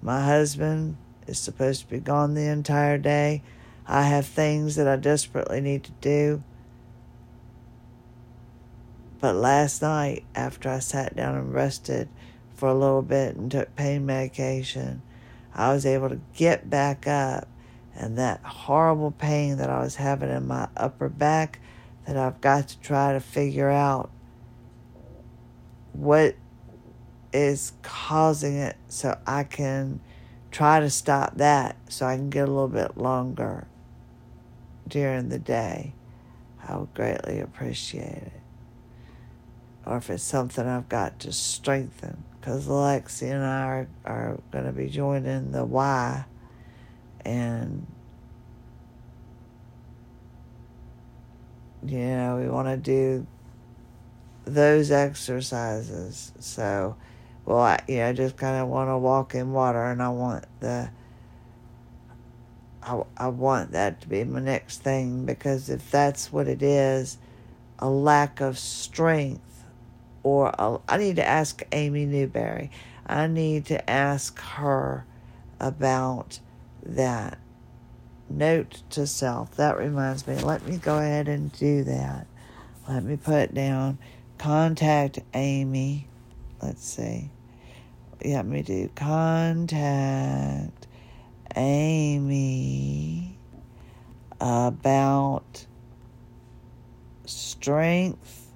My 0.01 0.25
husband 0.25 0.97
is 1.27 1.39
supposed 1.39 1.81
to 1.81 1.87
be 1.87 1.99
gone 1.99 2.33
the 2.33 2.47
entire 2.47 2.97
day. 2.97 3.43
I 3.87 4.03
have 4.03 4.25
things 4.25 4.75
that 4.75 4.87
I 4.87 4.95
desperately 4.95 5.61
need 5.61 5.83
to 5.85 5.91
do. 6.01 6.43
But 9.27 9.35
last 9.35 9.81
night, 9.81 10.23
after 10.35 10.69
I 10.69 10.79
sat 10.79 11.13
down 11.17 11.35
and 11.35 11.53
rested 11.53 12.07
for 12.55 12.69
a 12.69 12.73
little 12.73 13.01
bit 13.01 13.35
and 13.35 13.51
took 13.51 13.75
pain 13.75 14.05
medication, 14.05 15.01
I 15.53 15.73
was 15.73 15.85
able 15.85 16.07
to 16.07 16.21
get 16.33 16.69
back 16.69 17.05
up. 17.07 17.45
And 17.93 18.17
that 18.17 18.39
horrible 18.41 19.11
pain 19.11 19.57
that 19.57 19.69
I 19.69 19.81
was 19.81 19.97
having 19.97 20.29
in 20.29 20.47
my 20.47 20.69
upper 20.77 21.09
back, 21.09 21.59
that 22.05 22.15
I've 22.15 22.39
got 22.39 22.69
to 22.69 22.79
try 22.79 23.11
to 23.11 23.19
figure 23.19 23.69
out 23.69 24.11
what 25.91 26.35
is 27.33 27.73
causing 27.81 28.55
it 28.55 28.77
so 28.87 29.19
I 29.27 29.43
can 29.43 29.99
try 30.51 30.79
to 30.79 30.89
stop 30.89 31.35
that 31.35 31.75
so 31.89 32.05
I 32.05 32.15
can 32.15 32.29
get 32.29 32.47
a 32.47 32.51
little 32.51 32.69
bit 32.69 32.95
longer 32.95 33.67
during 34.87 35.27
the 35.27 35.39
day. 35.39 35.95
I 36.65 36.77
would 36.77 36.93
greatly 36.93 37.41
appreciate 37.41 38.23
it. 38.23 38.41
Or 39.87 39.97
if 39.97 40.09
it's 40.09 40.21
something 40.21 40.67
I've 40.67 40.89
got 40.89 41.17
to 41.21 41.31
strengthen, 41.31 42.21
because 42.39 42.67
Alexi 42.67 43.31
and 43.31 43.41
I 43.41 43.65
are, 43.65 43.87
are 44.03 44.39
going 44.51 44.65
to 44.65 44.73
be 44.73 44.89
joining 44.89 45.53
the 45.53 45.63
Y, 45.63 46.25
and 47.23 47.87
you 51.85 51.99
know, 51.99 52.37
we 52.37 52.49
want 52.49 52.67
to 52.67 52.75
do 52.75 53.25
those 54.43 54.91
exercises. 54.91 56.33
So, 56.37 56.97
well, 57.45 57.59
I, 57.59 57.81
you 57.87 57.99
know, 57.99 58.11
just 58.11 58.35
kind 58.35 58.61
of 58.61 58.67
want 58.67 58.89
to 58.89 58.97
walk 58.97 59.35
in 59.35 59.53
water, 59.53 59.85
and 59.85 60.03
I 60.03 60.09
want 60.09 60.43
the, 60.59 60.89
I, 62.83 63.03
I 63.15 63.27
want 63.29 63.71
that 63.71 64.01
to 64.01 64.09
be 64.09 64.25
my 64.25 64.41
next 64.41 64.81
thing 64.81 65.25
because 65.25 65.69
if 65.69 65.89
that's 65.89 66.33
what 66.33 66.49
it 66.49 66.61
is, 66.61 67.19
a 67.79 67.89
lack 67.89 68.41
of 68.41 68.59
strength, 68.59 69.46
or 70.27 70.53
a, 70.59 70.79
I 70.89 70.97
need 70.97 71.15
to 71.15 71.25
ask 71.25 71.63
Amy 71.71 72.05
Newberry. 72.05 72.69
I 73.05 73.27
need 73.27 73.65
to 73.67 73.89
ask 73.89 74.37
her 74.39 75.05
about 75.59 76.39
that. 76.83 77.37
Note 78.29 78.83
to 78.89 79.07
self. 79.07 79.55
That 79.55 79.77
reminds 79.77 80.27
me. 80.27 80.35
Let 80.35 80.67
me 80.67 80.75
go 80.77 80.97
ahead 80.97 81.29
and 81.29 81.51
do 81.53 81.85
that. 81.85 82.27
Let 82.89 83.03
me 83.03 83.15
put 83.15 83.53
down 83.53 83.99
contact 84.37 85.19
Amy. 85.33 86.09
Let's 86.61 86.85
see. 86.85 87.29
Let 88.23 88.45
me 88.45 88.63
do 88.63 88.89
contact 88.95 90.87
Amy 91.55 93.37
about 94.41 95.65
strength, 97.25 98.46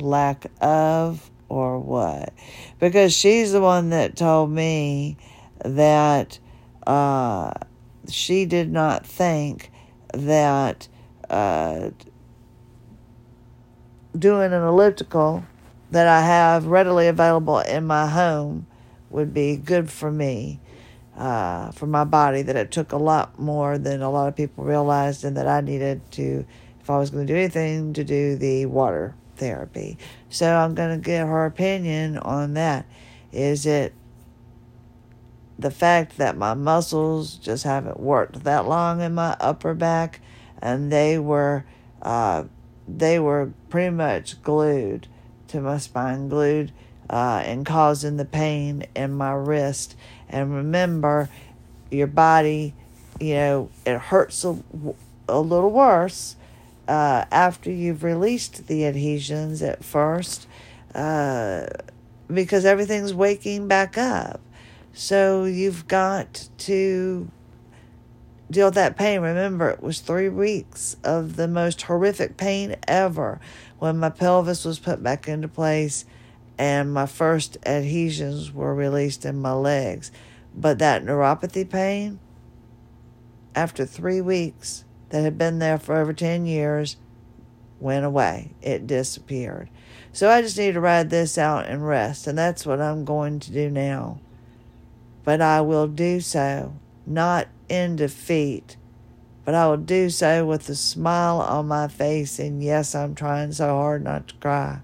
lack 0.00 0.46
of, 0.60 1.30
or 1.48 1.78
what? 1.78 2.32
Because 2.80 3.12
she's 3.12 3.52
the 3.52 3.60
one 3.60 3.90
that 3.90 4.16
told 4.16 4.50
me 4.50 5.16
that 5.64 6.38
uh, 6.86 7.52
she 8.08 8.44
did 8.44 8.70
not 8.70 9.06
think 9.06 9.70
that 10.12 10.88
uh, 11.30 11.90
doing 14.18 14.52
an 14.52 14.62
elliptical 14.62 15.44
that 15.90 16.06
I 16.06 16.22
have 16.22 16.66
readily 16.66 17.08
available 17.08 17.60
in 17.60 17.86
my 17.86 18.06
home 18.08 18.66
would 19.10 19.32
be 19.32 19.56
good 19.56 19.90
for 19.90 20.10
me, 20.10 20.60
uh, 21.16 21.70
for 21.70 21.86
my 21.86 22.04
body, 22.04 22.42
that 22.42 22.56
it 22.56 22.70
took 22.70 22.92
a 22.92 22.96
lot 22.96 23.38
more 23.38 23.78
than 23.78 24.02
a 24.02 24.10
lot 24.10 24.28
of 24.28 24.36
people 24.36 24.64
realized, 24.64 25.24
and 25.24 25.36
that 25.36 25.46
I 25.46 25.60
needed 25.60 26.00
to, 26.12 26.44
if 26.80 26.90
I 26.90 26.98
was 26.98 27.10
going 27.10 27.26
to 27.26 27.32
do 27.32 27.38
anything, 27.38 27.92
to 27.92 28.04
do 28.04 28.36
the 28.36 28.66
water 28.66 29.14
therapy. 29.36 29.98
So 30.28 30.54
I'm 30.54 30.74
going 30.74 31.00
to 31.00 31.04
get 31.04 31.26
her 31.26 31.46
opinion 31.46 32.18
on 32.18 32.54
that. 32.54 32.86
Is 33.32 33.66
it 33.66 33.92
the 35.58 35.70
fact 35.70 36.18
that 36.18 36.36
my 36.36 36.54
muscles 36.54 37.34
just 37.36 37.64
haven't 37.64 38.00
worked 38.00 38.44
that 38.44 38.66
long 38.66 39.00
in 39.00 39.14
my 39.14 39.36
upper 39.40 39.74
back 39.74 40.20
and 40.60 40.90
they 40.90 41.18
were 41.18 41.64
uh, 42.02 42.44
they 42.86 43.18
were 43.18 43.52
pretty 43.70 43.90
much 43.90 44.42
glued 44.42 45.06
to 45.48 45.60
my 45.60 45.78
spine, 45.78 46.28
glued 46.28 46.72
uh, 47.08 47.42
and 47.44 47.64
causing 47.64 48.16
the 48.16 48.24
pain 48.24 48.84
in 48.94 49.12
my 49.12 49.32
wrist. 49.32 49.96
And 50.28 50.54
remember, 50.54 51.28
your 51.90 52.06
body, 52.06 52.74
you 53.20 53.34
know, 53.34 53.70
it 53.86 53.98
hurts 53.98 54.44
a, 54.44 54.58
a 55.28 55.40
little 55.40 55.70
worse 55.70 56.36
uh, 56.88 57.24
after 57.30 57.70
you've 57.70 58.02
released 58.02 58.66
the 58.66 58.86
adhesions 58.86 59.62
at 59.62 59.84
first 59.84 60.46
uh, 60.94 61.66
because 62.32 62.64
everything's 62.64 63.14
waking 63.14 63.68
back 63.68 63.96
up. 63.98 64.40
So 64.92 65.44
you've 65.44 65.88
got 65.88 66.48
to 66.58 67.28
deal 68.50 68.68
with 68.68 68.74
that 68.74 68.96
pain. 68.96 69.20
Remember, 69.20 69.70
it 69.70 69.82
was 69.82 70.00
three 70.00 70.28
weeks 70.28 70.96
of 71.02 71.36
the 71.36 71.48
most 71.48 71.82
horrific 71.82 72.36
pain 72.36 72.76
ever 72.86 73.40
when 73.78 73.98
my 73.98 74.10
pelvis 74.10 74.64
was 74.64 74.78
put 74.78 75.02
back 75.02 75.26
into 75.26 75.48
place 75.48 76.04
and 76.56 76.92
my 76.92 77.06
first 77.06 77.56
adhesions 77.66 78.52
were 78.52 78.74
released 78.74 79.24
in 79.24 79.40
my 79.40 79.52
legs. 79.52 80.12
But 80.54 80.78
that 80.78 81.04
neuropathy 81.04 81.68
pain, 81.68 82.20
after 83.56 83.84
three 83.84 84.20
weeks 84.20 84.84
that 85.14 85.22
had 85.22 85.38
been 85.38 85.60
there 85.60 85.78
for 85.78 85.94
over 85.94 86.12
10 86.12 86.44
years, 86.44 86.96
went 87.78 88.04
away. 88.04 88.50
It 88.60 88.84
disappeared. 88.84 89.70
So 90.12 90.28
I 90.28 90.42
just 90.42 90.58
need 90.58 90.74
to 90.74 90.80
ride 90.80 91.08
this 91.08 91.38
out 91.38 91.66
and 91.66 91.86
rest. 91.86 92.26
And 92.26 92.36
that's 92.36 92.66
what 92.66 92.80
I'm 92.80 93.04
going 93.04 93.38
to 93.38 93.52
do 93.52 93.70
now. 93.70 94.18
But 95.22 95.40
I 95.40 95.60
will 95.60 95.86
do 95.86 96.20
so 96.20 96.74
not 97.06 97.46
in 97.68 97.94
defeat, 97.94 98.76
but 99.44 99.54
I 99.54 99.68
will 99.68 99.76
do 99.76 100.10
so 100.10 100.44
with 100.44 100.68
a 100.68 100.74
smile 100.74 101.40
on 101.40 101.68
my 101.68 101.86
face. 101.86 102.40
And 102.40 102.60
yes, 102.60 102.92
I'm 102.96 103.14
trying 103.14 103.52
so 103.52 103.68
hard 103.68 104.02
not 104.02 104.26
to 104.26 104.34
cry. 104.34 104.80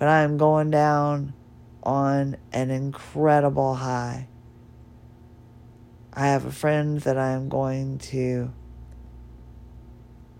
But 0.00 0.08
I 0.08 0.22
am 0.22 0.38
going 0.38 0.72
down 0.72 1.34
on 1.84 2.36
an 2.52 2.70
incredible 2.70 3.76
high. 3.76 4.26
I 6.12 6.26
have 6.26 6.44
a 6.44 6.50
friend 6.50 6.98
that 7.02 7.16
I 7.16 7.30
am 7.30 7.48
going 7.48 7.98
to 7.98 8.50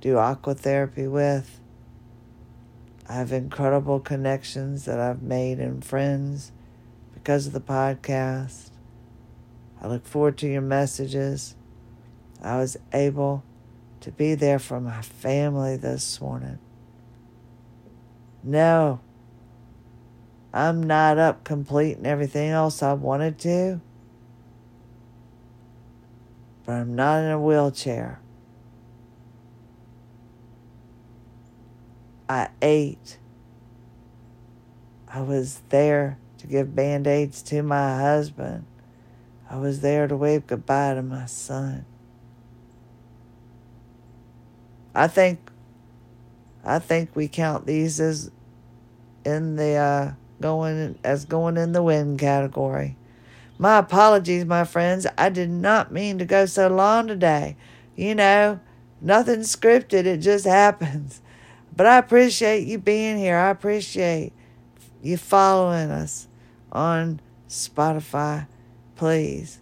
do 0.01 0.19
aqua 0.19 0.55
therapy 0.55 1.07
with. 1.07 1.61
I 3.09 3.15
have 3.15 3.33
incredible 3.33 4.01
connections 4.01 4.85
that 4.85 5.01
I've 5.01 5.23
made 5.23 5.59
and 5.59 5.85
friends 5.85 6.53
because 7.13 7.47
of 7.47 7.53
the 7.53 7.61
podcast. 7.61 8.71
I 9.81 9.89
look 9.89 10.07
forward 10.07 10.39
to 10.39 10.49
your 10.49 10.63
messages. 10.63 11.55
I 12.43 12.57
was 12.57 12.77
able 12.93 13.43
to 14.01 14.11
be 14.11 14.35
there 14.35 14.59
for 14.59 14.81
my 14.81 15.03
family 15.03 15.77
this 15.77 16.21
morning. 16.21 16.59
No, 18.43 19.01
I'm 20.53 20.83
not 20.83 21.19
up 21.19 21.45
completing 21.45 22.07
everything 22.07 22.51
else 22.51 22.83
I 22.83 22.95
wanted 22.95 23.39
to, 23.41 23.81
but 26.65 26.73
I'm 26.73 26.95
not 26.95 27.23
in 27.23 27.31
a 27.31 27.41
wheelchair. 27.41 28.21
I 32.31 32.49
ate. 32.63 33.19
I 35.09 35.21
was 35.21 35.63
there 35.71 36.17
to 36.39 36.47
give 36.47 36.77
band 36.77 37.09
aids 37.09 37.43
to 37.43 37.61
my 37.65 37.99
husband. 38.01 38.67
I 39.51 39.57
was 39.57 39.81
there 39.81 40.07
to 40.07 40.17
wave 40.17 40.47
goodbye 40.47 40.95
to 40.95 41.03
my 41.03 41.27
son. 41.27 41.85
I 44.95 45.09
think 45.09 45.51
I 46.65 46.79
think 46.79 47.17
we 47.17 47.27
count 47.27 47.67
these 47.67 47.99
as 47.99 48.31
in 49.25 49.57
the 49.57 49.75
uh, 49.75 50.13
going 50.41 51.01
as 51.03 51.25
going 51.25 51.57
in 51.57 51.73
the 51.73 51.83
win 51.83 52.17
category. 52.17 52.97
My 53.59 53.79
apologies, 53.79 54.45
my 54.45 54.63
friends. 54.63 55.05
I 55.19 55.31
did 55.31 55.51
not 55.51 55.91
mean 55.91 56.19
to 56.19 56.25
go 56.25 56.47
so 56.47 56.69
long 56.69 57.09
today. 57.09 57.57
You 57.97 58.15
know, 58.15 58.61
nothing 59.01 59.41
scripted, 59.41 60.05
it 60.05 60.19
just 60.19 60.45
happens. 60.45 61.23
But 61.81 61.87
I 61.87 61.97
appreciate 61.97 62.67
you 62.67 62.77
being 62.77 63.17
here. 63.17 63.39
I 63.39 63.49
appreciate 63.49 64.35
you 65.01 65.17
following 65.17 65.91
us 65.91 66.29
on 66.71 67.23
Spotify 67.49 68.49
please. 68.97 69.61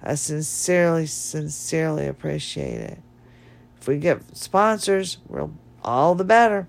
I 0.00 0.14
sincerely, 0.14 1.06
sincerely 1.06 2.06
appreciate 2.06 2.80
it. 2.80 3.00
If 3.80 3.88
we 3.88 3.98
get 3.98 4.36
sponsors, 4.36 5.18
we're 5.26 5.48
all 5.82 6.14
the 6.14 6.22
better. 6.22 6.68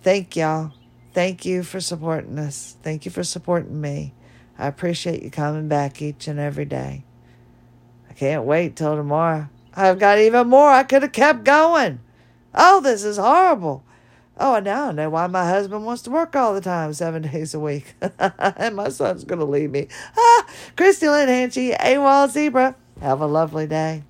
Thank 0.00 0.36
y'all. 0.36 0.74
Thank 1.12 1.44
you 1.44 1.64
for 1.64 1.80
supporting 1.80 2.38
us. 2.38 2.76
Thank 2.84 3.04
you 3.04 3.10
for 3.10 3.24
supporting 3.24 3.80
me. 3.80 4.14
I 4.56 4.68
appreciate 4.68 5.24
you 5.24 5.30
coming 5.32 5.66
back 5.66 6.00
each 6.00 6.28
and 6.28 6.38
every 6.38 6.66
day. 6.66 7.04
I 8.08 8.12
can't 8.12 8.44
wait 8.44 8.76
till 8.76 8.94
tomorrow. 8.94 9.48
I've 9.74 9.98
got 9.98 10.20
even 10.20 10.46
more. 10.46 10.70
I 10.70 10.84
could 10.84 11.02
have 11.02 11.10
kept 11.10 11.42
going. 11.42 11.98
Oh, 12.54 12.80
this 12.80 13.02
is 13.02 13.16
horrible. 13.16 13.82
Oh, 14.40 14.54
and 14.54 14.64
now 14.64 14.88
I 14.88 14.92
know 14.92 15.10
why 15.10 15.26
my 15.26 15.48
husband 15.48 15.84
wants 15.84 16.02
to 16.02 16.10
work 16.10 16.36
all 16.36 16.54
the 16.54 16.60
time, 16.60 16.92
seven 16.92 17.22
days 17.32 17.54
a 17.54 17.60
week. 17.60 17.94
and 18.18 18.76
my 18.76 18.88
son's 18.88 19.24
going 19.24 19.40
to 19.40 19.44
leave 19.44 19.70
me. 19.70 19.88
Ah, 20.16 20.46
Christie 20.76 21.08
Lynn 21.08 21.28
Hanchey, 21.28 21.76
AWOL 21.78 22.30
Zebra. 22.30 22.76
Have 23.00 23.20
a 23.20 23.26
lovely 23.26 23.66
day. 23.66 24.02